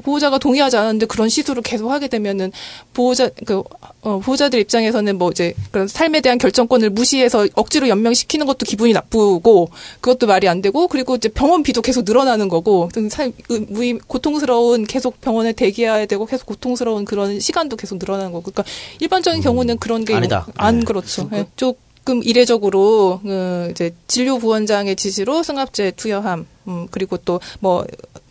보호자가 0.02 0.38
동의하지 0.38 0.76
않았는데 0.76 1.06
그런 1.06 1.28
시술을 1.28 1.62
계속 1.62 1.90
하게 1.90 2.08
되면은 2.08 2.52
보호자 2.94 3.30
그 3.44 3.62
어, 4.02 4.18
보호자들 4.20 4.58
입장에서는 4.60 5.18
뭐 5.18 5.30
이제 5.30 5.54
그런 5.70 5.88
삶에 5.88 6.20
대한 6.20 6.38
결정권을 6.38 6.90
무시해서 6.90 7.46
억지로 7.54 7.88
연명시키는 7.88 8.46
것도 8.46 8.66
기분이 8.66 8.92
나쁘고 8.92 9.70
그것도 10.00 10.26
말이 10.26 10.48
안 10.48 10.62
되고 10.62 10.88
그리고 10.88 11.16
이제 11.16 11.28
병원비도 11.28 11.82
계속 11.82 12.04
늘어나는 12.04 12.48
거고 12.48 12.88
삶 13.10 13.32
의- 13.48 13.66
무의 13.68 13.98
고통스러운 14.06 14.84
계속 14.86 15.20
병원에 15.20 15.52
대기해야 15.52 16.06
되고 16.06 16.26
계속 16.26 16.46
고통스러운 16.46 17.04
그런 17.04 17.40
시간도 17.40 17.76
계속 17.76 17.98
늘어나는 17.98 18.32
거고 18.32 18.50
그러니까 18.50 18.64
일반적인 19.00 19.40
경우는 19.42 19.78
그런 19.78 20.04
게 20.04 20.14
아니다. 20.14 20.46
안 20.56 20.80
네. 20.80 20.84
그렇죠. 20.84 21.28
예. 21.32 21.46
조금 21.56 22.22
이례적으로 22.22 23.20
그 23.22 23.68
이제 23.70 23.94
진료 24.06 24.38
부원장의 24.38 24.96
지시로 24.96 25.42
승합제 25.42 25.92
투여함 25.92 26.46
음 26.68 26.86
그리고 26.90 27.16
또뭐 27.18 27.84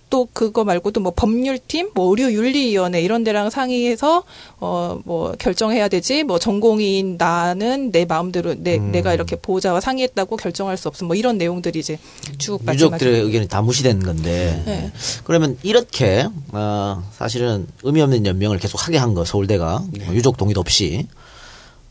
또 0.10 0.28
그거 0.32 0.64
말고도 0.64 1.02
뭐 1.02 1.12
법률팀, 1.16 1.90
뭐 1.94 2.10
의료윤리위원회 2.10 3.02
이런 3.02 3.24
데랑 3.24 3.50
상의해서 3.50 4.24
어 4.60 5.00
뭐 5.06 5.34
결정해야 5.38 5.88
되지. 5.90 6.24
뭐 6.24 6.40
전공의인 6.40 7.16
나는 7.18 7.92
내 7.92 8.06
마음대로 8.06 8.56
내 8.58 8.78
음. 8.78 8.92
내가 8.92 9.14
이렇게 9.14 9.36
보호자와 9.36 9.80
상의했다고 9.82 10.38
결정할 10.38 10.78
수 10.78 10.88
없음. 10.88 11.08
뭐 11.08 11.16
이런 11.16 11.38
내용들이 11.38 11.80
이제 11.80 11.98
쭉 12.38 12.60
유족들의 12.68 13.22
의견이 13.22 13.48
다 13.48 13.62
무시된 13.62 14.00
건데 14.04 14.64
네. 14.66 14.92
그러면 15.24 15.58
이렇게 15.64 16.28
어, 16.52 17.04
사실은 17.14 17.68
의미 17.84 18.02
없는 18.02 18.26
연명을 18.26 18.58
계속 18.60 18.86
하게 18.86 18.98
한 18.98 19.14
거 19.14 19.24
서울대가 19.26 19.76
어, 19.78 20.14
유족 20.14 20.38
동의도 20.38 20.60
없이 20.60 21.08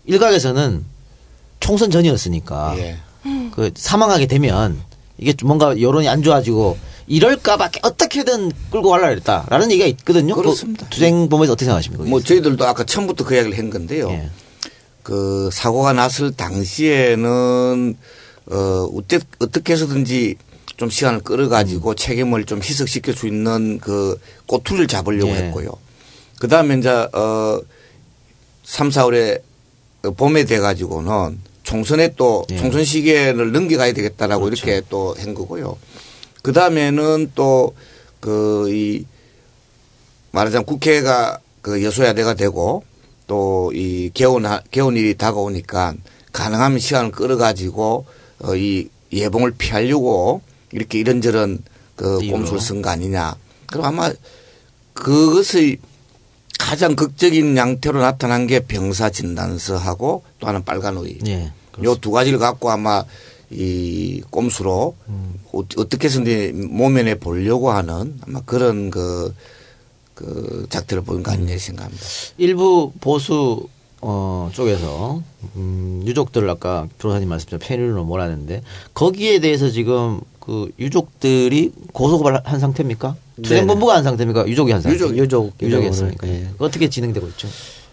일각에서는 0.07 0.85
총선 1.61 1.91
전이었으니까 1.91 2.75
예. 2.79 2.97
그 3.53 3.71
사망하게 3.75 4.27
되면 4.27 4.81
이게 5.19 5.33
좀 5.33 5.49
뭔가 5.49 5.81
여론이 5.81 6.09
안 6.09 6.23
좋아지고 6.23 6.77
이럴까봐 7.09 7.70
어떻게든 7.82 8.52
끌고 8.70 8.90
가려고 8.90 9.12
했다라는 9.16 9.70
얘기가 9.72 9.86
있거든요. 9.88 10.34
그렇습니다. 10.34 10.84
그 10.86 10.90
투쟁 10.90 11.28
범에서 11.28 11.52
어떻게 11.52 11.66
생각하십니까? 11.66 12.04
뭐 12.04 12.20
저희들도 12.20 12.66
아까 12.66 12.84
처음부터 12.84 13.24
그 13.24 13.34
이야기를 13.34 13.57
한 13.59 13.70
건데요. 13.70 14.11
예. 14.11 14.28
그 15.02 15.50
사고가 15.52 15.92
났을 15.92 16.32
당시에는 16.32 17.96
어 18.50 18.88
어때 18.94 19.20
어떻게 19.38 19.72
해서든지 19.72 20.36
좀 20.76 20.90
시간을 20.90 21.20
끌어가지고 21.20 21.94
책임을 21.94 22.44
좀 22.44 22.61
희석시킬 22.62 23.14
수 23.14 23.26
있는 23.26 23.78
그 23.80 24.20
꼬투리를 24.46 24.88
잡으려고 24.88 25.30
예. 25.30 25.36
했고요. 25.44 25.70
그 26.38 26.48
다음에 26.48 26.76
이제 26.76 26.90
어 26.90 27.61
3, 28.64 28.88
4월에 28.90 29.40
봄에 30.16 30.44
돼 30.44 30.59
가지고는 30.59 31.40
총선에 31.62 32.14
또 32.16 32.44
예. 32.50 32.57
총선 32.57 32.84
시기를 32.84 33.52
넘겨가야 33.52 33.92
되겠다라고 33.92 34.44
그렇죠. 34.44 34.66
이렇게 34.66 34.86
또 34.88 35.14
한 35.18 35.34
거고요. 35.34 35.76
그 36.47 36.53
다음에는 36.53 37.32
또 37.34 37.74
그 38.20 38.70
이 38.70 39.05
말하자면 40.30 40.64
국회가 40.64 41.38
그 41.61 41.82
여소야대가 41.82 42.34
되고 42.34 42.84
또 43.26 43.72
이 43.74 44.11
개원 44.14 44.44
개원일이 44.70 45.16
다가오니까 45.16 45.94
가능하면 46.32 46.78
시간을 46.78 47.11
끌어가지고 47.11 48.07
어이 48.44 48.88
예봉을 49.12 49.53
피하려고 49.59 50.40
이렇게 50.70 51.01
이런저런 51.01 51.64
그. 51.97 52.18
꼼수를 52.30 52.61
쓴 52.61 52.80
거 52.80 52.90
아니냐. 52.90 53.34
그럼 53.66 53.86
아마 53.86 54.12
그것의 54.92 55.78
가장 56.61 56.94
극적인 56.94 57.57
양태로 57.57 58.01
나타난 58.01 58.47
게 58.47 58.61
병사 58.61 59.11
진단서하고 59.11 60.22
또 60.38 60.47
하나는 60.47 60.64
빨간 60.64 60.97
오이. 60.97 61.18
예. 61.26 61.53
요두 61.82 62.12
가지를 62.12 62.38
갖고 62.38 62.70
아마 62.70 63.05
이 63.51 64.22
꼼수로 64.30 64.97
어- 65.53 65.59
어떻게 65.76 66.09
해서든 66.09 66.74
모면에 66.74 67.14
보려고 67.14 67.70
하는 67.70 68.18
아마 68.26 68.40
그런 68.40 68.90
그, 68.90 69.32
그 70.14 70.66
작태를 70.70 71.03
보인 71.05 71.22
거 71.22 71.30
아니냐 71.32 71.57
생각합니다. 71.59 72.05
일부 72.38 72.92
보수 73.01 73.68
어, 74.01 74.51
쪽에서 74.53 75.22
음, 75.57 76.03
유족들을 76.07 76.49
아까 76.51 76.86
변호사님 76.99 77.28
말씀처럼 77.28 77.61
페널로 77.64 78.05
몰았는데 78.05 78.62
거기에 78.94 79.38
대해서 79.40 79.70
지금 79.70 80.20
그 80.40 80.70
유족들이 80.78 81.72
고소고발한 81.92 82.61
상태입니까? 82.61 83.16
투쟁본부가 83.42 83.97
한 83.97 84.05
상태입니까? 84.05 84.47
유족이 84.49 84.72
한 84.72 84.80
상태? 84.80 84.94
유족, 84.94 85.16
유족, 85.16 85.53
유족이 85.61 85.86
했습니까? 85.86 86.28
예. 86.28 86.49
어떻게 86.59 86.88
진행되고 86.88 87.26
있죠? 87.28 87.49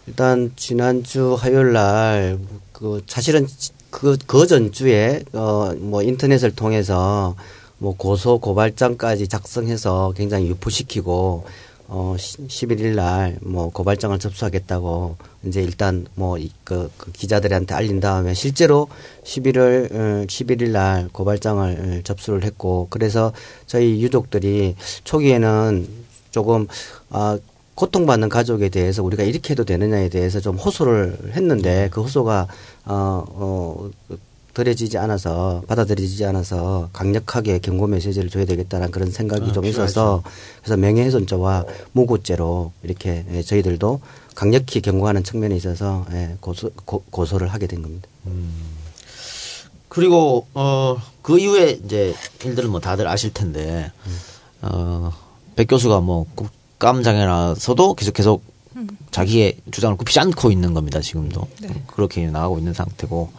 일단 0.08 0.51
지난주 0.56 1.36
화요일 1.39 1.74
날 1.74 2.39
그 2.74 3.01
사실은 3.08 3.47
그 3.94 4.18
그 4.28 4.48
전주에 4.48 5.24
어 5.34 5.74
뭐 5.80 6.02
인터넷을 6.04 6.56
통해서 6.56 7.36
뭐 7.78 7.96
고소 7.96 8.39
고발장까지 8.39 9.28
작성해서 9.28 10.14
굉장히 10.16 10.48
유포시키고 10.50 11.46
어 11.88 12.16
11일 12.18 12.96
날 12.96 13.38
뭐 13.41 13.70
고발장을 13.70 14.18
접수하겠다고 14.18 15.18
이제 15.46 15.62
일단 15.62 16.08
뭐그 16.16 16.91
그 16.98 17.12
기자들한테 17.12 17.76
알린 17.76 18.00
다음에 18.00 18.34
실제로 18.34 18.88
11월 19.26 19.91
어, 19.94 20.26
11일 20.28 20.70
날 20.72 21.10
고발장을 21.12 22.00
어, 22.00 22.02
접수를 22.04 22.44
했고 22.44 22.88
그래서 22.89 23.32
저희 23.68 24.02
유족들이 24.02 24.76
초기에는 25.04 25.88
조금 26.32 26.68
아 27.10 27.38
고통받는 27.76 28.30
가족에 28.30 28.70
대해서 28.70 29.04
우리가 29.04 29.24
이렇게 29.24 29.52
해도 29.52 29.64
되느냐에 29.64 30.10
대해서 30.10 30.40
좀 30.40 30.56
호소를 30.58 31.32
했는데 31.34 31.90
그 31.92 32.02
호소가 32.02 32.48
어, 32.86 33.26
어, 33.28 33.90
들여지지 34.54 35.00
않아서 35.00 35.64
받아들여지지 35.68 36.26
않아서 36.26 36.90
강력하게 36.94 37.58
경고 37.58 37.88
메시지를 37.88 38.30
줘야 38.30 38.46
되겠다는 38.46 38.92
그런 38.92 39.10
생각이 39.10 39.50
아, 39.50 39.52
좀 39.52 39.66
있어서 39.66 40.22
그래서 40.62 40.78
명예훼손죄와 40.78 41.66
무고죄로 41.94 42.72
이렇게 42.84 43.26
예, 43.32 43.42
저희들도 43.42 44.00
강력히 44.36 44.82
경고하는 44.82 45.24
측면에 45.24 45.56
있어서 45.56 46.06
예, 46.12 46.38
고소, 46.40 46.70
고, 46.86 47.04
고소를 47.10 47.48
하게 47.48 47.66
된 47.66 47.82
겁니다. 47.82 48.08
그리고 49.90 50.46
어 50.54 50.98
그 51.24 51.40
이후에 51.40 51.80
이제 51.86 52.14
일들은 52.44 52.70
뭐 52.70 52.82
다들 52.82 53.08
아실 53.08 53.34
텐데 53.34 53.92
어 54.62 55.12
백 55.56 55.68
교수가 55.68 56.02
뭐 56.02 56.26
국 56.36 56.50
감장에 56.84 57.26
나서도 57.26 57.96
계속 57.96 58.14
계속 58.14 58.44
자기의 59.12 59.58
주장을 59.72 59.96
굽히지 59.98 60.20
않고 60.20 60.52
있는 60.52 60.74
겁니다 60.74 61.00
지금도. 61.02 61.48
그렇게 61.88 62.26
나가고 62.28 62.58
있는 62.58 62.74
상태고. 62.74 63.32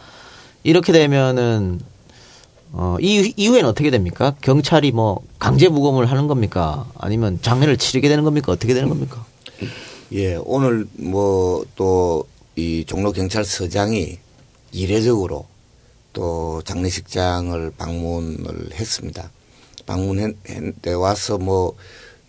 이렇게 0.63 0.91
되면은 0.93 1.79
어 2.73 2.97
이, 2.99 3.33
이후에는 3.37 3.69
어떻게 3.69 3.91
됩니까? 3.91 4.35
경찰이 4.41 4.91
뭐 4.91 5.21
강제 5.39 5.67
무검을 5.69 6.05
하는 6.09 6.27
겁니까? 6.27 6.87
아니면 6.97 7.39
장례를 7.41 7.77
치르게 7.77 8.09
되는 8.09 8.23
겁니까? 8.23 8.51
어떻게 8.51 8.73
되는 8.73 8.89
겁니까? 8.89 9.25
예, 10.11 10.35
오늘 10.35 10.87
뭐 10.97 11.65
또 11.75 12.25
이 12.55 12.85
종로 12.85 13.11
경찰서장이 13.11 14.17
이례적으로 14.71 15.45
또 16.13 16.61
장례식장을 16.63 17.71
방문을 17.77 18.69
했습니다. 18.73 19.29
방문했는데 19.85 20.93
와서 20.93 21.37
뭐 21.37 21.75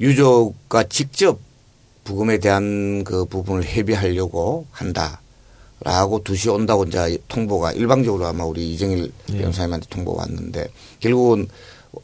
유족과 0.01 0.85
직접 0.85 1.39
부검에 2.05 2.39
대한 2.39 3.03
그 3.05 3.25
부분을 3.25 3.65
협의하려고 3.65 4.67
한다라고 4.71 6.23
2시 6.23 6.53
온다고 6.53 6.85
이제 6.85 7.19
통보가 7.29 7.73
일방적으로 7.73 8.27
아마 8.27 8.45
우리 8.45 8.73
이정일 8.73 9.13
변호사님한테 9.27 9.87
통보가 9.91 10.23
왔는데 10.23 10.69
결국은 11.01 11.49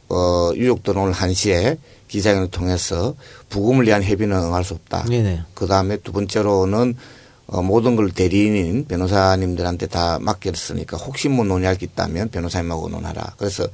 어 0.09 0.53
유족들은 0.55 1.01
오늘 1.01 1.13
1시에 1.13 1.79
기자회견을 2.09 2.51
통해서 2.51 3.15
부검을 3.49 3.87
위한 3.87 4.03
협의는 4.03 4.37
응할 4.37 4.65
수 4.65 4.75
없다. 4.75 5.05
네네 5.05 5.43
그 5.55 5.67
다음에 5.67 5.99
두 5.99 6.13
번째로는 6.13 6.95
어, 7.47 7.61
모든 7.63 7.97
걸 7.97 8.11
대리인인 8.11 8.87
변호사님들한테 8.87 9.87
다 9.87 10.19
맡겼으니까 10.21 10.97
혹시 10.97 11.29
뭐 11.29 11.45
논의할 11.45 11.77
게 11.77 11.87
있다면 11.87 12.31
변호사님하고 12.31 12.89
논하라. 12.89 13.35
그래서 13.37 13.67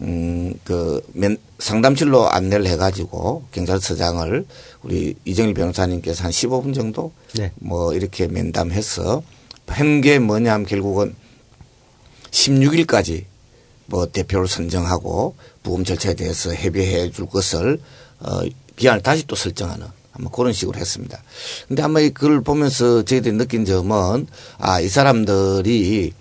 음, 0.00 0.54
그, 0.64 1.00
면, 1.12 1.36
상담실로 1.58 2.28
안내를 2.30 2.66
해가지고 2.66 3.44
경찰서장을 3.52 4.46
우리 4.82 5.14
이정일 5.24 5.54
변호사님께서 5.54 6.24
한 6.24 6.30
15분 6.30 6.74
정도 6.74 7.12
네. 7.34 7.50
뭐 7.56 7.94
이렇게 7.94 8.28
면담해서 8.28 9.22
한게 9.66 10.18
뭐냐 10.18 10.52
하면 10.54 10.66
결국은 10.66 11.14
16일까지 12.30 13.24
뭐 13.86 14.06
대표를 14.06 14.46
선정하고 14.46 15.34
부검 15.62 15.84
절차에 15.84 16.14
대해서 16.14 16.54
협의해 16.54 17.10
줄 17.10 17.26
것을 17.26 17.80
어, 18.20 18.40
기한을 18.76 19.02
다시 19.02 19.26
또 19.26 19.34
설정하는 19.34 19.86
아마 20.12 20.30
그런 20.30 20.52
식으로 20.52 20.78
했습니다. 20.78 21.22
근데 21.68 21.82
아마 21.82 22.00
이 22.00 22.10
글을 22.10 22.42
보면서 22.42 23.04
저희들이 23.04 23.36
느낀 23.36 23.64
점은 23.64 24.26
아, 24.58 24.80
이 24.80 24.88
사람들이 24.88 26.12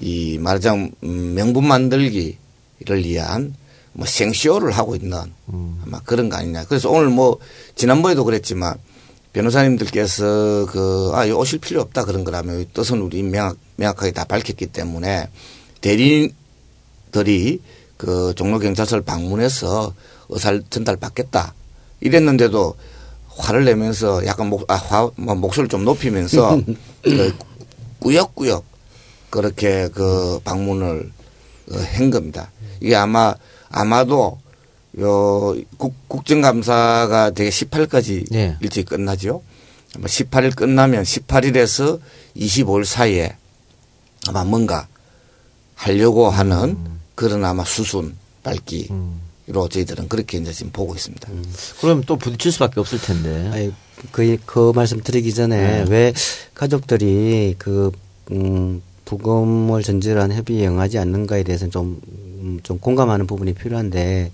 이 0.00 0.38
말하자면 0.38 0.92
음, 1.04 1.34
명분 1.34 1.66
만들기 1.66 2.38
를 2.80 3.04
위한 3.04 3.54
뭐 3.92 4.06
생쇼를 4.06 4.72
하고 4.72 4.96
있는 4.96 5.18
아마 5.84 6.00
그런 6.04 6.28
거 6.28 6.36
아니냐. 6.36 6.64
그래서 6.64 6.90
오늘 6.90 7.08
뭐 7.08 7.38
지난번에도 7.76 8.24
그랬지만 8.24 8.76
변호사님들께서 9.32 10.66
그, 10.66 11.12
아, 11.14 11.26
오실 11.26 11.58
필요 11.60 11.80
없다 11.80 12.04
그런 12.04 12.24
거라면 12.24 12.60
이 12.60 12.68
뜻은 12.72 13.00
우리 13.00 13.22
명확, 13.22 13.56
명확하게 13.76 14.12
다 14.12 14.24
밝혔기 14.24 14.66
때문에 14.66 15.28
대리인들이 15.80 17.60
그 17.96 18.32
종로경찰서를 18.36 19.04
방문해서 19.04 19.92
의사를 20.28 20.62
전달 20.70 20.96
받겠다 20.96 21.54
이랬는데도 22.00 22.76
화를 23.28 23.64
내면서 23.64 24.24
약간 24.26 24.48
목, 24.48 24.70
아, 24.70 24.74
화, 24.74 25.10
뭐 25.16 25.34
목소리를 25.34 25.68
좀 25.68 25.84
높이면서 25.84 26.60
그 27.02 27.36
꾸역꾸역 27.98 28.64
그렇게 29.30 29.88
그 29.88 30.38
방문을 30.44 31.10
어, 31.10 31.13
한 31.70 32.10
겁니다. 32.10 32.50
이게 32.80 32.94
아마 32.94 33.34
아마도 33.68 34.38
요 35.00 35.56
국, 35.76 35.94
국정감사가 36.08 37.30
되게 37.30 37.50
18일까지 37.50 38.26
네. 38.30 38.56
일찍 38.60 38.86
끝나죠. 38.86 39.42
아마 39.96 40.06
18일 40.06 40.54
끝나면 40.54 41.02
18일에서 41.02 42.00
25일 42.36 42.84
사이에 42.84 43.36
아마 44.28 44.44
뭔가 44.44 44.86
하려고 45.74 46.30
하는 46.30 46.76
그런 47.14 47.44
아마 47.44 47.64
수순 47.64 48.16
밝기로 48.42 49.68
저희들은 49.70 50.08
그렇게 50.08 50.38
이제 50.38 50.52
지금 50.52 50.72
보고 50.72 50.94
있습니다. 50.94 51.28
그럼 51.80 52.02
또 52.04 52.16
부딪힐 52.16 52.52
수밖에 52.52 52.80
없을 52.80 53.00
텐데 53.00 53.50
아니, 53.52 53.72
그, 54.12 54.36
그 54.46 54.72
말씀 54.74 55.00
드리기 55.00 55.34
전에 55.34 55.84
왜 55.88 56.12
가족들이 56.54 57.56
그, 57.58 57.90
음, 58.30 58.82
부검을 59.16 59.82
전제로 59.82 60.20
한 60.20 60.32
협의에 60.32 60.66
응하지 60.66 60.98
않는가에 60.98 61.42
대해서는 61.44 61.70
좀, 61.70 62.00
음, 62.08 62.60
좀 62.62 62.78
공감하는 62.78 63.26
부분이 63.26 63.54
필요한데, 63.54 64.32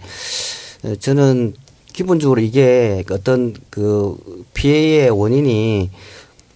어, 0.84 0.94
저는 0.96 1.54
기본적으로 1.92 2.40
이게 2.40 3.04
어떤 3.10 3.54
그 3.68 4.16
피해의 4.54 5.10
원인이 5.10 5.90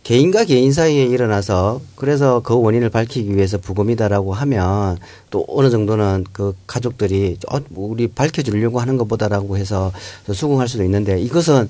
개인과 0.05 0.45
개인 0.45 0.73
사이에 0.73 1.05
일어나서 1.05 1.81
그래서 1.97 2.41
그 2.41 2.55
원인을 2.61 2.91
밝히기 2.91 3.35
위해서 3.35 3.57
부검이다라고 3.57 4.35
하면 4.35 4.99
또 5.31 5.47
어느 5.49 5.71
정도는 5.71 6.25
그 6.33 6.55
가족들이 6.67 7.39
어, 7.51 7.59
뭐 7.71 7.91
우리 7.91 8.09
밝혀주려고 8.09 8.81
하는 8.81 8.97
것보다라고 8.99 9.57
해서 9.57 9.93
수긍할 10.31 10.69
수도 10.69 10.85
있는데 10.85 11.21
이것은 11.21 11.69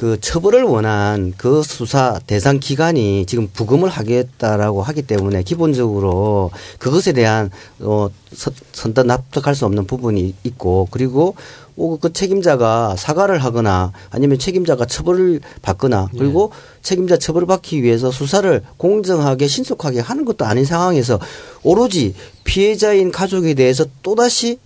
그 0.00 0.18
처벌을 0.18 0.62
원한 0.62 1.34
그 1.36 1.62
수사 1.62 2.18
대상 2.26 2.58
기관이 2.58 3.26
지금 3.26 3.50
부검을 3.52 3.90
하겠다라고 3.90 4.82
하기 4.82 5.02
때문에 5.02 5.42
기본적으로 5.42 6.50
그것에 6.78 7.12
대한 7.12 7.50
어 7.80 8.08
선- 8.32 8.54
선뜻 8.72 9.04
납득할 9.04 9.54
수 9.54 9.66
없는 9.66 9.84
부분이 9.86 10.34
있고 10.44 10.88
그리고 10.90 11.34
오, 11.76 11.98
그 11.98 12.14
책임자가 12.14 12.96
사과를 12.96 13.44
하거나 13.44 13.92
아니면 14.08 14.38
책임자가 14.38 14.86
처벌을 14.86 15.40
받거나 15.60 16.08
그리고 16.16 16.50
책임자 16.80 17.18
처벌을 17.18 17.46
받기 17.46 17.82
위해서 17.82 18.10
수사를 18.10 18.62
공정하게 18.78 19.48
신속하게 19.48 20.00
하는 20.00 20.24
것도 20.24 20.46
아닌 20.46 20.64
상황에서 20.64 21.20
오로지 21.62 22.14
피해자인 22.44 23.12
가족에 23.12 23.52
대해서 23.52 23.84
또다시 24.02 24.60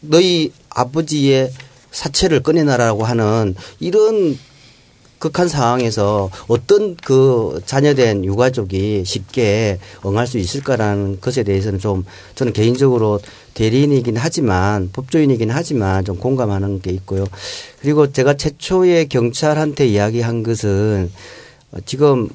너희 0.00 0.52
아버지의 0.70 1.50
사체를 1.90 2.42
꺼내놔라고 2.42 3.04
하는 3.04 3.54
이런 3.78 4.38
극한 5.24 5.48
상황에서 5.48 6.28
어떤 6.48 6.96
그 6.96 7.58
자녀된 7.64 8.26
유가족이 8.26 9.04
쉽게 9.06 9.78
응할 10.04 10.26
수 10.26 10.36
있을까라는 10.36 11.22
것에 11.22 11.44
대해서는 11.44 11.78
좀 11.78 12.04
저는 12.34 12.52
개인적으로 12.52 13.20
대리인이긴 13.54 14.18
하지만 14.18 14.90
법조인이긴 14.92 15.50
하지만 15.50 16.04
좀 16.04 16.18
공감하는 16.18 16.82
게 16.82 16.90
있고요. 16.90 17.24
그리고 17.80 18.12
제가 18.12 18.34
최초에 18.34 19.06
경찰한테 19.06 19.86
이야기한 19.86 20.42
것은 20.42 21.10
어, 21.72 21.78
지금 21.86 22.28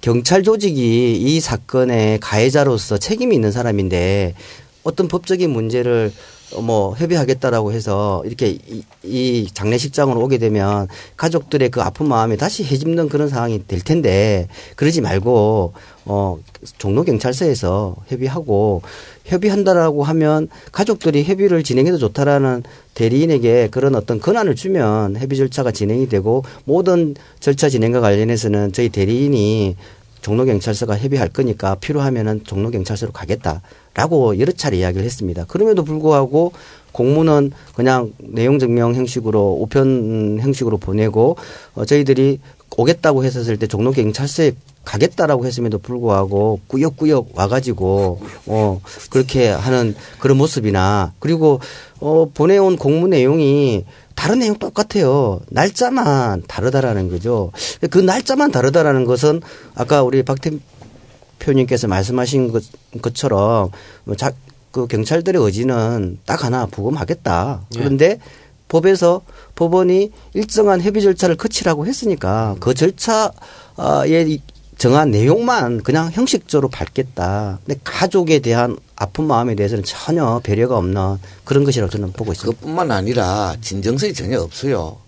경찰 0.00 0.42
조직이 0.42 1.14
이 1.14 1.38
사건의 1.38 2.18
가해자로서 2.18 2.98
책임이 2.98 3.32
있는 3.32 3.52
사람인데 3.52 4.34
어떤 4.82 5.06
법적인 5.06 5.50
문제를 5.50 6.10
어, 6.10 6.33
뭐 6.62 6.94
협의하겠다라고 6.94 7.72
해서 7.72 8.22
이렇게 8.24 8.48
이, 8.48 8.82
이 9.02 9.48
장례식장으로 9.52 10.20
오게 10.20 10.38
되면 10.38 10.88
가족들의 11.16 11.70
그 11.70 11.82
아픈 11.82 12.08
마음이 12.08 12.36
다시 12.36 12.64
해집는 12.64 13.08
그런 13.08 13.28
상황이 13.28 13.66
될 13.66 13.80
텐데 13.80 14.48
그러지 14.76 15.00
말고 15.00 15.72
어 16.06 16.38
종로 16.78 17.04
경찰서에서 17.04 17.96
협의하고 18.08 18.82
협의한다라고 19.24 20.04
하면 20.04 20.48
가족들이 20.72 21.24
협의를 21.24 21.62
진행해도 21.62 21.98
좋다라는 21.98 22.62
대리인에게 22.94 23.68
그런 23.70 23.94
어떤 23.94 24.20
권한을 24.20 24.54
주면 24.54 25.16
협의 25.16 25.36
절차가 25.38 25.70
진행이 25.72 26.08
되고 26.08 26.44
모든 26.64 27.14
절차 27.40 27.68
진행과 27.68 28.00
관련해서는 28.00 28.72
저희 28.72 28.88
대리인이 28.88 29.76
종로경찰서가 30.24 30.96
협의할 30.96 31.28
거니까 31.28 31.74
필요하면은 31.74 32.44
종로경찰서로 32.44 33.12
가겠다라고 33.12 34.38
여러 34.40 34.52
차례 34.52 34.78
이야기를 34.78 35.04
했습니다. 35.04 35.44
그럼에도 35.46 35.84
불구하고 35.84 36.52
공문은 36.92 37.52
그냥 37.74 38.12
내용 38.18 38.58
증명 38.58 38.94
형식으로 38.94 39.58
우편 39.60 40.38
형식으로 40.40 40.78
보내고 40.78 41.36
어, 41.74 41.84
저희들이 41.84 42.40
오겠다고 42.76 43.24
했었을 43.24 43.58
때 43.58 43.66
종로경찰서에 43.66 44.52
가겠다라고 44.84 45.46
했음에도 45.46 45.78
불구하고 45.78 46.60
꾸역꾸역 46.66 47.30
와가지고 47.34 48.20
어 48.46 48.80
그렇게 49.10 49.48
하는 49.48 49.94
그런 50.18 50.36
모습이나 50.36 51.12
그리고 51.20 51.60
어 52.00 52.28
보내온 52.32 52.76
공문 52.76 53.10
내용이 53.10 53.84
다른 54.14 54.38
내용 54.38 54.56
똑같아요. 54.58 55.40
날짜만 55.50 56.44
다르다라는 56.46 57.10
거죠. 57.10 57.52
그 57.90 57.98
날짜만 57.98 58.50
다르다라는 58.50 59.04
것은 59.04 59.42
아까 59.74 60.02
우리 60.02 60.22
박 60.22 60.38
대표님께서 60.40 61.88
말씀하신 61.88 62.52
것, 62.52 62.64
것처럼 63.02 63.70
뭐 64.04 64.16
자, 64.16 64.32
그 64.70 64.86
경찰들의 64.86 65.40
의지는 65.42 66.18
딱 66.26 66.44
하나 66.44 66.66
부검하겠다. 66.66 67.66
그런데 67.74 68.18
법에서 68.68 69.22
법원이 69.54 70.10
일정한 70.32 70.80
협의 70.80 71.02
절차를 71.02 71.36
거치라고 71.36 71.86
했으니까 71.86 72.56
그 72.58 72.74
절차에 72.74 74.38
정한 74.78 75.10
내용만 75.10 75.82
그냥 75.82 76.10
형식적으로 76.10 76.68
밟겠다. 76.68 77.60
근데 77.64 77.78
가족에 77.84 78.40
대한 78.40 78.76
아픈 78.96 79.24
마음에 79.26 79.54
대해서는 79.54 79.82
전혀 79.84 80.40
배려가 80.42 80.76
없는 80.76 81.18
그런 81.44 81.64
것이라고 81.64 81.90
저는 81.90 82.12
보고 82.12 82.32
있습니다. 82.32 82.56
그것뿐만 82.58 82.90
아니라 82.90 83.56
진정성이 83.60 84.14
전혀 84.14 84.40
없어요. 84.40 84.98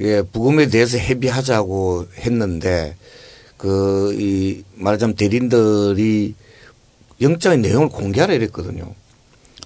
예, 0.00 0.22
부검에 0.22 0.68
대해서 0.68 0.98
협의하자고 0.98 2.06
했는데 2.18 2.96
그 3.56 4.14
이 4.18 4.62
말하자면 4.74 5.16
대리인들이 5.16 6.34
영장의 7.20 7.58
내용을 7.58 7.88
공개하라 7.88 8.34
이랬거든요. 8.34 8.94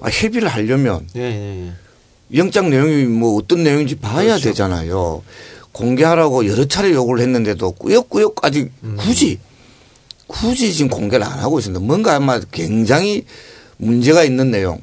아, 0.01 0.09
협의를 0.09 0.49
하려면 0.49 1.07
예, 1.17 1.21
예, 1.23 1.67
예. 1.69 1.73
영장 2.39 2.69
내용이 2.71 3.05
뭐 3.05 3.37
어떤 3.37 3.63
내용인지 3.63 3.97
봐야 3.97 4.37
되잖아요. 4.39 5.23
공개하라고 5.73 6.47
여러 6.47 6.67
차례 6.67 6.93
요구를 6.93 7.23
했는데도 7.23 7.73
꾸역꾸역까지 7.73 8.71
굳이 8.99 9.39
굳이 10.27 10.73
지금 10.73 10.91
공개를 10.91 11.25
안 11.25 11.39
하고 11.39 11.59
있습니다. 11.59 11.85
뭔가 11.85 12.17
아마 12.17 12.41
굉장히 12.51 13.25
문제가 13.77 14.25
있는 14.25 14.51
내용, 14.51 14.81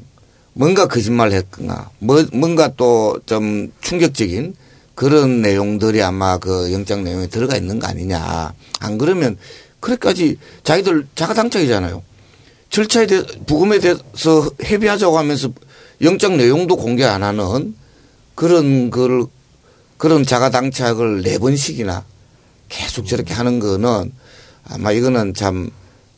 뭔가 0.53 0.87
거짓말을 0.87 1.33
했거나, 1.33 1.89
뭐, 1.99 2.23
뭔가 2.33 2.73
또 2.75 3.19
좀 3.25 3.71
충격적인 3.81 4.55
그런 4.95 5.41
내용들이 5.41 6.01
아마 6.03 6.37
그 6.37 6.71
영장 6.71 7.03
내용에 7.03 7.27
들어가 7.27 7.57
있는 7.57 7.79
거 7.79 7.87
아니냐. 7.87 8.53
안 8.79 8.97
그러면 8.97 9.37
그렇게까지 9.79 10.37
자기들 10.63 11.07
자가당착이잖아요. 11.15 12.03
절차에 12.69 13.07
대해 13.07 13.23
부검에 13.45 13.79
대해서 13.79 14.49
협의하자고 14.61 15.17
하면서 15.17 15.49
영장 16.01 16.37
내용도 16.37 16.75
공개 16.75 17.03
안 17.03 17.23
하는 17.23 17.75
그런 18.35 18.89
걸 18.89 19.25
그런 19.97 20.25
자가당착을 20.25 21.21
네 21.23 21.37
번씩이나 21.37 22.03
계속 22.69 23.07
저렇게 23.07 23.33
하는 23.33 23.59
거는 23.59 24.11
아마 24.69 24.91
이거는 24.91 25.33
참 25.33 25.69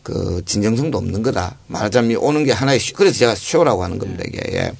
그 0.05 0.43
진정성도 0.45 0.99
없는 0.99 1.23
거다. 1.23 1.57
말하자면 1.65 2.17
오는 2.17 2.43
게 2.43 2.51
하나의 2.51 2.79
쇼, 2.79 2.93
그래서 2.93 3.17
제가 3.17 3.33
쇼라고 3.33 3.83
하는 3.83 3.97
겁니다. 3.97 4.23
이게 4.27 4.39
예. 4.53 4.71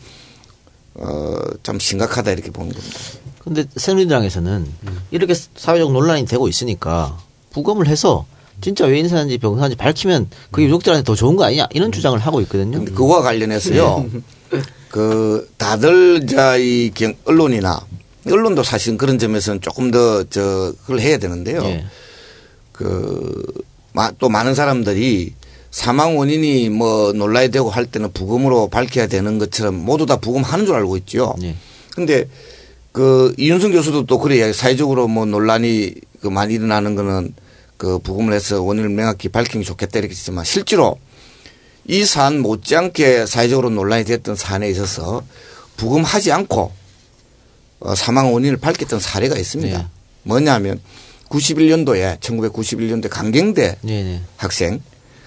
어, 0.94 1.36
좀 1.64 1.80
심각하다 1.80 2.32
이렇게 2.32 2.52
보는 2.52 2.72
겁니다. 2.72 3.00
근데 3.44 3.66
새누리당에서는 3.76 4.68
이렇게 5.10 5.34
사회적 5.34 5.92
논란이 5.92 6.28
되고 6.28 6.48
있으니까 6.48 7.18
부검을 7.54 7.88
해서 7.88 8.28
진짜 8.62 8.86
왜 8.86 9.00
인사인지 9.00 9.40
병사인지 9.40 9.78
밝히면 9.78 10.30
그게 10.52 10.68
유족들한테 10.68 11.04
더 11.04 11.16
좋은 11.16 11.36
거 11.36 11.44
아니냐 11.46 11.70
이런 11.72 11.92
주장을 11.92 12.20
하고 12.20 12.40
있거든요. 12.42 12.86
그거와 12.86 13.24
관련해서요. 13.24 14.06
그 14.90 15.52
다들 15.58 16.28
자이 16.28 16.92
언론이나 17.26 17.84
언론도 18.30 18.62
사실은 18.62 19.00
그런 19.00 19.18
점에서는 19.18 19.62
조금 19.62 19.90
더 19.90 20.24
저 20.30 20.72
그걸 20.82 21.00
해야 21.00 21.18
되는데요. 21.18 21.64
예. 21.64 21.86
그 22.76 23.66
또 24.18 24.30
많은 24.30 24.56
사람들이 24.56 25.34
사망 25.72 26.18
원인이 26.18 26.70
뭐 26.70 27.12
논란이 27.14 27.52
되고 27.52 27.70
할 27.70 27.86
때는 27.86 28.12
부검으로 28.14 28.70
밝혀야 28.70 29.08
되는 29.08 29.38
것처럼 29.40 29.76
모두 29.76 30.06
다 30.06 30.18
부검하는 30.18 30.66
줄 30.66 30.76
알고 30.76 30.98
있죠. 30.98 31.36
예. 31.44 31.56
근데 31.94 32.28
그 32.92 33.34
이윤승 33.38 33.72
교수도 33.72 34.06
또 34.06 34.20
그래 34.20 34.54
사회적으로 34.54 35.08
뭐 35.08 35.26
논란이 35.26 35.96
그 36.22 36.28
많이 36.28 36.54
일어나는 36.54 36.96
거는 36.96 37.34
그 37.78 38.00
부검을 38.00 38.34
해서 38.34 38.62
원인을 38.62 38.90
명확히 38.90 39.28
밝히는 39.28 39.64
게 39.64 39.68
좋겠다 39.68 40.00
이렇게 40.00 40.12
했지만 40.12 40.46
실제로 40.46 40.98
이 41.88 42.06
사안 42.06 42.40
못지않게 42.40 43.26
사회적으로 43.26 43.70
논란이 43.70 44.06
됐던 44.06 44.36
사안에 44.36 44.70
있어서 44.70 45.24
부검하지 45.76 46.32
않고 46.32 46.72
어, 47.82 47.96
사망 47.96 48.34
원인을 48.34 48.58
밝혔던 48.58 49.02
사례가 49.02 49.38
있습니다. 49.38 49.78
네. 49.78 49.86
뭐냐면 50.24 50.80
91년도에 51.30 52.20
1991년도에 52.20 53.10
강경대 53.10 53.78
네, 53.82 54.04
네. 54.04 54.22
학생 54.38 54.82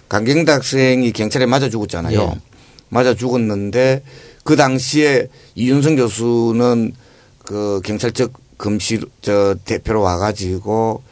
강경대 0.08 0.52
학생이 0.52 1.12
경찰에 1.12 1.44
맞아 1.46 1.68
죽었잖아요. 1.68 2.20
예. 2.34 2.40
맞아 2.88 3.14
죽었는데 3.14 4.02
그 4.44 4.56
당시에 4.56 5.28
이윤성 5.54 5.96
교수는 5.96 6.94
그 7.44 7.80
경찰청 7.84 8.28
검실 8.56 9.04
저 9.20 9.54
대표로 9.64 10.00
와가지고 10.00 11.02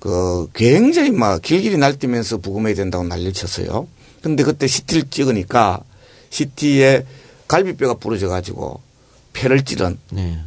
그 0.00 0.48
굉장히 0.54 1.10
막 1.12 1.40
길길이 1.40 1.76
날뛰면서 1.76 2.38
부검해야 2.38 2.74
된다고 2.74 3.04
난리를 3.04 3.32
쳤어요. 3.34 3.86
근데 4.20 4.42
그때 4.42 4.66
CT를 4.66 5.04
찍으니까 5.10 5.80
CT에 6.30 7.06
갈비뼈가 7.46 7.94
부러져 7.94 8.28
가지고 8.28 8.80
폐를 9.32 9.64
찌른 9.64 9.98
네. 10.10 10.38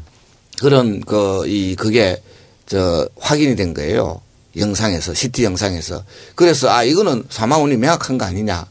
그런 0.60 1.02
그 1.02 1.46
이 1.48 1.76
그게 1.76 2.22
저 2.66 3.08
확인이 3.20 3.56
된 3.56 3.74
거예요. 3.74 4.22
영상에서 4.58 5.14
CT 5.14 5.44
영상에서. 5.44 6.04
그래서 6.36 6.70
아 6.70 6.84
이거는 6.84 7.26
사망 7.30 7.62
원인이 7.62 7.80
명확한 7.80 8.18
거 8.18 8.26
아니냐. 8.26 8.66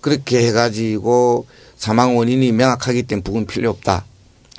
그렇게 0.00 0.46
해가지고 0.46 1.46
사망 1.76 2.16
원인이 2.16 2.52
명확하기 2.52 3.04
때문에 3.04 3.22
부검 3.22 3.46
필요 3.46 3.70
없다. 3.70 4.04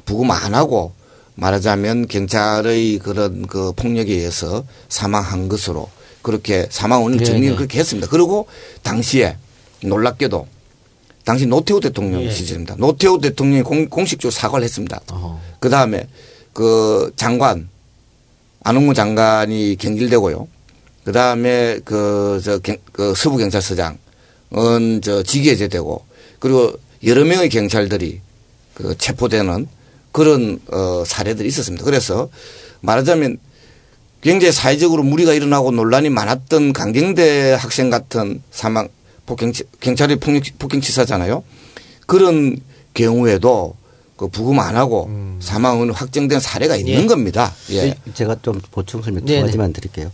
부검 0.05 0.31
안 0.31 0.53
하고 0.55 0.93
말하자면 1.35 2.07
경찰의 2.07 2.99
그런 2.99 3.45
그 3.45 3.71
폭력에 3.73 4.13
의해서 4.13 4.65
사망한 4.89 5.49
것으로 5.49 5.89
그렇게 6.21 6.67
사망 6.69 7.03
원인 7.03 7.19
네, 7.19 7.25
정리를 7.25 7.51
네. 7.51 7.55
그렇게 7.55 7.79
했습니다. 7.79 8.07
그리고 8.09 8.47
당시에 8.81 9.37
놀랍게도 9.83 10.47
당시 11.23 11.45
노태우 11.45 11.79
대통령 11.79 12.23
예. 12.23 12.31
시절입니다. 12.31 12.75
노태우 12.77 13.19
대통령이 13.19 13.63
공, 13.63 13.89
공식적으로 13.89 14.31
사과를 14.31 14.63
했습니다. 14.63 15.01
그 15.59 15.69
다음에 15.69 16.07
그 16.53 17.11
장관 17.15 17.69
안홍무 18.65 18.95
장관이 18.95 19.77
경질되고요. 19.77 20.47
그 21.03 21.11
다음에 21.11 21.79
그저 21.85 22.59
그 22.91 23.13
서부 23.15 23.37
경찰서장은 23.37 25.01
저 25.03 25.21
직위 25.21 25.51
해제되고 25.51 26.03
그리고 26.39 26.73
여러 27.05 27.23
명의 27.25 27.49
경찰들이 27.49 28.21
그 28.73 28.97
체포되는 28.97 29.67
그런 30.11 30.59
어 30.71 31.03
사례들이 31.05 31.47
있었습니다. 31.47 31.85
그래서 31.85 32.29
말하자면 32.81 33.37
굉장히 34.21 34.51
사회적으로 34.51 35.03
무리가 35.03 35.33
일어나고 35.33 35.69
논란이 35.69 36.09
많았던 36.09 36.73
강경대 36.73 37.51
학생 37.51 37.91
같은 37.91 38.41
사망 38.49 38.87
폭행 39.27 39.53
경찰이 39.79 40.15
폭력 40.15 40.43
폭행치사잖아요. 40.57 41.43
그런 42.07 42.57
경우에도 42.95 43.75
그 44.15 44.27
부금 44.29 44.59
안 44.59 44.77
하고 44.77 45.09
사망은 45.39 45.91
확정된 45.91 46.39
사례가 46.39 46.77
있는 46.77 47.03
예. 47.03 47.05
겁니다. 47.05 47.51
예. 47.71 47.95
제가 48.13 48.37
좀 48.41 48.61
보충 48.71 49.01
설명 49.01 49.25
두. 49.25 49.41
가지만 49.41 49.73
드릴게요. 49.73 50.09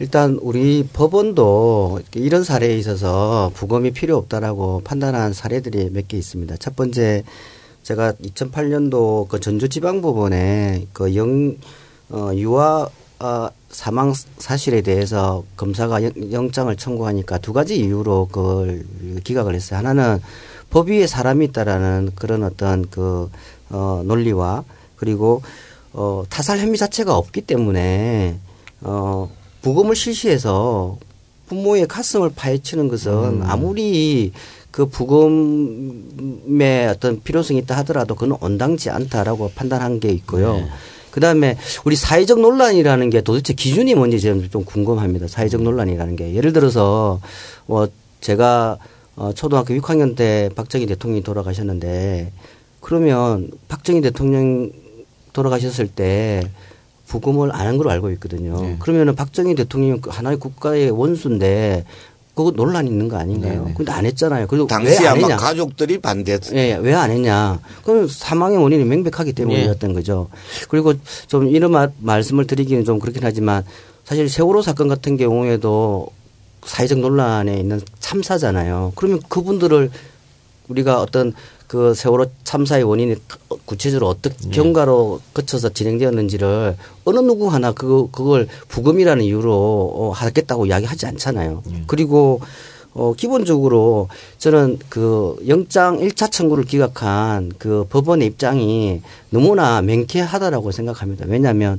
일단 0.00 0.36
우리 0.42 0.84
법원도 0.92 2.00
이런 2.14 2.42
사례에 2.42 2.76
있어서 2.76 3.52
부검이 3.54 3.92
필요 3.92 4.16
없다라고 4.16 4.82
판단한 4.84 5.32
사례들이 5.32 5.90
몇 5.90 6.08
개 6.08 6.16
있습니다. 6.16 6.56
첫 6.56 6.74
번째 6.74 7.22
제가 7.84 8.12
2008년도 8.14 9.28
그 9.28 9.38
전주지방법원에 9.38 10.86
그 10.92 11.14
영, 11.14 11.56
어, 12.10 12.30
유아 12.34 12.88
어, 13.18 13.48
사망 13.70 14.12
사실에 14.38 14.82
대해서 14.82 15.44
검사가 15.56 16.02
영- 16.02 16.12
영장을 16.32 16.74
청구하니까 16.76 17.38
두 17.38 17.52
가지 17.52 17.76
이유로 17.78 18.28
그걸 18.30 18.84
기각을 19.24 19.54
했어요. 19.54 19.78
하나는 19.78 20.20
법 20.70 20.88
위에 20.88 21.06
사람이 21.06 21.46
있다라는 21.46 22.10
그런 22.14 22.42
어떤 22.42 22.88
그 22.90 23.30
어, 23.70 24.02
논리와 24.04 24.64
그리고 24.96 25.42
어, 25.92 26.24
타살 26.28 26.58
혐의 26.58 26.76
자체가 26.76 27.16
없기 27.16 27.42
때문에 27.42 28.36
어, 28.82 29.30
부검을 29.62 29.96
실시해서 29.96 30.98
부모의 31.48 31.86
가슴을 31.86 32.30
파헤치는 32.34 32.88
것은 32.88 33.42
아무리 33.44 34.32
그 34.70 34.86
부검의 34.86 36.88
어떤 36.88 37.22
필요성이 37.22 37.60
있다 37.60 37.76
하더라도 37.78 38.14
그건 38.14 38.36
온당치 38.40 38.90
않다라고 38.90 39.52
판단한 39.54 40.00
게 40.00 40.10
있고요. 40.10 40.68
그 41.10 41.20
다음에 41.20 41.56
우리 41.86 41.96
사회적 41.96 42.40
논란이라는 42.40 43.08
게 43.08 43.22
도대체 43.22 43.54
기준이 43.54 43.94
뭔지 43.94 44.20
저는 44.20 44.50
좀 44.50 44.66
궁금합니다. 44.66 45.28
사회적 45.28 45.62
논란이라는 45.62 46.14
게. 46.14 46.34
예를 46.34 46.52
들어서 46.52 47.20
뭐 47.64 47.88
제가 48.20 48.76
어 49.16 49.32
초등학교 49.32 49.74
6학년 49.74 50.14
때 50.14 50.50
박정희 50.54 50.86
대통령이 50.86 51.22
돌아가셨는데 51.22 52.32
그러면 52.80 53.50
박정희 53.68 54.00
대통령 54.02 54.70
돌아가셨을 55.32 55.88
때 55.88 56.42
부검을 57.06 57.52
안 57.54 57.66
한 57.66 57.76
걸로 57.78 57.90
알고 57.90 58.10
있거든요. 58.12 58.76
그러면은 58.78 59.14
박정희 59.14 59.54
대통령이 59.54 60.00
그 60.00 60.10
하나의 60.10 60.38
국가의 60.38 60.90
원수인데 60.90 61.84
그거 62.34 62.50
논란이 62.50 62.90
있는 62.90 63.08
거 63.08 63.16
아닌가요? 63.16 63.70
근데 63.74 63.90
안 63.92 64.04
했잖아요. 64.04 64.46
그리고 64.48 64.66
당시 64.66 65.00
왜안 65.00 65.12
아마 65.16 65.20
했냐? 65.22 65.36
가족들이 65.36 65.98
반대했어요. 65.98 66.58
예, 66.58 66.74
왜안 66.74 67.10
했냐? 67.10 67.60
그건 67.82 68.06
사망의 68.06 68.58
원인이 68.58 68.84
명백하기 68.84 69.32
때문이었던 69.32 69.94
거죠. 69.94 70.28
그리고 70.68 70.92
좀 71.28 71.46
이런 71.48 71.70
말, 71.72 71.90
말씀을 71.98 72.46
드리기는 72.46 72.84
좀 72.84 72.98
그렇긴 72.98 73.22
하지만 73.24 73.64
사실 74.04 74.28
세월호 74.28 74.60
사건 74.60 74.88
같은 74.88 75.16
경우에도 75.16 76.08
사회적 76.66 76.98
논란에 76.98 77.58
있는 77.58 77.80
참사잖아요. 78.00 78.92
그러면 78.96 79.20
그분들을 79.28 79.90
우리가 80.68 81.00
어떤 81.00 81.32
그 81.66 81.94
세월호 81.94 82.26
참사의 82.44 82.84
원인이 82.84 83.16
구체적으로 83.64 84.08
어떤 84.08 84.32
경과로 84.50 85.20
거쳐서 85.34 85.70
진행되었는지를 85.70 86.76
어느 87.04 87.18
누구 87.20 87.48
하나 87.48 87.72
그 87.72 88.08
그걸 88.12 88.48
부검이라는 88.68 89.24
이유로 89.24 89.52
어, 89.94 90.10
하겠다고 90.10 90.66
이야기하지 90.66 91.06
않잖아요. 91.06 91.62
그리고 91.86 92.40
어 92.94 93.12
기본적으로 93.14 94.08
저는 94.38 94.78
그 94.88 95.36
영장 95.48 95.98
1차 95.98 96.30
청구를 96.30 96.64
기각한 96.64 97.52
그 97.58 97.84
법원의 97.90 98.26
입장이 98.28 99.02
너무나 99.30 99.82
명쾌하다라고 99.82 100.70
생각합니다. 100.70 101.26
왜냐하면 101.28 101.78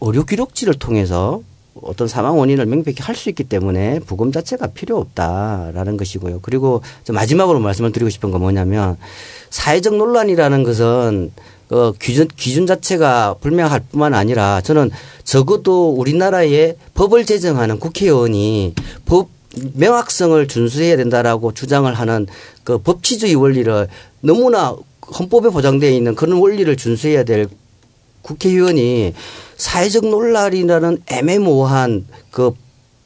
의료 0.00 0.24
기록지를 0.24 0.74
통해서 0.74 1.42
어떤 1.82 2.06
사망 2.08 2.38
원인을 2.38 2.66
명백히 2.66 3.02
할 3.02 3.14
수 3.14 3.28
있기 3.28 3.44
때문에 3.44 4.00
부검 4.00 4.32
자체가 4.32 4.68
필요 4.68 4.98
없다라는 4.98 5.96
것이고요. 5.96 6.40
그리고 6.42 6.82
저 7.04 7.12
마지막으로 7.12 7.60
말씀을 7.60 7.92
드리고 7.92 8.10
싶은 8.10 8.30
건 8.30 8.40
뭐냐면 8.40 8.96
사회적 9.50 9.96
논란이라는 9.96 10.62
것은 10.64 11.32
그 11.68 11.92
기준 12.00 12.28
기준 12.36 12.66
자체가 12.66 13.36
불명할 13.40 13.82
뿐만 13.90 14.14
아니라 14.14 14.60
저는 14.60 14.90
적어도 15.22 15.90
우리나라의 15.90 16.76
법을 16.94 17.24
제정하는 17.24 17.78
국회의원이 17.78 18.74
법 19.06 19.28
명확성을 19.74 20.46
준수해야 20.48 20.96
된다라고 20.96 21.54
주장을 21.54 21.92
하는 21.92 22.26
그 22.64 22.78
법치주의 22.78 23.34
원리를 23.36 23.88
너무나 24.20 24.76
헌법에 25.18 25.50
보장되어 25.50 25.90
있는 25.90 26.14
그런 26.14 26.38
원리를 26.38 26.76
준수해야 26.76 27.24
될 27.24 27.46
국회의원이 28.24 29.14
사회적 29.56 30.08
논란이라는 30.08 31.02
애매모호한 31.06 32.06
그, 32.30 32.52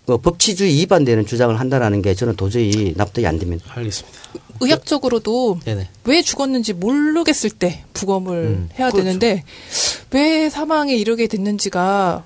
그 0.07 0.17
법치주의 0.17 0.75
위반되는 0.77 1.27
주장을 1.27 1.59
한다라는 1.59 2.01
게 2.01 2.15
저는 2.15 2.37
도저히 2.37 2.95
납득이 2.97 3.27
안 3.27 3.39
됩니다. 3.39 3.65
알겠습니다. 3.75 4.19
의학적으로도 4.61 5.61
네네. 5.65 5.89
왜 6.05 6.23
죽었는지 6.23 6.73
모르겠을 6.73 7.51
때 7.51 7.85
부검을 7.93 8.69
해야 8.79 8.91
되는데 8.91 9.45
왜 10.11 10.49
사망에 10.49 10.97
이르게 10.97 11.27
됐는지가 11.27 12.25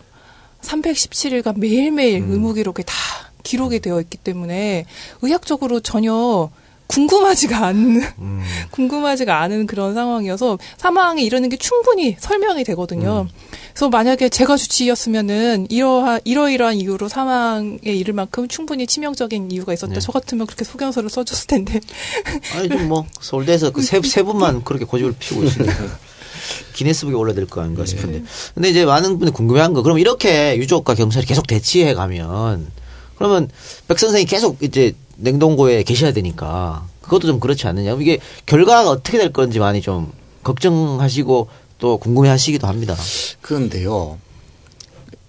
317일간 0.63 1.59
매일매일 1.59 2.25
의무기록에 2.27 2.85
다 2.85 2.95
기록이 3.43 3.81
되어 3.81 4.01
있기 4.01 4.19
때문에 4.19 4.87
의학적으로 5.21 5.81
전혀 5.81 6.51
궁금하지가 6.87 7.67
않는 7.67 8.03
궁금하지가 8.71 9.41
않은 9.41 9.67
그런 9.67 9.95
상황이어서 9.95 10.59
사망에 10.77 11.23
이르는 11.23 11.49
게 11.49 11.57
충분히 11.57 12.17
설명이 12.19 12.65
되거든요. 12.65 13.29
그래서 13.73 13.89
만약에 13.89 14.29
제가 14.29 14.57
주치의였으면은 14.57 15.67
이러한 15.71 16.21
이러이러한 16.25 16.77
이유로 16.77 17.09
사망에 17.09 17.79
이를 17.85 18.13
만큼 18.13 18.47
충분히 18.47 18.87
치명적인 18.87 19.51
이유가 19.51 19.73
있었다. 19.73 19.95
네. 19.95 20.01
저 20.01 20.13
같으면 20.13 20.47
그렇게 20.47 20.65
소견서를 20.65 21.09
써줬을 21.09 21.47
텐데. 21.47 21.81
아니 22.57 22.69
좀뭐 22.69 23.07
서울대에서 23.21 23.71
그세 23.71 24.01
세 24.03 24.23
분만 24.23 24.63
그렇게 24.63 24.85
고집을 24.85 25.15
피우고 25.19 25.45
있으니까 25.45 25.75
기네스북에 26.75 27.15
올려야 27.15 27.35
될거 27.35 27.63
아닌가 27.63 27.87
싶은데. 27.87 28.23
근데 28.55 28.69
이제 28.69 28.85
많은 28.85 29.19
분이 29.19 29.31
궁금해한 29.33 29.73
거. 29.73 29.83
그럼 29.83 29.99
이렇게 29.99 30.57
유족과 30.59 30.95
경찰이 30.95 31.27
계속 31.27 31.47
대치해 31.47 31.95
가면 31.95 32.71
그러면 33.17 33.49
백 33.89 33.99
선생이 33.99 34.25
계속 34.25 34.63
이제 34.63 34.95
냉동고에 35.23 35.85
계셔야 35.85 36.13
되니까 36.13 36.87
그것도 37.01 37.27
좀 37.29 37.41
그렇지 37.41 37.67
않느냐. 37.67 37.93
이게 38.01 38.19
결과가 38.47 38.91
어떻게 38.91 39.19
될 39.19 39.33
건지 39.33 39.59
많이 39.59 39.81
좀 39.81 40.13
걱정하시고 40.43 41.49
또 41.79 41.99
궁금해 41.99 42.29
하시기도 42.29 42.67
합니다. 42.67 42.97
그런데요, 43.41 44.19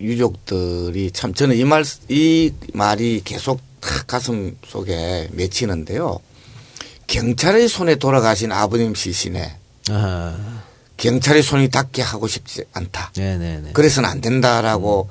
유족들이 0.01 1.11
참 1.11 1.33
저는 1.33 1.55
이 1.55 1.63
말, 1.63 1.83
이 2.09 2.51
말이 2.73 3.21
계속 3.23 3.61
탁 3.79 4.07
가슴 4.07 4.57
속에 4.67 5.29
맺히는데요. 5.31 6.19
경찰의 7.07 7.67
손에 7.67 7.95
돌아가신 7.95 8.51
아버님 8.51 8.95
시신에 8.95 9.57
아, 9.89 10.63
경찰의 10.97 11.43
손이 11.43 11.69
닿게 11.69 12.01
하고 12.01 12.27
싶지 12.27 12.63
않다. 12.73 13.11
네네네. 13.15 13.71
그래서는 13.73 14.09
안 14.09 14.21
된다라고 14.21 15.09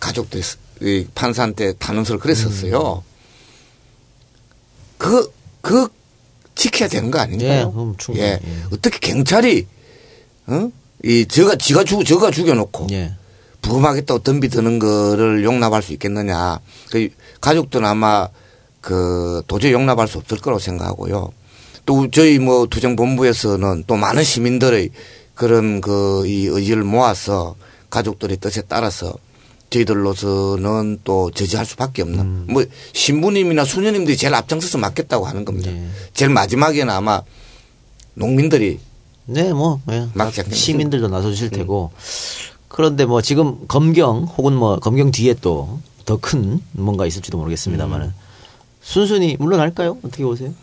가족들이 0.00 0.42
이 0.80 1.06
판사한테 1.14 1.74
단언서를 1.74 2.20
그랬었어요. 2.20 3.02
그, 4.98 5.32
그 5.62 5.88
지켜야 6.54 6.88
되는 6.88 7.10
거 7.10 7.18
예, 7.18 7.22
아닌가요? 7.22 7.72
그럼 7.72 7.94
충분히. 7.96 8.26
예. 8.26 8.40
어떻게 8.72 8.98
경찰이, 8.98 9.66
어? 10.48 10.70
이, 11.04 11.26
저가, 11.26 11.56
지가 11.56 11.84
죽, 11.84 12.04
저가 12.04 12.30
죽여놓고. 12.30 12.88
예. 12.92 13.14
부검하겠다고 13.62 14.22
덤비 14.22 14.48
드는 14.48 14.78
거를 14.78 15.42
용납할 15.44 15.82
수 15.82 15.92
있겠느냐. 15.92 16.60
그 16.90 17.08
가족들은 17.40 17.84
아마 17.86 18.28
그 18.80 19.42
도저히 19.48 19.72
용납할 19.72 20.06
수 20.06 20.18
없을 20.18 20.38
거라고 20.38 20.60
생각하고요. 20.60 21.32
또 21.84 22.08
저희 22.10 22.38
뭐 22.38 22.66
투쟁본부에서는 22.66 23.84
또 23.86 23.96
많은 23.96 24.22
시민들의 24.22 24.90
그런 25.34 25.80
그 25.80 26.24
이 26.26 26.46
의지를 26.46 26.84
모아서 26.84 27.56
가족들의 27.90 28.36
뜻에 28.38 28.62
따라서 28.68 29.14
저희들로서는 29.70 31.00
또 31.04 31.30
저지할 31.30 31.66
수밖에 31.66 32.02
없는 32.02 32.46
뭐 32.48 32.64
신부님이나 32.92 33.64
수녀님들이 33.64 34.16
제일 34.16 34.34
앞장서서 34.34 34.78
맡겠다고 34.78 35.26
하는 35.26 35.44
겁니다. 35.44 35.70
예. 35.70 35.86
제일 36.14 36.30
마지막에는 36.30 36.92
아마 36.92 37.22
농민들이 38.14 38.80
네, 39.26 39.52
뭐 39.52 39.80
예. 39.90 40.08
시민들도 40.50 41.08
나서주실 41.08 41.50
테고 41.50 41.92
그런데 42.68 43.04
뭐 43.04 43.20
지금 43.20 43.66
검경 43.68 44.24
혹은 44.24 44.54
뭐 44.54 44.78
검경 44.78 45.10
뒤에 45.10 45.34
또 45.34 45.80
더 46.08 46.16
큰 46.16 46.62
뭔가 46.72 47.04
있을지도 47.04 47.36
모르겠습니다만은 47.36 48.14
순순히 48.80 49.36
물러날까요? 49.38 49.98
어떻게 50.02 50.24
보세요? 50.24 50.54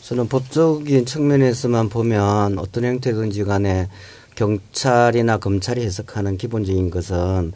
저는 0.00 0.28
법적인 0.28 1.04
측면에서만 1.04 1.90
보면 1.90 2.58
어떤 2.58 2.84
형태든지 2.84 3.44
간에 3.44 3.88
경찰이나 4.34 5.36
검찰이 5.36 5.82
해석하는 5.82 6.38
기본적인 6.38 6.88
것은 6.88 7.52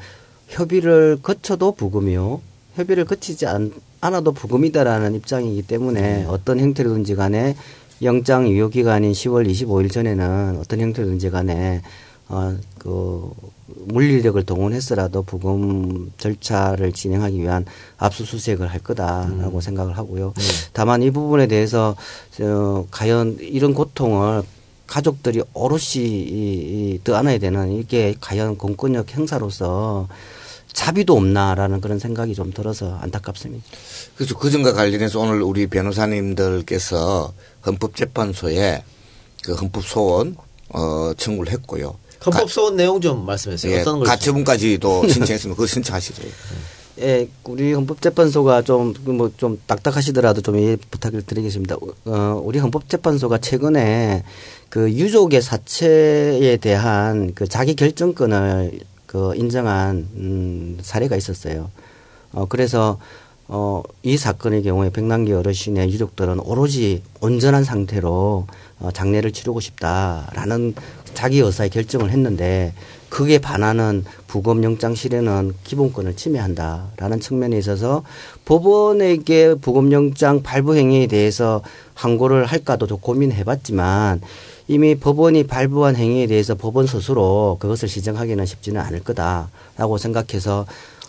협의를 0.51 1.18
거쳐도 1.22 1.72
부금이요. 1.72 2.40
협의를 2.74 3.05
거치지 3.05 3.46
않, 3.46 3.72
않아도 4.01 4.32
부금이다라는 4.32 5.14
입장이기 5.14 5.62
때문에 5.62 6.24
어떤 6.28 6.59
형태로든지 6.59 7.14
간에 7.14 7.57
영장 8.03 8.48
유효 8.48 8.68
기간인 8.68 9.12
10월 9.12 9.48
25일 9.48 9.92
전에는 9.92 10.59
어떤 10.59 10.80
형태로든지 10.80 11.30
간에 11.30 11.82
어, 12.28 12.57
그 12.78 13.30
물리력을 13.66 14.42
동원해서라도 14.44 15.22
부금 15.22 16.12
절차를 16.18 16.92
진행하기 16.92 17.40
위한 17.40 17.64
압수수색을 17.98 18.68
할 18.68 18.80
거다라고 18.80 19.61
생각을 19.61 19.98
하고요. 19.98 20.32
다만 20.72 21.03
이 21.03 21.11
부분에 21.11 21.46
대해서 21.46 21.96
저 22.30 22.86
과연 22.90 23.38
이런 23.40 23.74
고통을 23.74 24.42
가족들이 24.86 25.42
오롯이 25.55 26.05
이, 26.05 26.94
이, 26.94 27.01
더 27.05 27.14
안아야 27.14 27.38
되는 27.38 27.72
이게 27.72 28.14
과연 28.20 28.59
공권력 28.59 29.16
행사로서 29.16 30.09
자비도 30.72 31.16
없나라는 31.16 31.80
그런 31.80 31.98
생각이 31.98 32.34
좀 32.34 32.52
들어서 32.52 32.96
안타깝습니다. 33.00 33.64
그래서 34.16 34.38
그점과 34.38 34.72
관련해서 34.72 35.20
오늘 35.20 35.42
우리 35.42 35.66
변호사님들께서 35.66 37.32
헌법재판소에 37.66 38.82
그 39.44 39.54
헌법소원 39.54 40.36
어, 40.70 41.12
청구를 41.16 41.52
했고요. 41.52 41.96
헌법소원 42.24 42.76
내용 42.76 43.00
좀 43.00 43.24
말씀해 43.24 43.56
주세요. 43.56 43.76
예, 43.76 43.80
어떤 43.80 43.98
걸 43.98 44.06
가처분까지도 44.06 45.08
신청했으면 45.08 45.56
그거 45.56 45.66
신청하시죠. 45.66 46.22
예, 47.00 47.28
우리 47.44 47.72
헌법재판소가 47.72 48.62
좀, 48.62 48.92
뭐, 49.04 49.30
좀 49.36 49.58
딱딱하시더라도 49.66 50.42
좀 50.42 50.58
이해 50.58 50.76
부탁을 50.90 51.22
드리겠습니다. 51.22 51.76
어, 52.04 52.42
우리 52.44 52.58
헌법재판소가 52.58 53.38
최근에 53.38 54.22
그 54.68 54.90
유족의 54.92 55.40
사체에 55.40 56.58
대한 56.58 57.32
그 57.34 57.48
자기 57.48 57.74
결정권을 57.74 58.80
그 59.11 59.34
인정한, 59.34 60.06
음, 60.14 60.78
사례가 60.80 61.16
있었어요. 61.16 61.68
어, 62.30 62.46
그래서 62.48 63.00
어, 63.48 63.82
이 64.04 64.16
사건의 64.16 64.62
경우에 64.62 64.90
백남기 64.90 65.32
어르신의 65.32 65.90
유족들은 65.90 66.38
오로지 66.38 67.02
온전한 67.20 67.64
상태로 67.64 68.46
어, 68.78 68.90
장례를 68.92 69.32
치르고 69.32 69.58
싶다라는 69.58 70.76
자기 71.12 71.40
의사의 71.40 71.70
결정을 71.70 72.11
했는데 72.11 72.72
그게 73.08 73.40
반하는 73.40 74.04
부검영장 74.28 74.94
실현은 74.94 75.54
기본권을 75.64 76.14
침해한다라는 76.14 77.18
측면에 77.18 77.58
있어서 77.58 78.04
법원에게 78.44 79.56
부검영장 79.56 80.44
발부 80.44 80.76
행위에 80.76 81.08
대해서 81.08 81.62
항고를 81.94 82.44
할까도 82.44 82.86
좀 82.86 82.98
고민해봤지만 83.00 84.20
이미 84.70 84.94
법원이 84.94 85.48
발부한 85.48 85.96
행위에 85.96 86.28
대해서 86.28 86.54
법원 86.54 86.86
스스로 86.86 87.56
그것을 87.58 87.88
시정하기는 87.88 88.46
쉽지는 88.46 88.80
않을 88.80 89.02
거다라고 89.02 89.98
생각해서 89.98 90.64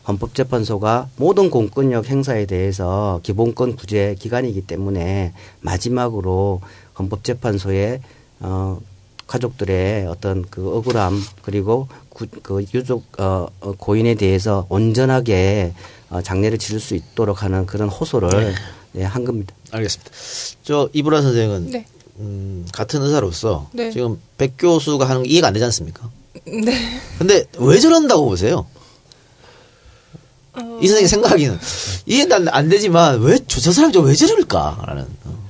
헌법재판소가 0.08 1.10
모든 1.18 1.52
공권력 1.52 2.10
행사에 2.10 2.48
대해서 2.48 3.20
기본권 3.22 3.76
구제 3.76 4.16
기관이기 4.18 4.62
때문에 4.62 5.34
마지막으로 5.60 6.60
헌법재판소에 6.98 8.02
어 8.40 8.80
가족들의 9.28 10.08
어떤 10.08 10.44
그 10.50 10.78
억울함 10.78 11.22
그리고 11.44 11.88
구, 12.10 12.26
그 12.42 12.66
유족 12.74 13.04
어 13.20 13.48
어, 13.60 13.74
고인에 13.78 14.16
대해서 14.16 14.66
온전하게 14.70 15.76
어, 16.10 16.24
장례를 16.24 16.58
치를 16.58 16.80
수 16.80 16.96
있도록 16.96 17.44
하는 17.44 17.68
그런 17.68 17.90
호소를 17.90 18.56
네, 18.94 19.04
한 19.04 19.24
겁니다. 19.24 19.54
알겠습니다. 19.70 20.12
저 20.64 20.90
이브라 20.94 21.22
선생은 21.22 21.70
네. 21.70 21.86
음, 22.22 22.68
같은 22.72 23.02
의사로서 23.02 23.70
네. 23.74 23.92
지금 23.92 24.22
백 24.38 24.54
교수가 24.58 25.10
하는 25.10 25.24
게 25.24 25.30
이해가 25.30 25.48
안 25.48 25.54
되지 25.54 25.66
않습니까? 25.66 26.10
네. 26.46 27.00
근데 27.18 27.46
왜 27.58 27.80
저런다고 27.80 28.26
보세요? 28.26 28.68
이 30.82 30.88
선생님 30.88 31.08
생각하기는 31.08 31.60
이해는 32.06 32.36
안, 32.36 32.48
안 32.50 32.70
되지만 32.70 33.22
왜 33.22 33.38
저 33.48 33.72
사람이 33.72 33.98
왜 33.98 34.14
저럴까라는 34.14 35.08
어. 35.26 35.50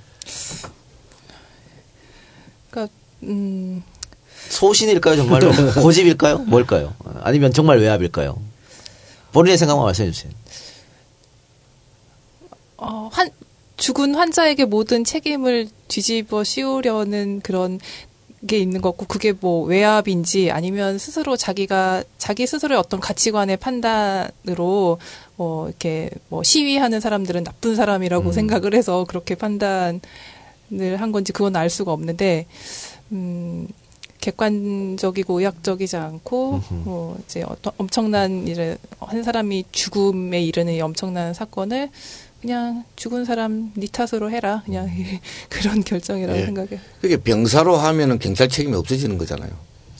그러니까 2.69 2.93
음, 3.23 3.83
소신일까요 4.49 5.15
정말로 5.17 5.51
고집일까요 5.81 6.39
뭘까요 6.39 6.93
아니면 7.21 7.51
정말 7.51 7.79
외압일까요 7.79 8.39
본인의 9.33 9.57
생각만 9.57 9.85
말씀해 9.85 10.11
주세요 10.11 10.31
어, 12.77 13.09
환, 13.11 13.29
죽은 13.81 14.13
환자에게 14.13 14.65
모든 14.65 15.03
책임을 15.03 15.67
뒤집어 15.87 16.43
씌우려는 16.43 17.41
그런 17.43 17.79
게 18.45 18.59
있는 18.59 18.79
것 18.79 18.91
같고 18.91 19.07
그게 19.07 19.33
뭐 19.33 19.65
외압인지 19.65 20.51
아니면 20.51 20.99
스스로 20.99 21.35
자기가 21.35 22.03
자기 22.19 22.45
스스로의 22.45 22.77
어떤 22.79 22.99
가치관의 22.99 23.57
판단으로 23.57 24.99
뭐 25.35 25.67
이렇게 25.67 26.11
뭐 26.29 26.43
시위하는 26.43 26.99
사람들은 26.99 27.43
나쁜 27.43 27.75
사람이라고 27.75 28.31
생각을 28.31 28.75
해서 28.75 29.05
그렇게 29.07 29.33
판단을 29.33 29.99
한 30.97 31.11
건지 31.11 31.33
그건 31.33 31.55
알 31.55 31.71
수가 31.71 31.91
없는데 31.91 32.45
음 33.11 33.67
객관적이고 34.19 35.39
의학적이지 35.39 35.97
않고 35.97 36.61
뭐 36.85 37.17
이제 37.25 37.43
어떤 37.47 37.73
엄청난 37.77 38.47
일을 38.47 38.77
한 38.99 39.23
사람이 39.23 39.65
죽음에 39.71 40.39
이르는 40.39 40.73
이 40.73 40.81
엄청난 40.81 41.33
사건을 41.33 41.89
그냥 42.41 42.83
죽은 42.95 43.25
사람 43.25 43.71
네 43.75 43.87
탓으로 43.91 44.31
해라 44.31 44.63
그냥 44.65 44.89
그런 45.49 45.83
결정이라고 45.83 46.39
예. 46.39 46.45
생각해. 46.45 46.79
그게 47.01 47.17
병사로 47.17 47.77
하면은 47.77 48.19
경찰 48.19 48.49
책임이 48.49 48.75
없어지는 48.75 49.17
거잖아요. 49.17 49.49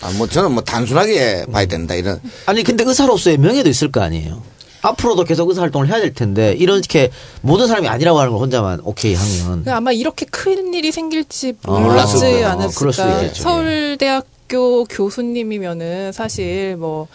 아, 0.02 0.12
뭐 0.18 0.28
저는 0.28 0.52
뭐 0.54 0.64
단순하게 0.64 1.46
봐야 1.52 1.66
된다 1.66 1.94
이런. 1.94 2.20
아니 2.48 2.64
근데 2.64 2.84
의사로서의 2.84 3.38
명예도 3.38 3.70
있을 3.70 3.92
거 3.92 4.02
아니에요 4.02 4.42
앞으로도 4.82 5.26
계속 5.26 5.48
의사 5.50 5.62
활동을 5.62 5.88
해야 5.90 6.00
될 6.00 6.12
텐데 6.16 6.54
이렇게 6.54 7.12
모든 7.42 7.68
사람이 7.68 7.88
아니라고 7.88 8.20
하는 8.20 8.32
걸 8.32 8.42
혼자만 8.42 8.82
오케이 8.84 9.14
하면 9.14 9.46
그러니까 9.46 9.78
아마 9.78 9.92
이렇게 9.92 10.26
큰 10.26 10.74
일이 10.74 10.92
생길지 10.92 11.54
아, 11.64 11.80
몰랐지 11.80 12.18
그렇군요. 12.18 12.48
않았을까. 12.48 13.34
서울대학교 13.36 14.86
교수님이면은 14.86 16.12
사실 16.12 16.76
뭐 16.78 17.08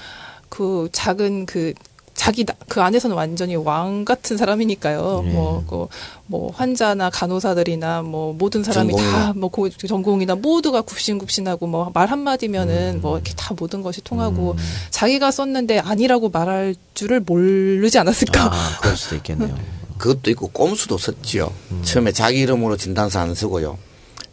그 0.49 0.89
작은 0.93 1.47
그 1.47 1.75
자기 2.17 2.45
나- 2.45 2.55
그 2.67 2.81
안에서는 2.81 3.15
완전히 3.15 3.55
왕 3.57 4.05
같은 4.07 4.37
사람이니까요. 4.39 5.23
예. 5.27 5.31
뭐, 5.31 5.65
그, 5.69 5.87
뭐, 6.27 6.51
환자나 6.53 7.11
간호사들이나 7.11 8.03
뭐, 8.03 8.33
모든 8.33 8.65
사람이. 8.65 8.97
다, 8.97 9.33
뭐, 9.37 9.51
고- 9.51 9.69
전공이나 9.69 10.35
모두가 10.35 10.81
굽신굽신하고 10.81 11.67
뭐, 11.67 11.91
말 11.93 12.09
한마디면은 12.09 12.95
음. 12.97 13.01
뭐, 13.03 13.17
이렇게 13.19 13.35
다 13.37 13.55
모든 13.57 13.83
것이 13.83 14.01
통하고 14.03 14.57
자기가 14.91 15.31
썼는데 15.31 15.79
아니라고 15.81 16.31
말할 16.31 16.75
줄을 16.95 17.21
모르지 17.21 17.99
않았을까. 17.99 18.51
아 18.53 18.79
그럴 18.81 18.97
수도 18.97 19.17
있겠네요 19.17 19.55
그것도 19.99 20.31
있고 20.31 20.49
꼼수도 20.49 20.97
썼지요. 20.99 21.53
처음에 21.85 22.13
자기 22.13 22.41
이름으로 22.41 22.77
진단서 22.77 23.19
안 23.21 23.35
쓰고요. 23.35 23.79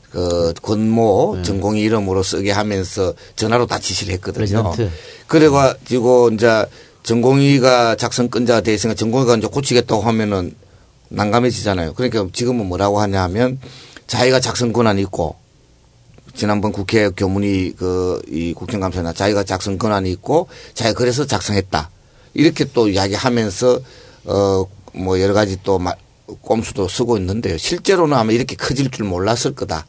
그 0.10 0.54
권모 0.62 1.42
전공의 1.44 1.82
이름으로 1.84 2.22
쓰게 2.24 2.52
하면서 2.52 3.14
전화로 3.36 3.66
다 3.68 3.80
지시를 3.80 4.14
했거든요. 4.16 4.74
그래가지고 5.28 6.30
이제 6.34 6.66
전공의가 7.04 7.95
작성권자가 7.95 8.62
돼 8.62 8.74
있으니까 8.74 8.95
전공의가 8.95 9.36
이제 9.36 9.47
고치겠다고 9.47 10.01
하면은 10.01 10.56
난감해지잖아요. 11.10 11.93
그러니까 11.93 12.28
지금은 12.34 12.66
뭐라고 12.66 12.99
하냐면 13.01 13.60
자기가 14.08 14.39
작성 14.39 14.74
권한이 14.74 15.01
있고 15.04 15.36
지난번 16.36 16.72
국회 16.72 17.10
교문이 17.10 17.76
그 17.78 18.22
이 18.30 18.54
국정감사나 18.54 19.14
자기가 19.14 19.43
작성 19.43 19.78
권한이 19.78 20.10
있고 20.14 20.47
자기가 20.74 20.97
그래서 20.97 21.26
작성했다. 21.28 21.89
이렇게 22.34 22.66
또 22.74 22.88
이야기하면서 22.89 23.80
어 24.26 24.66
뭐 24.95 25.20
여러 25.20 25.34
가지 25.34 25.58
또 25.64 25.80
마- 25.80 25.95
꼼수도 26.41 26.88
쓰고 26.88 27.18
있는데요. 27.18 27.58
실제로는 27.58 28.16
아마 28.16 28.32
이렇게 28.32 28.56
커질 28.56 28.91
줄 28.91 29.06
몰랐을 29.08 29.56
거다. 29.56 29.88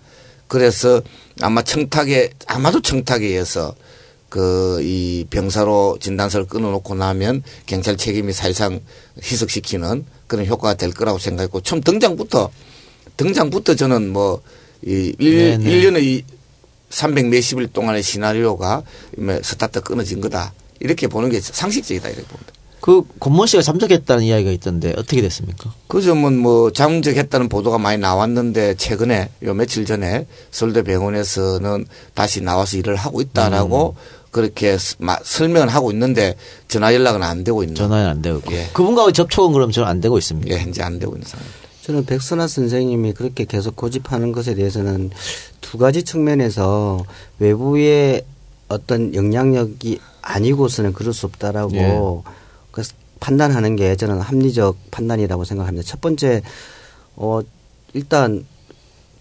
그래서 0.48 1.02
아마 1.42 1.60
청탁에 1.62 2.30
아마도 2.46 2.80
청탁에 2.80 3.26
의해서 3.26 3.74
그 4.34 4.80
이 4.82 5.24
병사로 5.30 5.98
진단서를 6.00 6.46
끊어놓고 6.46 6.96
나면 6.96 7.44
경찰 7.66 7.96
책임이 7.96 8.32
사실상 8.32 8.80
희석시키는 9.22 10.04
그런 10.26 10.46
효과가 10.46 10.74
될 10.74 10.92
거라고 10.92 11.18
생각했고 11.18 11.60
처음 11.60 11.80
등장부터 11.80 12.50
등장부터 13.16 13.76
저는 13.76 14.12
뭐이 14.12 15.14
네, 15.18 15.56
네. 15.56 15.58
1년의 15.58 16.24
이300 16.90 17.28
몇십 17.28 17.60
일 17.60 17.68
동안의 17.68 18.02
시나리오가 18.02 18.82
뭐 19.16 19.38
스타트 19.42 19.80
끊어진 19.80 20.20
거다. 20.20 20.52
이렇게 20.80 21.06
보는 21.06 21.30
게 21.30 21.40
상식적이다 21.40 22.08
이렇게 22.08 22.26
봅니다. 22.26 22.52
그 22.80 23.02
권모 23.20 23.46
씨가 23.46 23.62
잠적했다는 23.62 24.24
이야기가 24.24 24.50
있던데 24.50 24.92
어떻게 24.98 25.22
됐습니까? 25.22 25.72
그 25.86 26.02
점은 26.02 26.36
뭐 26.36 26.70
잠적했다는 26.70 27.48
보도가 27.48 27.78
많이 27.78 27.98
나왔는데 27.98 28.74
최근에 28.74 29.30
요 29.44 29.54
며칠 29.54 29.86
전에 29.86 30.26
서울대 30.50 30.82
병원에서는 30.82 31.86
다시 32.12 32.42
나와서 32.42 32.76
일을 32.76 32.96
하고 32.96 33.22
있다라고 33.22 33.94
그렇게 34.34 34.76
설명을 35.22 35.68
하고 35.68 35.92
있는데 35.92 36.34
전화 36.66 36.92
연락은 36.92 37.22
안 37.22 37.44
되고 37.44 37.62
있는 37.62 37.76
전화는 37.76 38.08
안 38.10 38.20
되고 38.20 38.38
있고. 38.38 38.52
예. 38.52 38.68
그분과의 38.72 39.12
접촉은 39.12 39.52
그럼 39.52 39.70
저는 39.70 39.88
안 39.88 40.00
되고 40.00 40.18
있습니다. 40.18 40.52
예, 40.52 40.58
현재 40.58 40.82
안 40.82 40.98
되고 40.98 41.12
있는 41.12 41.24
상황입니다. 41.24 41.68
저는 41.82 42.04
백선아 42.04 42.48
선생님이 42.48 43.12
그렇게 43.12 43.44
계속 43.44 43.76
고집하는 43.76 44.32
것에 44.32 44.56
대해서는 44.56 45.10
두 45.60 45.78
가지 45.78 46.02
측면에서 46.02 47.04
외부의 47.38 48.24
어떤 48.66 49.14
영향력이 49.14 50.00
아니고서는 50.20 50.94
그럴 50.94 51.14
수 51.14 51.26
없다라고 51.26 52.24
그래서 52.72 52.92
판단하는 53.20 53.76
게 53.76 53.94
저는 53.94 54.20
합리적 54.20 54.76
판단이라고 54.90 55.44
생각합니다. 55.44 55.86
첫 55.86 56.00
번째, 56.00 56.42
어, 57.14 57.40
일단 57.92 58.44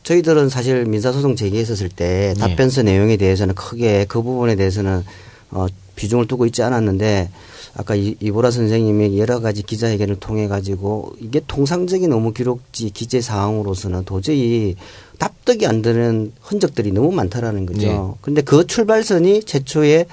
저희들은 0.03 0.49
사실 0.49 0.85
민사소송 0.85 1.35
제기했었을 1.35 1.89
때 1.89 2.33
네. 2.35 2.39
답변서 2.39 2.83
내용에 2.83 3.17
대해서는 3.17 3.55
크게 3.55 4.05
그 4.07 4.21
부분에 4.21 4.55
대해서는 4.55 5.03
어, 5.51 5.65
비중을 5.95 6.27
두고 6.27 6.45
있지 6.45 6.63
않았는데 6.63 7.29
아까 7.75 7.95
이, 7.95 8.15
이보라 8.19 8.51
선생님이 8.51 9.17
여러 9.19 9.39
가지 9.39 9.63
기자회견을 9.63 10.17
통해 10.17 10.47
가지고 10.47 11.15
이게 11.19 11.41
통상적인 11.47 12.11
업무 12.11 12.33
기록지 12.33 12.91
기재 12.91 13.21
사항으로서는 13.21 14.05
도저히 14.05 14.75
납득이 15.19 15.65
안 15.65 15.81
되는 15.81 16.31
흔적들이 16.41 16.91
너무 16.91 17.11
많다라는 17.11 17.65
거죠. 17.65 17.87
네. 17.87 18.17
그런데 18.21 18.41
그 18.41 18.67
출발선이 18.67 19.43
최초에 19.43 20.05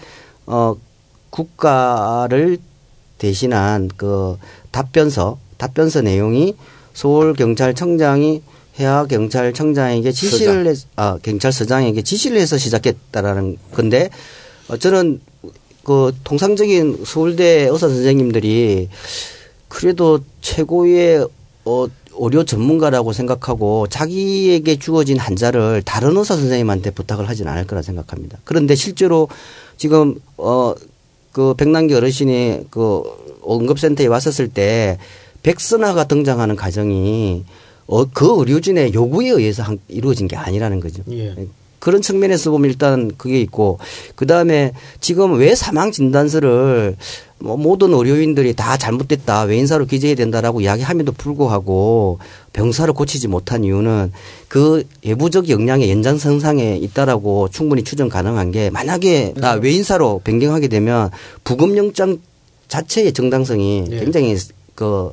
어 0.46 0.76
국가를 1.30 2.58
대신한 3.18 3.90
그 3.96 4.36
답변서 4.70 5.38
답변서 5.58 6.00
내용이 6.02 6.56
서울 6.94 7.34
경찰청장이 7.34 8.42
해야 8.80 9.04
경찰청장에게 9.04 10.10
지시를 10.10 10.66
했, 10.66 10.78
아 10.96 11.18
경찰서장에게 11.22 12.02
지시를 12.02 12.38
해서 12.38 12.56
시작했다라는 12.56 13.58
건데 13.72 14.10
어, 14.68 14.76
저는 14.76 15.20
그 15.84 16.12
통상적인 16.24 17.04
서울대 17.04 17.68
의사 17.70 17.88
선생님들이 17.88 18.88
그래도 19.68 20.20
최고의 20.40 21.26
어 21.64 21.86
의료 22.18 22.44
전문가라고 22.44 23.12
생각하고 23.12 23.86
자기에게 23.86 24.78
주어진 24.78 25.18
환자를 25.18 25.82
다른 25.84 26.16
의사 26.16 26.36
선생님한테 26.36 26.90
부탁을 26.90 27.28
하진 27.28 27.48
않을 27.48 27.66
거라 27.66 27.82
생각합니다. 27.82 28.38
그런데 28.44 28.74
실제로 28.74 29.28
지금 29.76 30.16
어그 30.36 31.54
백남기 31.56 31.94
어르신이 31.94 32.66
그 32.70 33.02
응급센터에 33.48 34.06
왔었을 34.06 34.48
때 34.48 34.98
백선아가 35.42 36.04
등장하는 36.04 36.56
과정이 36.56 37.44
어, 37.90 38.04
그 38.04 38.34
의료진의 38.38 38.94
요구에 38.94 39.30
의해서 39.30 39.64
한- 39.64 39.80
이루어진 39.88 40.28
게 40.28 40.36
아니라는 40.36 40.78
거죠. 40.78 41.02
예. 41.10 41.34
그런 41.80 42.02
측면에서 42.02 42.50
보면 42.50 42.70
일단 42.70 43.10
그게 43.16 43.40
있고 43.40 43.78
그 44.14 44.26
다음에 44.26 44.72
지금 45.00 45.38
왜 45.38 45.54
사망 45.54 45.90
진단서를 45.90 46.94
뭐 47.38 47.56
모든 47.56 47.94
의료인들이 47.94 48.52
다 48.54 48.76
잘못됐다 48.76 49.44
외인사로 49.44 49.86
기재해야 49.86 50.14
된다라고 50.14 50.60
이야기함에도 50.60 51.12
불구하고 51.12 52.18
병사를 52.52 52.92
고치지 52.92 53.28
못한 53.28 53.64
이유는 53.64 54.12
그 54.48 54.84
외부적 55.04 55.48
영향의 55.48 55.90
연장선상에 55.90 56.76
있다라고 56.76 57.48
충분히 57.48 57.82
추정 57.82 58.10
가능한 58.10 58.52
게 58.52 58.68
만약에 58.68 59.32
나 59.36 59.52
외인사로 59.54 60.20
변경하게 60.22 60.68
되면 60.68 61.10
부검영장 61.44 62.18
자체의 62.68 63.14
정당성이 63.14 63.84
예. 63.90 64.00
굉장히 64.00 64.36
그 64.74 65.08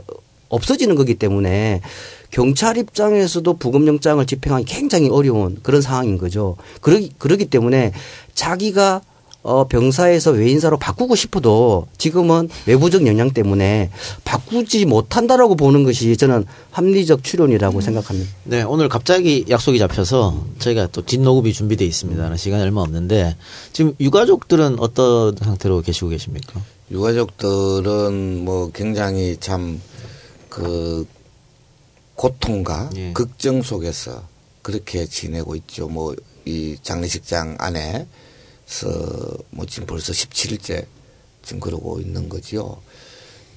없어지는 0.50 0.96
거기 0.96 1.16
때문에 1.16 1.80
경찰 2.32 2.78
입장에서도 2.78 3.54
부검영장을 3.58 4.26
집행하기 4.26 4.66
굉장히 4.66 5.10
어려운 5.10 5.58
그런 5.64 5.82
상황인 5.82 6.18
거죠. 6.18 6.56
그러기, 6.82 7.12
그러기 7.18 7.46
때문에 7.46 7.94
자기가 8.34 9.02
어, 9.44 9.66
병사에서 9.66 10.32
외인사로 10.32 10.78
바꾸고 10.78 11.16
싶어도 11.16 11.88
지금은 11.98 12.50
외부적 12.66 13.08
영향 13.08 13.32
때문에 13.32 13.92
바꾸지 14.26 14.86
못한다라고 14.86 15.56
보는 15.56 15.86
것이 15.86 16.18
저는 16.18 16.44
합리적 16.72 17.24
추론이라고 17.24 17.80
생각합니다. 17.80 18.30
네, 18.44 18.64
오늘 18.64 18.90
갑자기 18.90 19.46
약속이 19.50 19.80
잡혀서 19.80 20.44
저희가 20.60 20.88
또 20.92 21.02
뒷녹음이 21.02 21.54
준비돼 21.54 21.86
있습니다. 21.86 22.36
시간이 22.36 22.62
얼마 22.62 22.82
없는데 22.82 23.38
지금 23.72 23.94
유가족들은 24.02 24.80
어떤 24.80 25.38
상태로 25.38 25.82
계시고 25.82 26.10
계십니까? 26.10 26.62
유가족들은 26.92 28.44
뭐 28.44 28.72
굉장히 28.74 29.38
참 29.40 29.80
그 30.58 31.06
고통과 32.18 32.90
예. 32.96 33.14
걱정 33.14 33.62
속에서 33.62 34.28
그렇게 34.62 35.06
지내고 35.06 35.56
있죠. 35.56 35.88
뭐 35.88 36.14
이 36.50 36.78
장례식장 36.82 37.58
안에서 37.60 38.08
뭐 39.50 39.66
지금 39.66 39.86
벌써 39.86 40.14
17일째 40.14 40.86
지금 41.44 41.60
그러고 41.60 42.00
있는 42.00 42.30
거지요. 42.30 42.82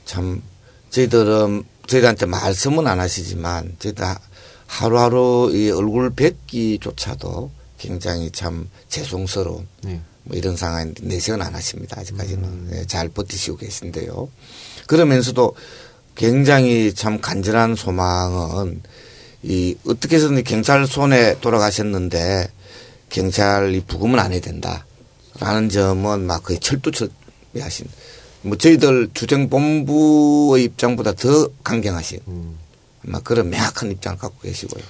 참 0.04 0.42
저희들은 0.90 1.62
저희들한테 1.86 2.26
말씀은 2.26 2.88
안 2.88 2.98
하시지만 2.98 3.76
저희들 3.78 4.04
하- 4.04 4.18
하루하루 4.66 5.52
이 5.54 5.70
얼굴 5.70 6.10
뵙기조차도 6.14 7.52
굉장히 7.78 8.32
참 8.32 8.68
죄송스러운 8.88 9.68
네. 9.82 10.00
뭐 10.24 10.36
이런 10.36 10.56
상황인데 10.56 11.04
내색은 11.06 11.40
안 11.42 11.54
하십니다. 11.54 12.00
아직까지는 12.00 12.70
네, 12.70 12.86
잘 12.88 13.08
버티시고 13.08 13.56
계신데요. 13.58 14.28
그러면서도 14.88 15.54
굉장히 16.20 16.92
참 16.92 17.18
간절한 17.18 17.76
소망은 17.76 18.82
이 19.42 19.74
어떻게 19.86 20.16
해서든 20.16 20.44
경찰 20.44 20.86
손에 20.86 21.40
돌아가셨는데 21.40 22.46
경찰이 23.08 23.80
부금은 23.86 24.18
안 24.18 24.30
해야 24.30 24.40
된다 24.42 24.84
라는 25.38 25.70
점은 25.70 26.26
막 26.26 26.42
거의 26.42 26.60
철두철미 26.60 27.14
하신 27.58 27.86
뭐 28.42 28.58
저희들 28.58 29.08
주정본부의 29.14 30.64
입장보다 30.64 31.12
더 31.12 31.48
강경하신 31.64 32.20
막 33.00 33.24
그런 33.24 33.48
명확한 33.48 33.90
입장을 33.90 34.18
갖고 34.18 34.40
계시고요. 34.42 34.84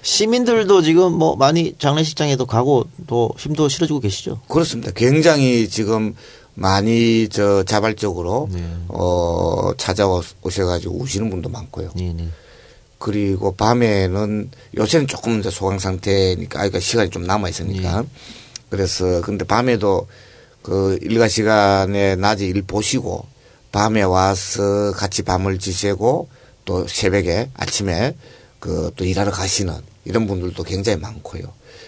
시민들도 0.00 0.80
지금 0.80 1.12
뭐 1.12 1.36
많이 1.36 1.74
장례식장에도 1.78 2.46
가고 2.46 2.86
또 3.06 3.34
힘도 3.36 3.68
실어주고 3.68 4.00
계시죠. 4.00 4.40
그렇습니다. 4.48 4.92
굉장히 4.92 5.68
지금 5.68 6.14
많이 6.54 7.28
저 7.28 7.62
자발적으로 7.62 8.48
네. 8.52 8.62
어 8.88 9.72
찾아오셔가지고 9.76 10.96
우시는 10.98 11.30
분도 11.30 11.48
많고요. 11.48 11.90
네, 11.96 12.12
네. 12.12 12.28
그리고 12.98 13.52
밤에는 13.54 14.50
요새는 14.76 15.06
조금 15.06 15.40
이제 15.40 15.50
소강 15.50 15.78
상태니까 15.78 16.60
아이가 16.60 16.80
시간이 16.80 17.10
좀 17.10 17.24
남아 17.24 17.48
있으니까 17.48 18.04
그래서 18.68 19.22
근데 19.22 19.44
밤에도 19.44 20.06
그 20.62 20.98
일과 21.00 21.26
시간에 21.28 22.16
낮에 22.16 22.44
일 22.46 22.62
보시고 22.62 23.24
밤에 23.72 24.02
와서 24.02 24.92
같이 24.92 25.22
밤을 25.22 25.58
지새고 25.58 26.28
또 26.66 26.86
새벽에 26.86 27.48
아침에 27.54 28.14
그 28.58 28.90
또 28.96 29.04
일하러 29.06 29.30
가시는 29.30 29.74
이런 30.04 30.26
분들도 30.26 30.62
굉장히 30.64 30.98
많고요. 31.00 31.44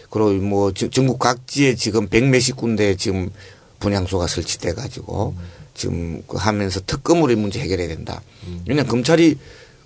그리고 0.09 0.31
뭐 0.45 0.73
지- 0.73 0.89
전국 0.91 1.19
각지에 1.19 1.75
지금 1.75 2.09
백몇십 2.09 2.57
군데 2.57 2.97
지금 2.97 3.31
분향소가 3.83 4.27
설치돼 4.29 4.75
가지고 4.75 5.35
지금 5.75 6.23
그 6.27 6.37
하면서 6.37 6.81
특검으로 6.87 7.33
이 7.33 7.37
문제 7.37 7.61
해결해야 7.61 7.89
된다. 7.89 8.23
왜냐면 8.67 8.89
검찰이 8.89 9.37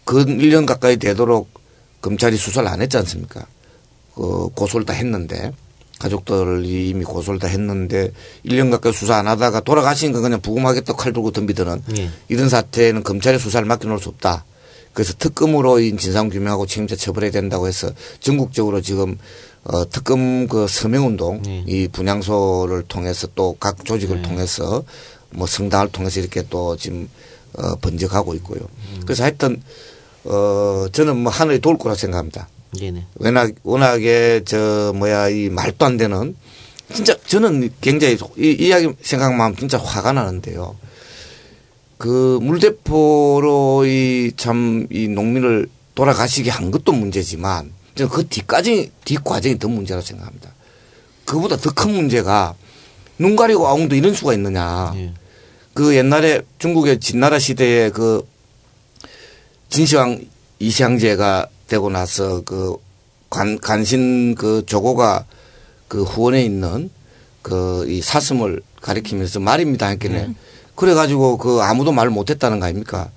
그 0.05 0.25
1년 0.25 0.67
가까이 0.67 0.97
되도록 0.99 1.49
검찰이 2.03 2.37
수사를 2.37 2.69
안 2.69 2.83
했지 2.83 2.97
않습니까? 2.99 3.47
그 4.15 4.49
고소를 4.55 4.87
다 4.87 4.93
했는데 4.93 5.53
가족들이 5.99 6.91
이미 6.91 7.05
고소를 7.05 7.41
다 7.41 7.49
했는데 7.49 8.13
1년 8.45 8.71
가까이 8.71 8.93
수사 8.93 9.17
안 9.17 9.27
하다가 9.27 9.61
돌아가시니까 9.61 10.21
그냥 10.21 10.41
부검하겠다 10.41 10.93
칼 10.93 11.13
들고 11.13 11.31
덤비드는 11.31 11.83
예. 11.97 12.11
이런 12.29 12.49
사태는 12.49 13.03
검찰의 13.03 13.41
수사를 13.41 13.67
맡겨놓을 13.67 13.99
수 13.99 14.11
없다. 14.11 14.45
그래서 14.93 15.13
특검으로 15.19 15.81
이 15.81 15.97
진상규명하고 15.97 16.67
책임자 16.67 16.97
처벌해야 16.97 17.31
된다고 17.31 17.67
해서 17.69 17.91
전국적으로 18.21 18.81
지금 18.81 19.19
어, 19.69 19.89
특검 19.89 20.47
그 20.47 20.67
서명운동 20.69 21.43
네. 21.43 21.65
이 21.67 21.89
분향소를 21.89 22.85
통해서 22.85 23.27
또 23.35 23.57
각 23.59 23.85
조직을 23.85 24.23
통해서 24.23 24.85
뭐 25.31 25.47
성당을 25.47 25.91
통해서 25.91 26.21
이렇게 26.21 26.43
또 26.49 26.77
지금 26.77 27.09
어, 27.55 27.75
번져가고 27.77 28.35
있고요. 28.35 28.61
그래서 29.05 29.25
하여튼 29.25 29.61
어, 30.25 30.87
저는 30.93 31.17
뭐 31.17 31.33
하늘이 31.33 31.61
도울 31.61 31.79
거라 31.79 31.95
생각합니다. 31.95 32.49
네, 32.79 32.91
네. 32.91 33.07
워낙, 33.17 33.53
워낙에 33.63 34.43
저 34.45 34.93
뭐야 34.95 35.31
이 35.31 35.49
말도 35.49 35.85
안 35.85 35.97
되는 35.97 36.37
진짜 36.93 37.17
저는 37.27 37.71
굉장히 37.81 38.17
이, 38.39 38.43
이 38.61 38.67
이야기 38.67 38.89
생각만 39.03 39.41
하면 39.41 39.57
진짜 39.57 39.79
화가 39.79 40.13
나는데요. 40.13 40.77
그 41.99 42.39
물대포로 42.43 43.85
이 43.87 44.33
참이 44.37 45.09
농민을 45.09 45.69
돌아가시게 45.95 46.51
한 46.51 46.71
것도 46.71 46.93
문제지만 46.93 47.73
저는 47.97 48.11
그 48.11 48.27
뒤까지 48.29 48.93
뒷과정이 49.05 49.59
더 49.59 49.69
문제라고 49.69 50.05
생각합니다. 50.05 50.53
그보다 51.25 51.57
더 51.57 51.71
큰 51.73 51.93
문제가 51.95 52.55
눈 53.19 53.35
가리고 53.37 53.67
아웅도 53.67 53.97
이런 53.97 54.15
수가 54.15 54.35
있느냐. 54.35 54.93
예. 54.97 55.13
그 55.75 55.97
옛날에 55.97 56.43
중국의 56.59 57.01
진나라 57.01 57.39
시대에 57.39 57.91
그 57.91 58.27
진시황 59.69 60.21
이시황제가 60.59 61.49
되고 61.69 61.91
나서 61.91 62.43
그 62.43 62.77
관, 63.29 63.59
간신 63.59 64.35
그 64.37 64.63
조고가 64.67 65.25
그 65.89 66.03
후원에 66.05 66.45
있는 66.45 66.91
그 67.43 67.85
이 67.89 68.01
사슴을 68.03 68.61
가리키면서 68.81 69.41
말입니다. 69.41 69.87
했겠네. 69.89 70.35
그래 70.75 70.95
가지고 70.95 71.39
그 71.39 71.61
아무도 71.63 71.93
말 71.93 72.11
못했다는 72.11 72.61
거 72.61 72.67
아닙니까? 72.67 73.11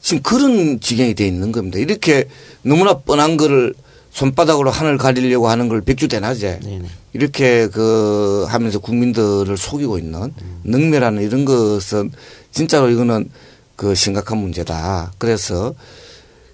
지금 0.00 0.22
그런 0.22 0.80
지경이 0.80 1.14
돼 1.14 1.26
있는 1.26 1.52
겁니다. 1.52 1.78
이렇게 1.78 2.28
너무나 2.62 2.98
뻔한 2.98 3.36
거를 3.36 3.74
손바닥으로 4.12 4.70
하늘 4.70 4.98
가리려고 4.98 5.48
하는 5.48 5.68
걸 5.68 5.80
백주대낮에 5.80 6.60
네네. 6.62 6.84
이렇게 7.14 7.66
그 7.68 8.44
하면서 8.48 8.78
국민들을 8.78 9.56
속이고 9.56 9.98
있는 9.98 10.32
능멸하는 10.64 11.22
이런 11.22 11.44
것은 11.44 12.10
진짜로 12.50 12.90
이거는 12.90 13.30
그 13.76 13.94
심각한 13.94 14.38
문제다. 14.38 15.12
그래서 15.18 15.74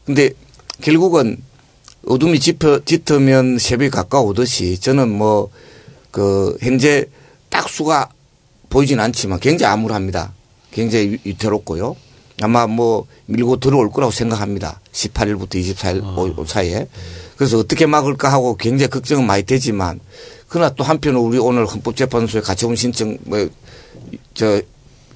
근데 0.05 0.31
결국은 0.81 1.37
어둠이 2.07 2.39
짙어, 2.41 2.81
짙으면 2.85 3.59
새벽이 3.59 3.91
가까우듯이 3.91 4.79
저는 4.81 5.09
뭐 5.11 5.51
그 6.11 6.57
현재 6.63 7.05
딱 7.51 7.69
수가 7.69 8.09
보이진 8.71 8.99
않지만 8.99 9.41
굉장히 9.41 9.71
암울합니다. 9.75 10.33
굉장히 10.71 11.11
위- 11.13 11.19
위태롭고요. 11.25 11.95
아마 12.41 12.67
뭐 12.67 13.07
밀고 13.27 13.59
들어올 13.59 13.91
거라고 13.91 14.13
생각합니다. 14.13 14.81
18일부터 14.93 15.55
24일 15.55 16.47
사이에. 16.47 16.89
그래서 17.37 17.59
어떻게 17.59 17.87
막을까 17.87 18.33
하고 18.33 18.57
굉장히 18.57 18.91
걱정은 18.91 19.27
많이 19.27 19.45
되지만 19.45 20.01
그러나 20.49 20.75
또 20.75 20.83
한편으로 20.83 21.23
우리 21.23 21.39
오늘 21.39 21.67
헌법재판소에 21.67 22.41
가처분 22.41 22.75
신청 22.75 23.17
뭐저 23.25 24.63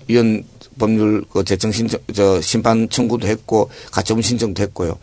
위원 0.06 0.44
법률 0.78 1.24
그 1.30 1.44
제청 1.44 1.72
신청 1.72 2.00
저 2.14 2.40
심판 2.40 2.88
청구도 2.88 3.26
했고 3.26 3.70
가처분 3.90 4.22
신청도 4.22 4.62
했고요. 4.62 4.98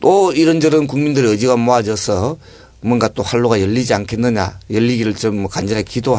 또 0.00 0.32
이런저런 0.32 0.86
국민들의 0.86 1.30
의지가 1.30 1.56
모아져서 1.56 2.38
뭔가 2.80 3.08
또 3.08 3.22
활로가 3.22 3.60
열리지 3.60 3.94
않겠느냐 3.94 4.60
열리기를 4.70 5.14
좀뭐 5.14 5.48
간절히 5.48 5.84
기도 5.84 6.18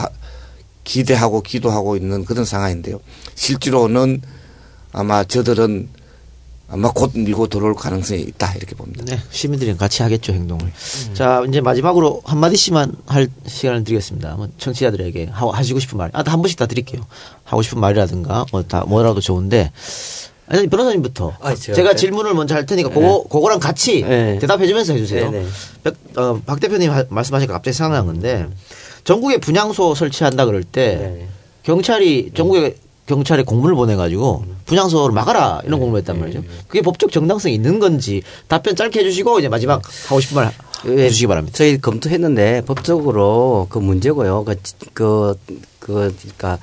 기대하고 0.84 1.42
기도하고 1.42 1.96
있는 1.98 2.26
그런 2.26 2.46
상황인데요. 2.46 3.00
실제로는 3.36 4.22
아마 4.98 5.24
저들은 5.26 5.90
아마 6.68 6.90
곧 6.92 7.12
밀고 7.14 7.48
들어올 7.48 7.76
가능성이 7.76 8.22
있다 8.22 8.54
이렇게 8.56 8.76
봅니다. 8.76 9.04
네, 9.06 9.20
시민들이랑 9.30 9.78
같이 9.78 10.02
하겠죠 10.02 10.34
행동을. 10.34 10.72
자 11.14 11.44
이제 11.48 11.62
마지막으로 11.62 12.22
한 12.26 12.40
마디씩만 12.40 12.96
할 13.06 13.28
시간을 13.46 13.84
드리겠습니다. 13.84 14.36
뭐 14.36 14.48
청취자들에게 14.58 15.26
하, 15.32 15.48
하시고 15.52 15.80
싶은 15.80 15.98
말, 15.98 16.10
아한 16.14 16.42
번씩 16.42 16.58
다 16.58 16.66
드릴게요. 16.66 17.02
하고 17.44 17.62
싶은 17.62 17.80
말이라든가 17.80 18.46
뭐 18.52 18.64
다 18.64 18.84
뭐라도 18.88 19.20
좋은데. 19.22 19.72
아니 20.48 20.68
변호사님부터 20.68 21.34
아, 21.42 21.56
제가 21.56 21.76
제가 21.76 21.78
할까요? 21.90 21.96
질문을 21.96 22.34
먼저 22.36 22.54
할 22.56 22.66
테니까 22.68 22.90
그거 22.90 23.24
그거랑 23.30 23.60
같이 23.60 24.02
네. 24.04 24.38
대답해 24.40 24.66
주면서 24.68 24.94
해주세요. 24.94 25.32
네, 25.32 25.42
네. 25.44 25.48
백- 25.84 26.18
어, 26.18 26.40
박 26.46 26.60
대표님 26.60 26.92
하- 26.92 27.04
말씀하시니까 27.10 27.54
갑자기 27.54 27.76
생각난 27.76 28.06
건데 28.06 28.48
전국에 29.04 29.38
분향소 29.40 29.94
설치한다 29.96 30.46
그럴 30.46 30.64
때 30.64 30.96
네. 30.98 31.28
경찰이 31.64 32.32
전국에 32.36 32.78
경찰에 33.06 33.44
공문을 33.44 33.76
보내가지고 33.76 34.46
분향소를 34.66 35.14
막아라 35.14 35.62
이런 35.66 35.80
공문을 35.80 36.00
했단 36.00 36.20
말이죠. 36.20 36.44
그게 36.68 36.82
법적 36.82 37.12
정당성이 37.12 37.54
있는 37.54 37.80
건지 37.80 38.24
답변 38.48 38.76
짧게 38.76 39.00
해주시고 39.00 39.40
이제 39.40 39.50
마지막 39.50 39.82
하고 40.08 40.20
싶은 40.20 40.36
말 40.36 40.52
예, 40.88 41.04
해주시기 41.04 41.28
바랍니다. 41.28 41.56
저희 41.58 41.80
검토했는데 41.80 42.64
법적으로 42.66 43.68
그 43.70 43.78
문제고요. 43.80 44.44
그, 44.44 44.56
그, 44.94 45.36
그, 45.80 46.16
그러니까 46.20 46.60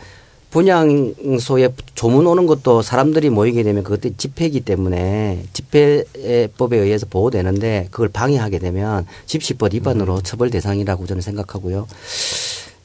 분양소에 0.50 1.70
조문 1.94 2.26
오는 2.26 2.46
것도 2.46 2.82
사람들이 2.82 3.30
모이게 3.30 3.62
되면 3.62 3.82
그것도 3.82 4.16
집회이기 4.18 4.60
때문에 4.60 5.44
집회법에 5.54 6.76
의해서 6.76 7.06
보호되는데 7.08 7.88
그걸 7.90 8.08
방해하게 8.08 8.58
되면 8.58 9.06
집시법 9.24 9.72
위반으로 9.72 10.20
처벌 10.20 10.50
대상이라고 10.50 11.06
저는 11.06 11.22
생각하고요. 11.22 11.86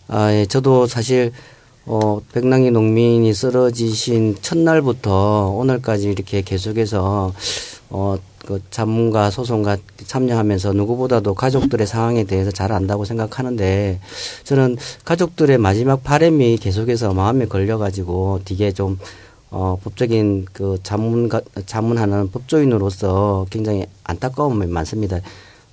아, 0.07 0.31
예, 0.31 0.45
저도 0.45 0.87
사실 0.87 1.33
어, 1.89 2.19
백남기 2.33 2.69
농민이 2.69 3.33
쓰러지신 3.33 4.35
첫날부터 4.41 5.51
오늘까지 5.55 6.09
이렇게 6.09 6.41
계속해서 6.41 7.33
어, 7.89 8.17
그 8.45 8.61
자문과 8.69 9.31
소송과 9.31 9.77
참여하면서 10.05 10.73
누구보다도 10.73 11.33
가족들의 11.33 11.87
상황에 11.87 12.25
대해서 12.25 12.51
잘 12.51 12.73
안다고 12.73 13.05
생각하는데 13.05 14.01
저는 14.43 14.75
가족들의 15.05 15.57
마지막 15.59 16.03
바람이 16.03 16.57
계속해서 16.57 17.13
마음에 17.13 17.45
걸려가지고 17.45 18.41
되게 18.43 18.73
좀 18.73 18.99
어, 19.49 19.79
법적인 19.81 20.45
그 20.51 20.77
자문, 20.83 21.29
자문하는 21.65 22.31
법조인으로서 22.31 23.47
굉장히 23.49 23.85
안타까움이 24.03 24.67
많습니다. 24.67 25.21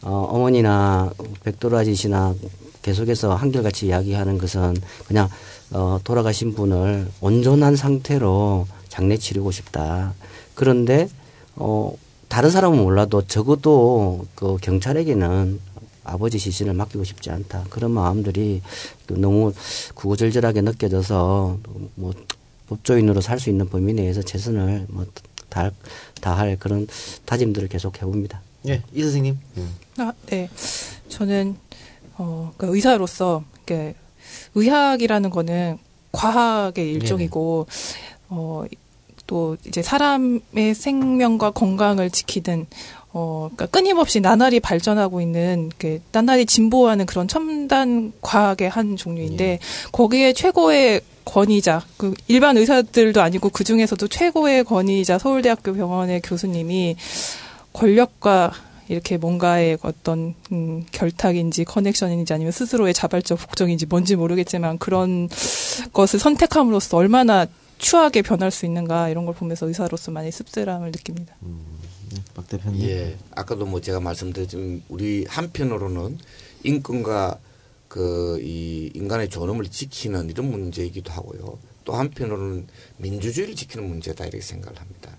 어, 0.03 0.29
어머니나 0.31 1.11
백도라지 1.43 1.97
씨나 1.97 2.35
계속해서 2.83 3.35
한결같이 3.35 3.87
이야기하는 3.87 4.39
것은 4.39 4.77
그냥 5.09 5.29
어, 5.71 5.99
돌아가신 6.05 6.55
분을 6.55 7.09
온전한 7.21 7.77
상태로 7.77 8.67
장례 8.89 9.17
치르고 9.17 9.51
싶다. 9.51 10.15
그런데 10.55 11.09
어, 11.57 11.93
다른 12.29 12.51
사람은 12.51 12.79
몰라도 12.83 13.23
적어도 13.27 14.27
그 14.35 14.57
경찰에게는 14.61 15.61
아버지 16.05 16.39
시신을 16.39 16.75
맡기고 16.75 17.05
싶지 17.05 17.31
않다. 17.31 17.65
그런 17.71 17.91
마음들이 17.93 18.61
그 19.07 19.15
너무 19.15 19.53
구구절절하게 19.95 20.61
느껴져서 20.63 21.59
뭐 21.95 22.13
법조인으로 22.69 23.21
살 23.21 23.39
수 23.41 23.51
있는 23.51 23.69
범위 23.69 23.93
내에서 23.95 24.23
최선을 24.23 24.87
뭐 24.89 25.07
다, 25.49 25.71
다할 26.21 26.57
그런 26.59 26.87
다짐들을 27.25 27.69
계속 27.69 28.01
해봅니다. 28.01 28.41
예, 28.69 28.83
이 28.93 29.03
선생님. 29.03 29.39
아, 29.99 30.13
네. 30.27 30.49
저는 31.09 31.57
어, 32.17 32.53
그 32.57 32.75
의사로서 32.75 33.45
이렇게 33.67 33.95
의학이라는 34.55 35.31
거는 35.31 35.79
과학의 36.13 36.91
일종이고 36.93 37.67
어, 38.29 38.65
또 39.27 39.57
이제 39.67 39.83
사람의 39.83 40.75
생명과 40.75 41.51
건강을 41.53 42.11
지키는 42.11 42.67
어, 43.13 43.49
그러니까 43.55 43.67
끊임없이 43.67 44.21
나날이 44.21 44.59
발전하고 44.59 45.21
있는 45.21 45.71
그 45.79 46.03
나날이 46.11 46.47
진보하는 46.47 47.07
그런 47.07 47.29
첨단 47.29 48.13
과학의 48.21 48.69
한 48.69 48.97
종류인데 48.97 49.61
거기에 49.93 50.33
최고의 50.33 51.01
권위자, 51.25 51.83
그 51.97 52.15
일반 52.29 52.57
의사들도 52.57 53.23
아니고 53.23 53.49
그 53.49 53.65
중에서도 53.65 54.07
최고의 54.09 54.65
권위자 54.65 55.19
서울대학교 55.19 55.73
병원의 55.73 56.21
교수님이 56.23 56.97
권력과 57.73 58.53
이렇게 58.89 59.17
뭔가의 59.17 59.79
어떤 59.83 60.35
음, 60.53 60.85
결탁인지 60.93 61.65
커넥션인지 61.65 62.33
아니면 62.33 62.53
스스로의 62.53 62.95
자발적 62.95 63.39
복종인지 63.39 63.87
뭔지 63.87 64.17
모르겠지만 64.17 64.79
그런 64.79 65.29
것을 65.93 66.19
선택함으로써 66.19 66.97
얼마나 66.97 67.47
추하게 67.79 68.23
변할 68.23 68.51
수 68.51 68.67
있는가 68.67 69.09
이런 69.09 69.25
걸 69.25 69.35
보면서 69.35 69.67
의사로서 69.67 70.11
많이 70.11 70.31
씁쓸함을 70.31 70.91
느낍니다. 70.93 71.35
박 72.35 72.47
대표님. 72.49 72.83
예. 72.89 73.17
아까도 73.33 73.67
뭐 73.67 73.81
제가 73.81 74.01
말씀드렸지만 74.01 74.83
우리 74.89 75.25
한편으로는 75.29 76.19
인권과 76.63 77.39
그 77.89 78.41
이 78.43 78.91
인간의 78.95 79.29
존엄을 79.29 79.67
지키는 79.67 80.31
이런 80.31 80.51
문제이기도 80.51 81.13
하고요. 81.13 81.59
또 81.85 81.93
한편으로는 81.93 82.67
민주주의를 82.97 83.55
지키는 83.55 83.89
문제다 83.89 84.25
이렇게 84.25 84.41
생각을 84.41 84.81
합니다. 84.81 85.14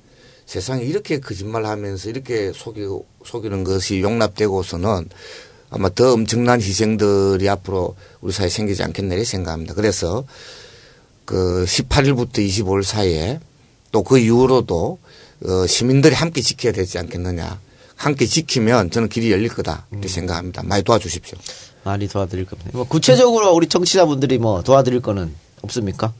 세상에 0.45 0.83
이렇게 0.83 1.19
거짓말하면서 1.19 2.09
이렇게 2.09 2.51
속이고 2.53 3.05
속이는 3.25 3.63
것이 3.63 4.01
용납되고서는 4.01 5.09
아마 5.71 5.89
더 5.89 6.13
엄청난 6.13 6.61
희생들이 6.61 7.49
앞으로 7.49 7.95
우리 8.21 8.31
사회에 8.31 8.49
생기지 8.49 8.83
않겠나 8.83 9.15
이렇게 9.15 9.25
생각합니다. 9.25 9.73
그래서 9.73 10.23
그 11.25 11.65
18일부터 11.67 12.37
25일 12.37 12.83
사이에 12.83 13.39
또 13.91 14.03
그 14.03 14.19
이후로도 14.19 14.99
어, 15.45 15.67
시민들이 15.67 16.13
함께 16.15 16.41
지켜야 16.41 16.71
되지 16.73 16.97
않겠느냐. 16.99 17.59
함께 17.95 18.25
지키면 18.25 18.91
저는 18.91 19.07
길이 19.07 19.31
열릴 19.31 19.47
거다 19.49 19.87
이렇게 19.91 20.07
생각합니다. 20.09 20.63
많이 20.63 20.83
도와주십시오. 20.83 21.37
많이 21.85 22.07
도와드릴 22.09 22.45
겁니다. 22.45 22.71
뭐 22.73 22.85
구체적으로 22.85 23.53
우리 23.53 23.67
청취자분들이 23.67 24.37
뭐 24.37 24.61
도와드릴 24.63 25.01
거는 25.01 25.33
없습니까? 25.61 26.13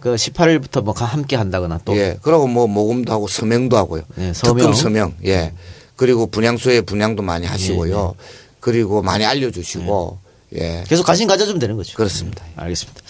그 0.00 0.14
18일부터 0.14 0.82
뭐 0.82 0.94
함께 0.94 1.36
한다거나 1.36 1.80
또 1.84 1.96
예. 1.96 2.18
그러고 2.22 2.46
뭐 2.46 2.66
모금도 2.66 3.12
하고 3.12 3.26
서명도 3.28 3.76
하고요. 3.76 4.02
네, 4.16 4.32
서명. 4.32 4.56
특금 4.56 4.72
서명. 4.74 5.14
예. 5.24 5.52
그리고 5.96 6.26
분양소에 6.26 6.82
분양도 6.82 7.22
많이 7.22 7.46
하시고요. 7.46 8.14
그리고 8.60 9.02
많이 9.02 9.24
알려주시고 9.24 10.18
예. 10.56 10.84
계속 10.86 11.04
관심 11.06 11.26
가져주면 11.28 11.58
되는 11.58 11.76
거죠. 11.76 11.96
그렇습니다. 11.96 12.44
알겠습니다. 12.56 13.00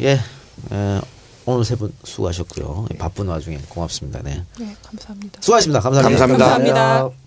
예, 0.00 0.12
에, 0.72 1.00
오늘 1.46 1.64
세 1.64 1.76
분 1.76 1.92
수고하셨고요. 2.04 2.86
바쁜 2.98 3.28
와중에 3.28 3.58
고맙습니다. 3.68 4.20
네. 4.24 4.42
네, 4.58 4.74
감사합니다. 4.82 5.40
수고하셨습니다. 5.42 5.80
감사합니다. 5.80 6.18
감사합니다. 6.26 6.44
감사합니다. 6.74 7.23